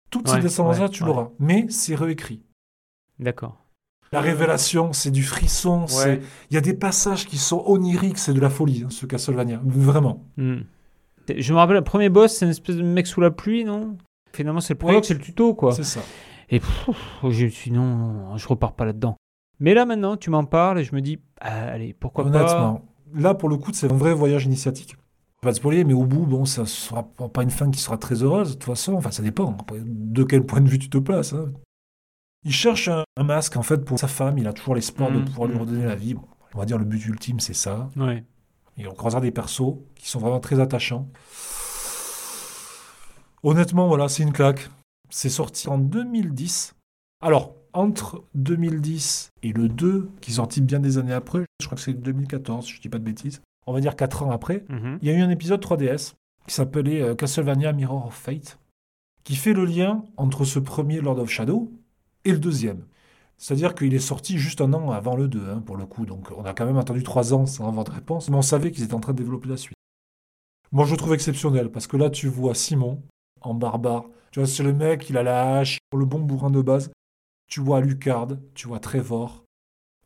[0.10, 1.30] Toutes Ouais, ces descendances-là, ouais, tu l'auras.
[1.40, 2.42] Mais c'est réécrit.
[3.20, 3.58] D'accord.
[4.12, 5.88] La révélation, c'est du frisson.
[5.88, 6.22] c'est-
[6.52, 9.60] Il y a des passages qui sont oniriques, c'est de la folie, hein, ce Castlevania.
[9.64, 10.24] Vraiment.
[10.38, 10.62] Mm.
[11.36, 13.98] Je me rappelle, le premier boss, c'est une espèce de mec sous la pluie, non?
[14.34, 15.74] Finalement, c'est le prologue, c'est le tuto, quoi.
[15.74, 16.02] C'est ça.
[16.50, 16.90] Et pff,
[17.30, 19.16] je me suis dit, non, je repars pas là-dedans.
[19.60, 22.30] Mais là, maintenant, tu m'en parles et je me dis, ah, allez, pourquoi pas?
[22.30, 24.96] Honnêtement, là, pour le coup, c'est un vrai voyage initiatique.
[25.42, 27.98] Pas de spoiler, mais au bout, bon, ça sera pas pas une fin qui sera
[27.98, 28.94] très heureuse, de toute façon.
[28.94, 31.34] Enfin, ça dépend de quel point de vue tu te places.
[31.34, 31.52] hein.
[32.46, 34.38] Il cherche un, un masque, en fait, pour sa femme.
[34.38, 35.62] Il a toujours l'espoir de Mhm, pouvoir lui mhm.
[35.62, 36.14] redonner la vie.
[36.14, 36.24] Bon,
[36.56, 37.90] on va dire le but ultime, c'est ça.
[37.96, 38.24] Ouais.
[38.78, 41.08] Et on croisera des persos qui sont vraiment très attachants.
[43.44, 44.70] Honnêtement, voilà, c'est une claque.
[45.10, 46.74] C'est sorti en 2010.
[47.22, 51.76] Alors, entre 2010 et le 2, qui est sorti bien des années après, je crois
[51.76, 55.00] que c'est 2014, je dis pas de bêtises, on va dire 4 ans après, Mhm.
[55.02, 56.14] il y a eu un épisode 3DS
[56.48, 58.60] qui s'appelait euh, Castlevania Mirror of Fate,
[59.24, 61.72] qui fait le lien entre ce premier Lord of Shadow
[62.26, 62.84] et le deuxième.
[63.38, 66.06] C'est-à-dire qu'il est sorti juste un an avant le 2, hein, pour le coup.
[66.06, 68.72] Donc on a quand même attendu 3 ans sans avoir de réponse, mais on savait
[68.72, 69.76] qu'ils étaient en train de développer la suite.
[70.72, 73.02] Moi, je le trouve exceptionnel, parce que là, tu vois Simon
[73.42, 74.06] en barbare.
[74.32, 76.92] Tu vois, c'est le mec, il a la hache, le bon bourrin de base.
[77.48, 79.44] Tu vois Alucard, tu vois Trevor.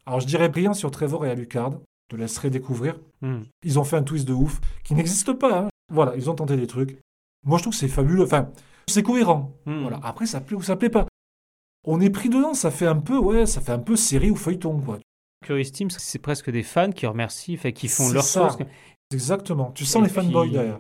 [0.06, 1.72] Alors, je dirais rien sur Trevor et Alucard.
[2.10, 3.00] Je te laisserai découvrir.
[3.22, 3.44] Mm.
[3.64, 5.60] Ils ont fait un twist de ouf qui n'existe pas.
[5.60, 5.70] hein.
[5.94, 7.00] Voilà, ils ont tenté des trucs.
[7.46, 8.24] Moi, je trouve que c'est fabuleux.
[8.24, 8.50] Enfin,
[8.90, 9.54] c'est cohérent.
[9.66, 9.82] Mm.
[9.84, 10.00] Voilà.
[10.04, 11.06] Après, ça plaît ou ça plaît pas.
[11.84, 12.54] On est pris dedans.
[12.54, 15.00] Ça fait un peu, ouais, ça fait un peu série ou feuilleton, quoi.
[15.46, 18.50] Curious Team, c'est presque des fans qui remercient, enfin, qui font leur ça.
[18.50, 18.58] sauce.
[19.14, 19.72] Exactement.
[19.76, 20.80] Tu sens Et les fanboys derrière.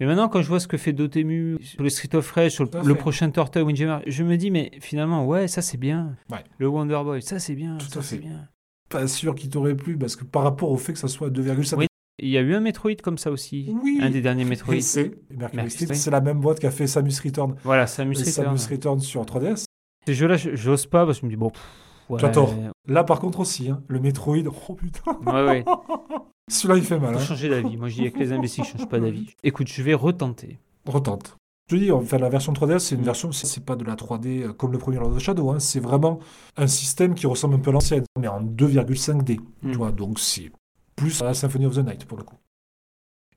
[0.00, 2.64] Mais maintenant, quand je vois ce que fait Dotemu sur le Street of Rage, sur
[2.64, 6.16] le, le prochain Tortoise Windjammer, je me dis, mais finalement, ouais, ça c'est bien.
[6.30, 6.42] Ouais.
[6.58, 7.76] Le Wonder Boy, ça c'est bien.
[7.76, 8.16] Tout ça à fait.
[8.16, 8.48] bien.
[8.88, 11.76] Pas sûr qu'il t'aurait plu parce que par rapport au fait que ça soit 2,5.
[11.76, 11.86] Oui,
[12.18, 13.70] Il y a eu un Metroid comme ça aussi.
[13.82, 13.98] Oui.
[14.00, 14.74] Un des derniers Metroid.
[14.74, 17.54] Et c'est Mercury Mercury c'est la même boîte qui a fait Samus Return.
[17.62, 18.56] Voilà, Samus Et Return.
[18.56, 19.64] Samus Return sur 3DS.
[20.10, 21.62] Ces jeux-là, je- j'ose pas parce que je me dis, bon, pff,
[22.08, 22.18] ouais.
[22.18, 22.52] Tu as tort.
[22.88, 24.36] Là, par contre, aussi, hein, le Metroid.
[24.68, 25.16] Oh putain.
[25.26, 25.64] Ouais, ouais.
[26.50, 27.14] Celui-là, il fait mal.
[27.14, 27.24] Faut Hein.
[27.24, 27.76] changer d'avis.
[27.76, 29.28] Moi, je dis avec les imbéciles, je change pas d'avis.
[29.44, 30.58] Écoute, je vais retenter.
[30.86, 31.36] Retente.
[31.70, 33.94] Je te dis, enfin, la version 3DS, c'est une version, c'est c'est pas de la
[33.94, 36.18] 3D euh, comme le premier Lord of Shadow, hein, c'est vraiment
[36.56, 39.70] un système qui ressemble un peu à l'ancienne, mais en 2,5D, Mm.
[39.70, 40.50] tu vois, donc c'est
[40.96, 42.34] plus à la Symphony of the Night pour le coup.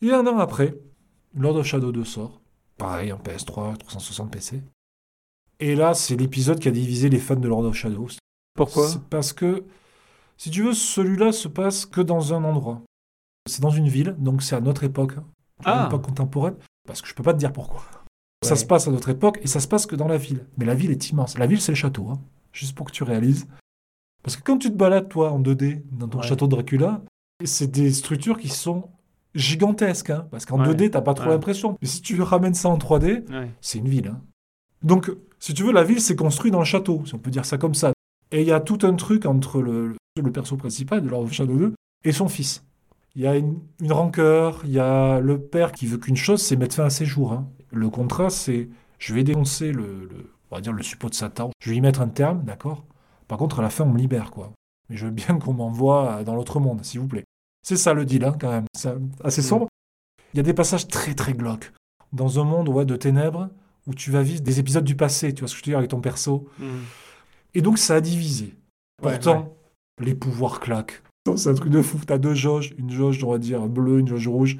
[0.01, 0.73] Et un an après,
[1.35, 2.41] Lord of Shadow 2 sort,
[2.79, 4.61] pareil, en PS3, 360 PC.
[5.59, 8.07] Et là, c'est l'épisode qui a divisé les fans de Lord of Shadow.
[8.55, 9.63] Pourquoi parce que,
[10.37, 12.81] si tu veux, celui-là se passe que dans un endroit.
[13.49, 15.25] C'est dans une ville, donc c'est à notre époque, hein,
[15.65, 15.83] à Ah.
[15.83, 16.55] l'époque contemporaine,
[16.87, 17.83] parce que je peux pas te dire pourquoi.
[18.43, 20.45] Ça se passe à notre époque et ça se passe que dans la ville.
[20.57, 21.37] Mais la ville est immense.
[21.37, 22.19] La ville, c'est le château, hein,
[22.51, 23.47] juste pour que tu réalises.
[24.21, 26.27] Parce que quand tu te balades, toi, en 2D, dans ton Ouais.
[26.27, 27.01] château de Dracula,
[27.45, 28.89] c'est des structures qui sont
[29.35, 30.09] gigantesques.
[30.09, 30.65] hein, parce qu'en Ouais.
[30.67, 31.77] 2D, t'as pas trop l'impression.
[31.81, 33.49] Mais si tu ramènes ça en 3D, Ouais.
[33.61, 34.07] c'est une ville.
[34.07, 34.21] hein.
[34.83, 37.45] Donc, si tu veux, la ville s'est construite dans le château, si on peut dire
[37.45, 37.91] ça comme ça.
[38.31, 41.31] Et il y a tout un truc entre le, le perso principal de Lord of
[41.33, 41.73] Shadow 2
[42.05, 42.63] et son fils.
[43.15, 46.41] Il y a une, une rancœur, il y a le père qui veut qu'une chose,
[46.41, 47.31] c'est mettre fin à ses jours.
[47.33, 47.47] hein.
[47.71, 51.51] Le contrat, c'est je vais dénoncer le, le- on va dire le suppôt de Satan,
[51.63, 52.83] je vais y mettre un terme, d'accord?
[53.27, 54.51] Par contre, à la fin, on me libère, quoi.
[54.89, 57.23] Mais je veux bien qu'on m'envoie dans l'autre monde, s'il vous plaît.
[57.65, 58.65] C'est ça le deal, hein, quand même.
[58.75, 58.93] C'est
[59.23, 59.45] assez Mm.
[59.45, 59.67] sombre.
[60.33, 61.71] Il y a des passages très, très glauques.
[62.11, 63.49] Dans un monde ouais, de ténèbres,
[63.87, 65.77] où tu vas vivre des épisodes du passé, tu vois ce que je veux dire,
[65.77, 66.47] avec ton perso.
[66.59, 66.65] Mm.
[67.55, 68.55] Et donc, ça a divisé.
[69.03, 69.55] Ouais, Pourtant,
[69.99, 71.03] les pouvoirs claquent.
[71.35, 71.99] C'est un truc de fou.
[72.05, 74.57] T'as deux jauges, une jauge, on va dire, bleue, une jauge rouge,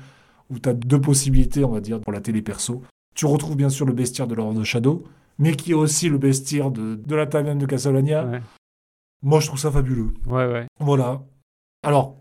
[0.49, 2.81] où t'as deux possibilités, on va dire, pour la télé perso.
[3.15, 5.03] Tu retrouves bien sûr le bestiaire de Lord of Shadow,
[5.37, 8.25] mais qui est aussi le bestiaire de, de la taverne de Castlevania.
[8.25, 8.41] Ouais.
[9.21, 10.13] Moi, je trouve ça fabuleux.
[10.25, 10.67] Ouais, ouais.
[10.79, 11.21] Voilà.
[11.83, 12.17] Alors,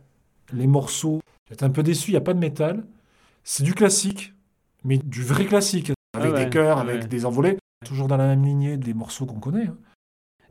[0.53, 2.85] les morceaux, j'étais un peu déçu, il n'y a pas de métal.
[3.45, 4.35] C'est du classique,
[4.85, 6.91] mais du vrai classique, avec Ah ouais, des chœurs, ouais.
[6.93, 7.59] avec des envolées.
[7.85, 9.67] Toujours dans la même lignée des morceaux qu'on connaît.
[9.67, 9.77] hein.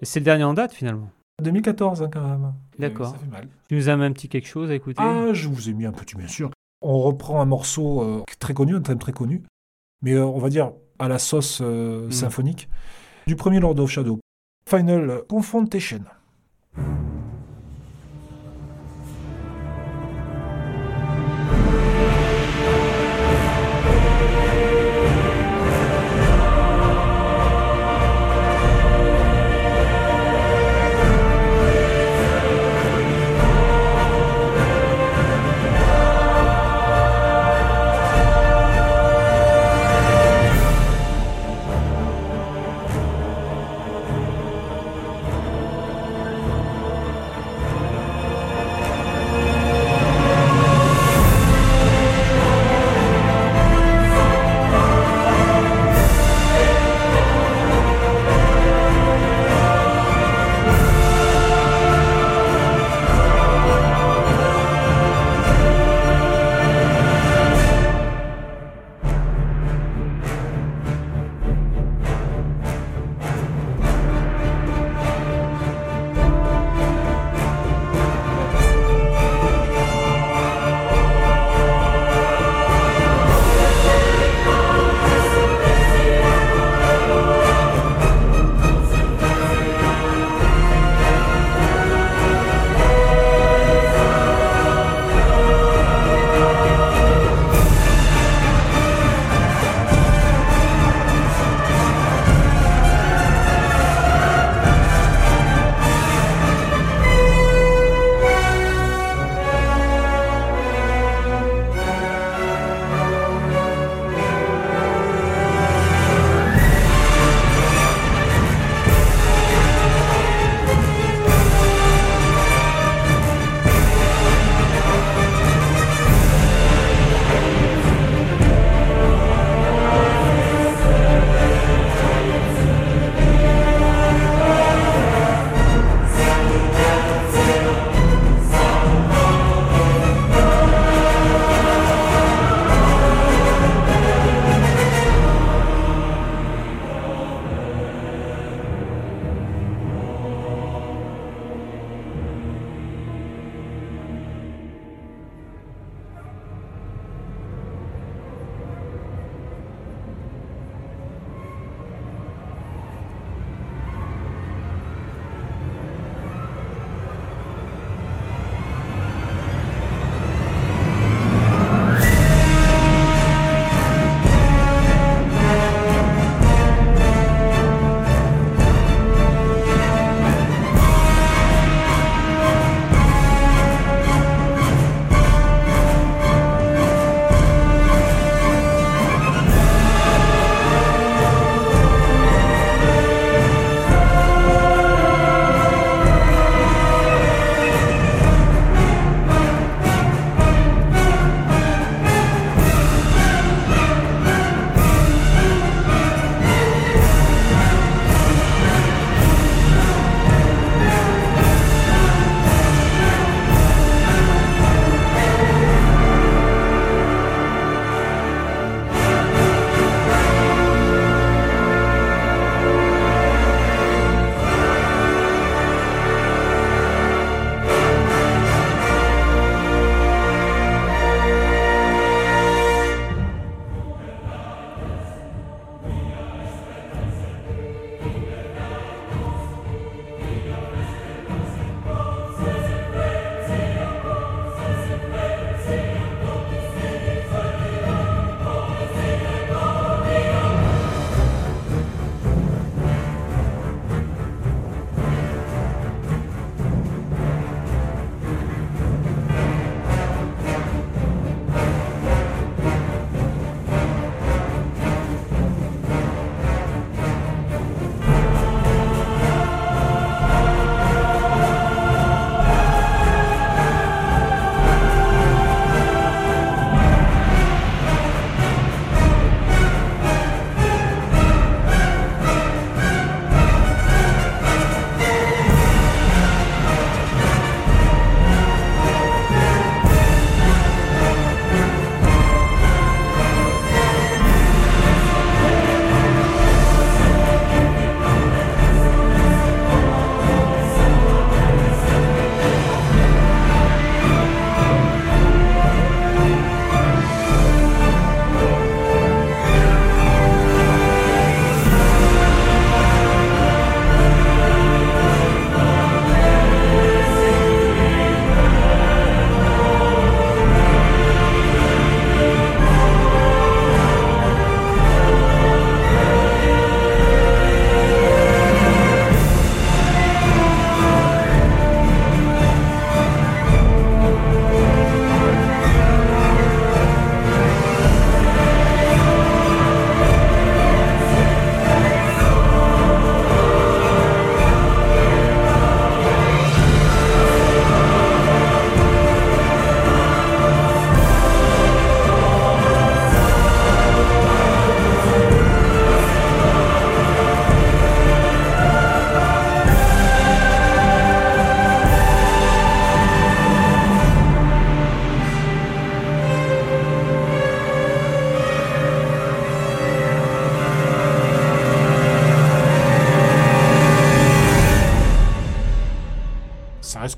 [0.02, 1.10] Et c'est le dernier en date finalement.
[1.42, 2.54] 2014, hein, quand même.
[2.78, 3.16] D'accord.
[3.70, 5.02] Tu nous as mis un petit quelque chose à écouter?
[5.02, 6.52] Ah, je vous ai mis un petit, bien sûr.
[6.82, 9.44] On reprend un morceau euh, très connu, un thème très connu,
[10.02, 12.12] mais euh, on va dire à la sauce euh, Mm.
[12.12, 12.70] symphonique,
[13.28, 14.20] du premier Lord of Shadow.
[14.68, 16.02] Final Confrontation.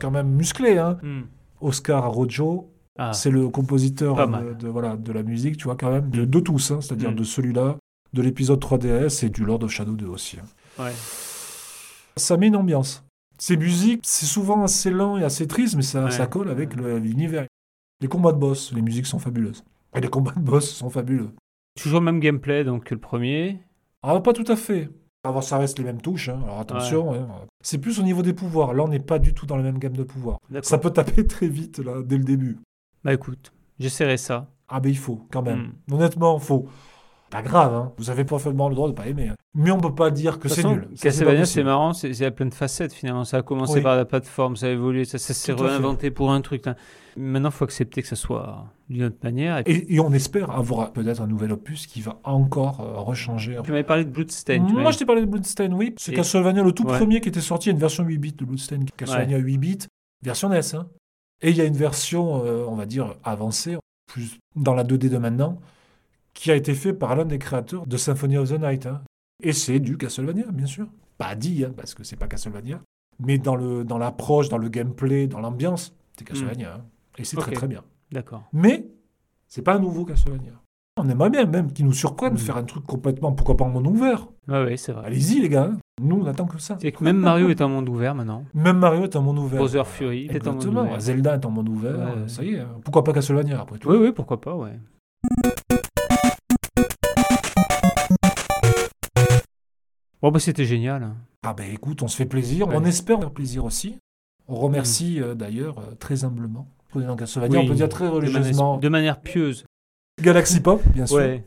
[0.03, 0.77] Quand même musclé.
[0.77, 0.97] Hein.
[1.01, 1.21] Hmm.
[1.61, 2.69] Oscar Rojo,
[2.99, 3.13] Ah.
[3.13, 6.71] c'est le compositeur de, voilà, de la musique, tu vois, quand même, de, de tous,
[6.71, 7.15] hein, c'est-à-dire Mm.
[7.15, 7.77] de celui-là,
[8.13, 10.37] de l'épisode 3DS et du Lord of Shadow 2 aussi.
[10.39, 10.83] hein.
[10.83, 10.91] Ouais.
[12.17, 13.03] Ça met une ambiance.
[13.39, 16.11] Ces musiques, c'est souvent assez lent et assez triste, mais ça, Ouais.
[16.11, 17.47] ça colle avec l'univers.
[18.01, 19.63] Les combats de boss, les musiques sont fabuleuses.
[19.95, 21.29] Et les combats de boss sont fabuleux.
[21.81, 23.59] Toujours le même gameplay donc que le premier.
[24.03, 24.89] Ah, pas tout à fait.
[25.23, 27.13] Alors, ça reste les mêmes touches, hein, alors attention.
[27.13, 27.27] hein.
[27.61, 28.73] C'est plus au niveau des pouvoirs.
[28.73, 30.37] Là, on n'est pas du tout dans la même gamme de pouvoirs.
[30.63, 32.59] Ça peut taper très vite, là, dès le début.
[33.03, 34.49] Bah écoute, j'essaierai ça.
[34.67, 35.73] Ah, ben il faut, quand même.
[35.87, 35.93] Mm.
[35.93, 36.67] Honnêtement, faut.
[37.33, 37.91] Pas grave, hein.
[37.97, 39.29] vous avez parfaitement le droit de pas aimer.
[39.29, 39.35] hein.
[39.55, 40.87] Mais on peut pas dire que c'est nul.
[41.01, 43.23] Castlevania, c'est marrant, c'est à plein de facettes finalement.
[43.25, 43.81] Ça a commencé Oui.
[43.81, 45.61] par la plateforme, ça a évolué, ça, ça s'est fait.
[45.61, 46.65] réinventé pour un truc.
[46.65, 46.75] là.
[47.17, 49.57] Maintenant, il faut accepter que ça soit d'une autre manière.
[49.59, 52.99] Et puis, Et, et on espère avoir peut-être un nouvel opus qui va encore euh,
[52.99, 53.57] rechanger.
[53.63, 54.71] tu m'avais parlé de Bloodstained.
[54.71, 55.93] Moi, je t'ai parlé de Bloodstained, oui.
[55.97, 56.97] C'est Et- Castlevania, le tout Ouais.
[56.97, 58.89] premier qui était sorti, une version 8 bits de Bloodstained.
[58.97, 59.79] Castlevania 8 bits,
[60.23, 60.75] version NES.
[60.75, 60.87] hein.
[61.41, 63.77] Et il y a une version, euh, on va dire, avancée,
[64.07, 65.59] plus dans la 2D de maintenant,
[66.33, 68.85] qui a été fait par l'un des créateurs de Symphony of the Night.
[68.85, 69.01] hein.
[69.41, 70.87] Et c'est du Castlevania, bien sûr.
[71.17, 72.79] Pas dit, hein, parce que c'est pas Castlevania.
[73.19, 76.75] Mais dans le dans l'approche, dans le gameplay, dans l'ambiance, c'est Castlevania.
[76.77, 76.81] hein.
[77.17, 77.83] Et c'est très très bien.
[78.11, 78.43] D'accord.
[78.53, 78.87] Mais
[79.47, 80.53] c'est pas un nouveau Castlevania.
[80.97, 82.37] On aimerait bien même qu'ils nous surprennent, Mm.
[82.37, 84.27] faire un truc complètement, pourquoi pas en monde ouvert.
[84.47, 85.05] Ouais, ouais, c'est vrai.
[85.07, 86.77] Allez-y les gars, nous on attend que ça.
[86.79, 88.45] C'est que même Mario est en monde ouvert maintenant.
[88.53, 89.59] Même Mario est en monde ouvert.
[89.59, 91.01] Bowser Fury est monde ouvert.
[91.01, 92.63] Zelda est en monde ouvert, Ouais, ça y est.
[92.83, 94.79] Pourquoi pas Castlevania après tout Oui, oui, pourquoi pas, ouais.
[100.23, 101.09] Bon, bah c'était génial.
[101.45, 102.75] Ah ben écoute, on se fait plaisir, Ouais.
[102.77, 103.97] on espère faire plaisir aussi.
[104.47, 106.67] On remercie euh, d'ailleurs euh, très humblement.
[106.95, 108.77] Oui, on peut dire très religieusement.
[108.77, 109.65] de manière pieuse.
[110.21, 111.17] Galaxy Pop, bien sûr.
[111.17, 111.43] Ouais.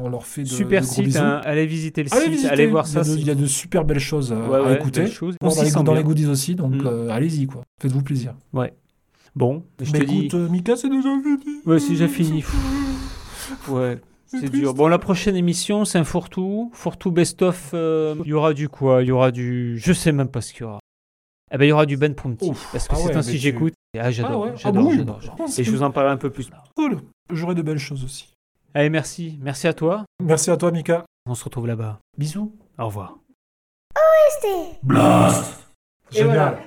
[0.00, 1.18] On leur fait de, Super de gros site, bisous.
[1.18, 1.40] hein.
[1.44, 3.02] allez visiter le Allez site, visiter, allez voir ça.
[3.06, 5.02] Il y a de super belles choses euh, Ouais, à ouais, écouter.
[5.02, 5.34] belle chose.
[5.40, 6.86] Bon, On dans les, dans les goodies aussi, donc Mm.
[6.86, 7.62] euh, allez-y quoi.
[7.80, 8.34] Faites-vous plaisir.
[9.34, 10.26] Bon, je Mais te dis.
[10.26, 11.60] écoute, Mika, c'est déjà fini.
[11.66, 12.44] Ouais, c'est déjà fini.
[13.68, 13.98] Ouais,
[14.30, 14.74] c'est dur.
[14.74, 16.70] Bon, la prochaine émission, c'est un fourre-tout.
[16.72, 17.70] Fourre-tout best-of.
[17.74, 19.02] euh, Il y aura du quoi?
[19.02, 19.78] Il y aura du.
[19.78, 20.78] Je sais même pas ce qu'il y aura.
[21.52, 22.14] Eh ben, il y aura du Ben.
[22.42, 22.68] Ouf.
[22.72, 23.74] Parce que Ah c'est ouais, ainsi que tu- j'écoute.
[23.98, 24.30] Ah, j'adore.
[24.32, 25.20] Ah ouais, ah J'adore, oui, j'adore,
[25.58, 26.48] Et je vous en parlerai un peu plus.
[26.76, 27.00] Cool.
[27.32, 28.28] J'aurai de belles choses aussi.
[28.72, 29.36] Allez, merci.
[29.42, 30.04] Merci à toi.
[30.22, 31.04] Merci à toi, Mika.
[31.26, 31.98] On se retrouve là-bas.
[32.16, 32.54] Bisous.
[32.78, 33.18] Au revoir.
[34.84, 35.66] Blast
[36.12, 36.58] Et Génial.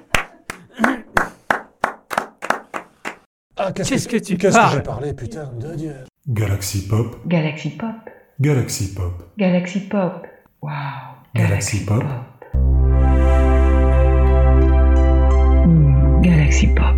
[3.58, 5.94] Ah, Qu'est-ce que tu Qu'est-ce que parles j'ai parlé, putain de Dieu
[6.28, 7.92] Galaxy Pop, Galaxy Pop.
[8.40, 10.26] Galaxy Pop, Galaxy Pop.
[10.62, 10.72] Wow.
[11.36, 12.04] Galaxy Pop.
[15.66, 16.93] Hmm, Galaxy Pop.